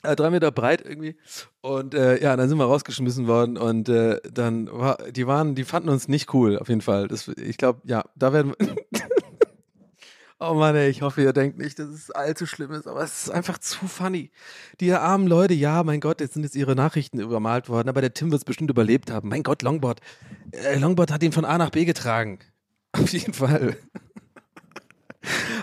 äh, 0.05 0.15
drei 0.15 0.29
Meter 0.29 0.51
breit 0.51 0.83
irgendwie. 0.85 1.15
Und 1.61 1.93
äh, 1.93 2.21
ja, 2.21 2.35
dann 2.35 2.47
sind 2.47 2.57
wir 2.57 2.65
rausgeschmissen 2.65 3.27
worden 3.27 3.57
und 3.57 3.89
äh, 3.89 4.19
dann 4.31 4.67
war, 4.71 4.97
die 5.11 5.27
waren, 5.27 5.55
die 5.55 5.63
fanden 5.63 5.89
uns 5.89 6.07
nicht 6.07 6.33
cool, 6.33 6.59
auf 6.59 6.69
jeden 6.69 6.81
Fall. 6.81 7.07
Das, 7.07 7.27
ich 7.27 7.57
glaube, 7.57 7.81
ja, 7.85 8.05
da 8.15 8.33
werden 8.33 8.53
wir. 8.57 8.75
oh 10.39 10.53
Mann, 10.53 10.75
ey, 10.75 10.89
ich 10.89 11.01
hoffe, 11.01 11.21
ihr 11.21 11.33
denkt 11.33 11.57
nicht, 11.57 11.79
dass 11.79 11.89
es 11.89 12.11
allzu 12.11 12.45
schlimm 12.45 12.71
ist, 12.71 12.87
aber 12.87 13.01
es 13.01 13.23
ist 13.23 13.29
einfach 13.29 13.57
zu 13.57 13.87
funny. 13.87 14.31
Die 14.79 14.91
armen 14.93 15.27
Leute, 15.27 15.53
ja, 15.53 15.83
mein 15.83 15.99
Gott, 15.99 16.21
jetzt 16.21 16.33
sind 16.33 16.43
jetzt 16.43 16.55
ihre 16.55 16.75
Nachrichten 16.75 17.19
übermalt 17.19 17.69
worden, 17.69 17.89
aber 17.89 18.01
der 18.01 18.13
Tim 18.13 18.31
wird 18.31 18.41
es 18.41 18.45
bestimmt 18.45 18.69
überlebt 18.69 19.11
haben. 19.11 19.29
Mein 19.29 19.43
Gott, 19.43 19.61
Longboard. 19.61 19.99
Äh, 20.51 20.77
Longboard 20.77 21.11
hat 21.11 21.23
ihn 21.23 21.31
von 21.31 21.45
A 21.45 21.57
nach 21.57 21.69
B 21.69 21.85
getragen. 21.85 22.39
Auf 22.91 23.09
jeden 23.09 23.33
Fall. 23.33 23.77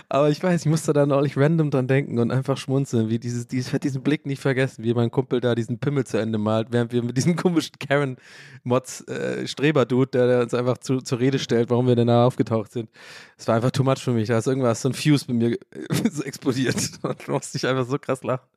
Aber 0.09 0.29
ich 0.29 0.43
weiß, 0.43 0.61
ich 0.61 0.67
musste 0.67 0.93
da 0.93 1.05
neulich 1.05 1.37
random 1.37 1.69
dran 1.71 1.87
denken 1.87 2.19
und 2.19 2.31
einfach 2.31 2.57
schmunzeln, 2.57 3.09
wie 3.09 3.19
dieses, 3.19 3.47
dieses, 3.47 3.67
ich 3.67 3.73
werde 3.73 3.87
diesen 3.87 4.03
Blick 4.03 4.25
nicht 4.25 4.41
vergessen, 4.41 4.83
wie 4.83 4.93
mein 4.93 5.11
Kumpel 5.11 5.39
da 5.41 5.55
diesen 5.55 5.79
Pimmel 5.79 6.05
zu 6.05 6.17
Ende 6.17 6.37
malt, 6.37 6.67
während 6.71 6.91
wir 6.91 7.03
mit 7.03 7.17
diesem 7.17 7.35
komischen 7.35 7.73
Karen-Mods-Streber-Dude, 7.79 10.11
der, 10.11 10.27
der 10.27 10.41
uns 10.41 10.53
einfach 10.53 10.77
zu, 10.77 11.01
zur 11.01 11.19
Rede 11.19 11.39
stellt, 11.39 11.69
warum 11.69 11.87
wir 11.87 11.95
denn 11.95 12.07
da 12.07 12.25
aufgetaucht 12.25 12.71
sind. 12.71 12.89
Es 13.37 13.47
war 13.47 13.55
einfach 13.55 13.71
too 13.71 13.83
much 13.83 13.99
für 13.99 14.11
mich. 14.11 14.27
Da 14.27 14.37
ist 14.37 14.47
irgendwas, 14.47 14.81
so 14.81 14.89
ein 14.89 14.93
Fuse 14.93 15.25
bei 15.27 15.33
mir 15.33 15.57
so 16.11 16.23
explodiert 16.23 16.91
und 17.01 17.27
musste 17.27 17.57
ich 17.57 17.67
einfach 17.67 17.85
so 17.85 17.97
krass 17.97 18.23
lachen. 18.23 18.47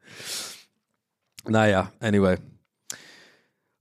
Naja, 1.49 1.93
anyway. 2.01 2.39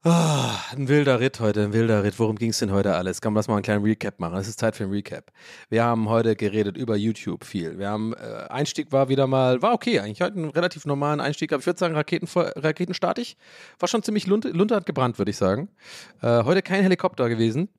Ah, 0.08 0.60
ein 0.72 0.88
wilder 0.88 1.20
Ritt 1.20 1.40
heute, 1.40 1.64
ein 1.64 1.74
wilder 1.74 2.04
Ritt. 2.04 2.20
Worum 2.20 2.36
ging 2.36 2.52
es 2.52 2.60
denn 2.60 2.72
heute 2.72 2.94
alles? 2.94 3.22
Komm, 3.22 3.34
lass 3.34 3.48
mal 3.48 3.56
einen 3.56 3.64
kleinen 3.64 3.84
Recap 3.84 4.20
machen. 4.20 4.38
Es 4.38 4.48
ist 4.48 4.60
Zeit 4.60 4.76
für 4.76 4.84
einen 4.84 4.94
Recap. 4.94 5.32
Wir 5.70 5.84
haben 5.84 6.10
heute 6.10 6.36
geredet 6.36 6.78
über 6.78 6.96
YouTube 6.96 7.44
viel. 7.44 7.80
Wir 7.80 7.90
haben, 7.90 8.14
äh, 8.14 8.46
Einstieg 8.50 8.92
war 8.92 9.10
wieder 9.10 9.26
mal, 9.26 9.64
war 9.64 9.74
okay 9.74 10.00
eigentlich. 10.00 10.22
Heute 10.22 10.36
einen 10.36 10.52
relativ 10.52 10.86
normalen 10.86 11.20
Einstieg, 11.20 11.52
aber 11.52 11.62
ich 11.62 11.66
würde 11.66 11.80
sagen, 11.80 11.96
Raketen, 11.96 12.28
raketenstartig. 12.36 13.36
War 13.80 13.88
schon 13.90 14.04
ziemlich 14.04 14.28
Lunte, 14.28 14.50
Lunte 14.50 14.76
hat 14.76 14.86
gebrannt, 14.86 15.18
würde 15.18 15.32
ich 15.32 15.38
sagen. 15.38 15.70
Äh, 16.22 16.44
heute 16.44 16.62
kein 16.62 16.84
Helikopter 16.84 17.28
gewesen. 17.28 17.70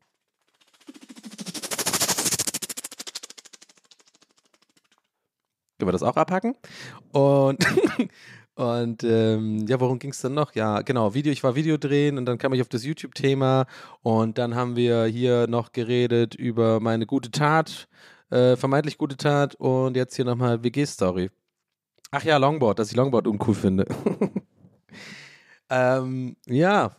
Können 5.78 5.88
wir 5.88 5.92
das 5.92 6.02
auch 6.02 6.16
abhaken? 6.16 6.56
Und, 7.12 7.64
und 8.56 9.04
ähm, 9.04 9.66
ja, 9.68 9.78
worum 9.80 9.98
ging 9.98 10.12
es 10.12 10.20
dann 10.22 10.32
noch? 10.32 10.54
Ja, 10.54 10.80
genau, 10.80 11.12
Video, 11.12 11.30
ich 11.30 11.44
war 11.44 11.54
Video 11.56 11.76
drehen 11.76 12.16
und 12.16 12.24
dann 12.24 12.38
kam 12.38 12.54
ich 12.54 12.62
auf 12.62 12.70
das 12.70 12.86
YouTube-Thema 12.86 13.66
und 14.00 14.38
dann 14.38 14.54
haben 14.54 14.76
wir 14.76 15.04
hier 15.04 15.46
noch 15.46 15.72
geredet 15.72 16.34
über 16.34 16.80
meine 16.80 17.04
gute 17.04 17.30
Tat, 17.30 17.86
äh, 18.30 18.56
vermeintlich 18.56 18.96
gute 18.96 19.18
Tat 19.18 19.56
und 19.56 19.94
jetzt 19.94 20.16
hier 20.16 20.24
nochmal 20.24 20.64
WG-Story. 20.64 21.28
Ach 22.10 22.24
ja, 22.24 22.38
Longboard, 22.38 22.78
dass 22.78 22.90
ich 22.90 22.96
Longboard 22.96 23.26
uncool 23.26 23.54
finde. 23.54 23.84
ähm, 25.70 26.36
ja, 26.46 26.96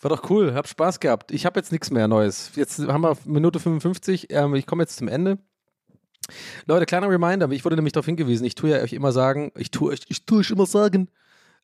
war 0.00 0.08
doch 0.08 0.30
cool, 0.30 0.54
hab 0.54 0.68
Spaß 0.68 1.00
gehabt. 1.00 1.32
Ich 1.32 1.46
habe 1.46 1.58
jetzt 1.58 1.72
nichts 1.72 1.90
mehr 1.90 2.06
Neues. 2.06 2.52
Jetzt 2.54 2.78
haben 2.78 3.00
wir 3.00 3.16
Minute 3.24 3.58
55, 3.58 4.28
ähm, 4.30 4.54
ich 4.54 4.66
komme 4.66 4.84
jetzt 4.84 4.98
zum 4.98 5.08
Ende. 5.08 5.38
Leute, 6.66 6.86
kleiner 6.86 7.08
Reminder, 7.08 7.50
ich 7.50 7.64
wurde 7.64 7.76
nämlich 7.76 7.92
darauf 7.92 8.06
hingewiesen, 8.06 8.44
ich 8.44 8.54
tue 8.54 8.70
ja 8.70 8.78
euch 8.78 8.92
immer 8.92 9.12
sagen, 9.12 9.52
ich 9.56 9.70
tue 9.70 9.92
euch, 9.92 10.00
ich 10.08 10.24
tue 10.24 10.40
euch 10.40 10.50
immer 10.50 10.66
sagen, 10.66 11.08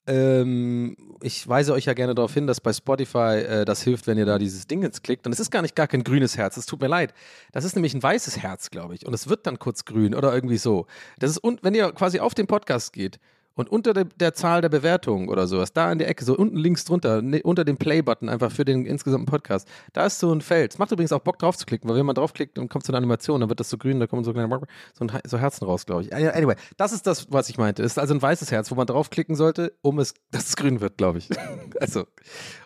ähm, 0.06 0.96
ich 1.20 1.46
weise 1.46 1.72
euch 1.72 1.84
ja 1.84 1.94
gerne 1.94 2.14
darauf 2.14 2.34
hin, 2.34 2.46
dass 2.46 2.60
bei 2.60 2.72
Spotify 2.72 3.38
äh, 3.38 3.64
das 3.64 3.82
hilft, 3.82 4.06
wenn 4.06 4.18
ihr 4.18 4.26
da 4.26 4.38
dieses 4.38 4.66
Ding 4.66 4.82
jetzt 4.82 5.04
klickt. 5.04 5.26
Und 5.26 5.32
es 5.32 5.38
ist 5.38 5.50
gar 5.50 5.62
nicht 5.62 5.76
gar 5.76 5.86
kein 5.86 6.02
grünes 6.02 6.36
Herz, 6.36 6.56
es 6.56 6.66
tut 6.66 6.80
mir 6.80 6.88
leid. 6.88 7.14
Das 7.52 7.64
ist 7.64 7.76
nämlich 7.76 7.94
ein 7.94 8.02
weißes 8.02 8.38
Herz, 8.38 8.70
glaube 8.70 8.94
ich. 8.94 9.06
Und 9.06 9.14
es 9.14 9.28
wird 9.28 9.46
dann 9.46 9.58
kurz 9.58 9.84
grün 9.84 10.14
oder 10.14 10.34
irgendwie 10.34 10.58
so. 10.58 10.86
Das 11.18 11.30
ist, 11.30 11.38
und 11.38 11.62
wenn 11.62 11.74
ihr 11.74 11.92
quasi 11.92 12.18
auf 12.18 12.34
den 12.34 12.48
Podcast 12.48 12.92
geht 12.92 13.20
und 13.54 13.70
unter 13.70 13.92
der, 13.92 14.04
der 14.04 14.34
Zahl 14.34 14.60
der 14.60 14.68
Bewertungen 14.68 15.28
oder 15.28 15.46
sowas, 15.46 15.72
da 15.72 15.90
in 15.92 15.98
der 15.98 16.08
Ecke, 16.08 16.24
so 16.24 16.36
unten 16.36 16.56
links 16.56 16.84
drunter, 16.84 17.22
ne, 17.22 17.42
unter 17.42 17.64
dem 17.64 17.76
Play-Button 17.76 18.28
einfach 18.28 18.50
für 18.50 18.64
den 18.64 18.86
insgesamten 18.86 19.26
Podcast, 19.26 19.68
da 19.92 20.06
ist 20.06 20.18
so 20.18 20.32
ein 20.32 20.40
Feld. 20.40 20.72
Es 20.72 20.78
macht 20.78 20.92
übrigens 20.92 21.12
auch 21.12 21.20
Bock 21.20 21.38
drauf 21.38 21.56
zu 21.56 21.66
klicken, 21.66 21.88
weil 21.88 21.96
wenn 21.96 22.06
man 22.06 22.14
draufklickt 22.14 22.58
und 22.58 22.68
kommt 22.68 22.84
zu 22.84 22.92
einer 22.92 22.98
Animation, 22.98 23.40
dann 23.40 23.48
wird 23.48 23.60
das 23.60 23.70
so 23.70 23.78
grün, 23.78 24.00
da 24.00 24.06
kommen 24.06 24.24
so 24.24 24.32
kleine 24.32 24.60
so, 24.94 25.04
ein, 25.04 25.20
so 25.24 25.38
Herzen 25.38 25.64
raus, 25.64 25.86
glaube 25.86 26.02
ich. 26.02 26.14
Anyway, 26.14 26.54
das 26.76 26.92
ist 26.92 27.06
das, 27.06 27.30
was 27.30 27.48
ich 27.48 27.58
meinte. 27.58 27.82
Es 27.82 27.92
ist 27.92 27.98
also 27.98 28.14
ein 28.14 28.22
weißes 28.22 28.50
Herz, 28.50 28.70
wo 28.70 28.74
man 28.74 28.86
draufklicken 28.86 29.36
sollte, 29.36 29.72
um 29.82 29.98
es, 29.98 30.14
dass 30.30 30.48
es 30.48 30.56
grün 30.56 30.80
wird, 30.80 30.96
glaube 30.96 31.18
ich. 31.18 31.28
also, 31.80 32.06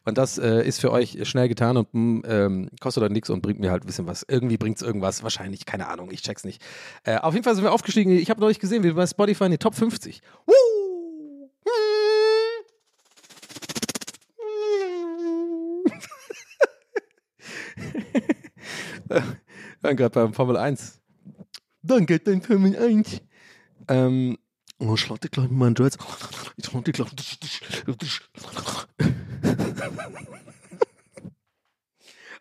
und 0.05 0.19
das 0.19 0.39
äh, 0.39 0.67
ist 0.67 0.81
für 0.81 0.93
euch 0.93 1.19
schnell 1.29 1.49
getan 1.49 1.77
und 1.77 1.89
mm, 1.93 2.21
ähm, 2.27 2.71
kostet 2.81 3.03
dann 3.03 3.13
nichts 3.13 3.31
und 3.31 3.43
bringt 3.43 3.61
mir 3.61 3.71
halt 3.71 3.85
ein 3.85 3.87
bisschen 3.87 4.07
was. 4.07 4.25
Irgendwie 4.29 4.57
bringt 4.57 4.77
es 4.77 4.83
irgendwas, 4.83 5.23
wahrscheinlich, 5.23 5.67
keine 5.67 5.89
Ahnung, 5.89 6.11
ich 6.11 6.23
check's 6.23 6.45
nicht. 6.45 6.63
Äh, 7.05 7.17
auf 7.19 7.35
jeden 7.35 7.45
Fall 7.45 7.55
sind 7.55 7.65
wir 7.65 7.73
aufgestiegen. 7.73 8.13
Ich 8.13 8.31
habe 8.31 8.41
neulich 8.41 8.61
gesehen, 8.61 8.83
wir 8.83 8.91
sind 8.91 8.97
bei 8.97 9.07
Spotify 9.07 9.45
in 9.45 9.53
die 9.53 9.59
Top 9.59 9.75
50. 9.75 10.23
Woo! 10.47 10.76
waren 19.81 19.97
gerade 19.97 20.11
beim 20.11 20.35
Formel 20.35 20.57
1. 20.57 21.01
Danke, 21.83 22.19
dein 22.19 22.43
Formel 22.43 22.77
1. 22.77 23.21
Ähm, 23.89 24.39
oh, 24.79 24.95
ich 24.95 25.09
lade 25.09 25.29
gleich 25.29 25.49
mit 25.49 25.59
meinen 25.59 25.75
Dreads. 25.75 25.99
Ich 26.57 26.73
lade 26.73 26.93
gleich. 26.93 27.11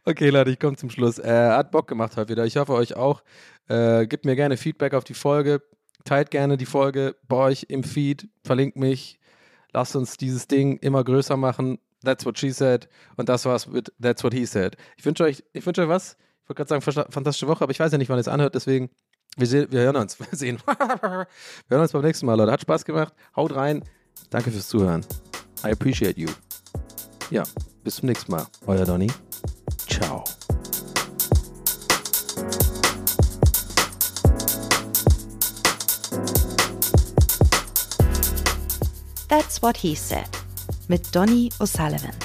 Okay, 0.08 0.30
Leute, 0.30 0.52
ich 0.52 0.60
komme 0.60 0.78
zum 0.78 0.92
Schluss. 0.92 1.18
Äh, 1.18 1.50
hat 1.50 1.72
Bock 1.72 1.88
gemacht 1.88 2.16
heute 2.16 2.30
wieder. 2.30 2.46
Ich 2.46 2.58
hoffe, 2.58 2.74
euch 2.74 2.96
auch. 2.96 3.24
Äh, 3.68 4.06
gebt 4.06 4.24
mir 4.24 4.36
gerne 4.36 4.56
Feedback 4.56 4.94
auf 4.94 5.04
die 5.04 5.16
Folge. 5.16 5.64
Teilt 6.04 6.30
gerne 6.30 6.58
die 6.58 6.68
Folge 6.68 7.16
bei 7.28 7.38
euch 7.38 7.66
im 7.70 7.84
Feed. 7.84 8.30
Verlinkt 8.44 8.78
mich. 8.78 9.20
Lasst 9.74 9.96
uns 9.96 10.18
dieses 10.18 10.48
Ding 10.48 10.78
immer 10.78 11.04
größer 11.04 11.38
machen. 11.38 11.80
That's 12.04 12.24
what 12.24 12.38
she 12.38 12.52
said. 12.52 12.88
Und 13.18 13.30
das 13.30 13.46
war's 13.46 13.66
mit 13.66 13.92
That's 14.00 14.24
what 14.24 14.36
he 14.36 14.46
said. 14.46 14.78
Ich 14.96 15.06
wünsche 15.06 15.24
euch, 15.24 15.44
ich 15.54 15.66
wünsche 15.66 15.82
euch 15.82 15.90
was. 15.90 16.18
Ich 16.46 16.50
wollte 16.50 16.64
gerade 16.64 16.84
sagen, 16.84 17.12
fantastische 17.12 17.48
Woche, 17.48 17.64
aber 17.64 17.72
ich 17.72 17.80
weiß 17.80 17.92
ja 17.92 17.98
nicht, 17.98 18.08
wann 18.10 18.20
ihr 18.20 18.22
es 18.22 18.28
anhört, 18.28 18.54
deswegen, 18.54 18.92
wir, 19.36 19.48
sehen, 19.48 19.66
wir 19.72 19.82
hören 19.82 19.96
uns. 19.96 20.20
Wir 20.20 20.28
sehen. 20.32 20.60
wir 20.68 21.28
hören 21.70 21.82
uns 21.82 21.92
beim 21.92 22.04
nächsten 22.04 22.28
Mal, 22.28 22.36
Leute. 22.36 22.52
Hat 22.52 22.62
Spaß 22.62 22.86
gemacht. 22.86 23.16
Haut 23.36 23.56
rein. 23.56 23.84
Danke 24.30 24.52
fürs 24.52 24.68
Zuhören. 24.68 25.04
I 25.64 25.72
appreciate 25.72 26.20
you. 26.20 26.30
Ja, 27.32 27.42
bis 27.84 27.96
zum 27.96 28.10
nächsten 28.10 28.32
Mal. 28.32 28.46
Euer 28.68 28.86
Donny. 28.86 29.12
Ciao. 29.90 30.24
That's 39.28 39.64
What 39.64 39.78
He 39.78 39.96
Said 39.96 40.30
mit 40.88 41.14
Donny 41.16 41.50
O'Sullivan. 41.60 42.25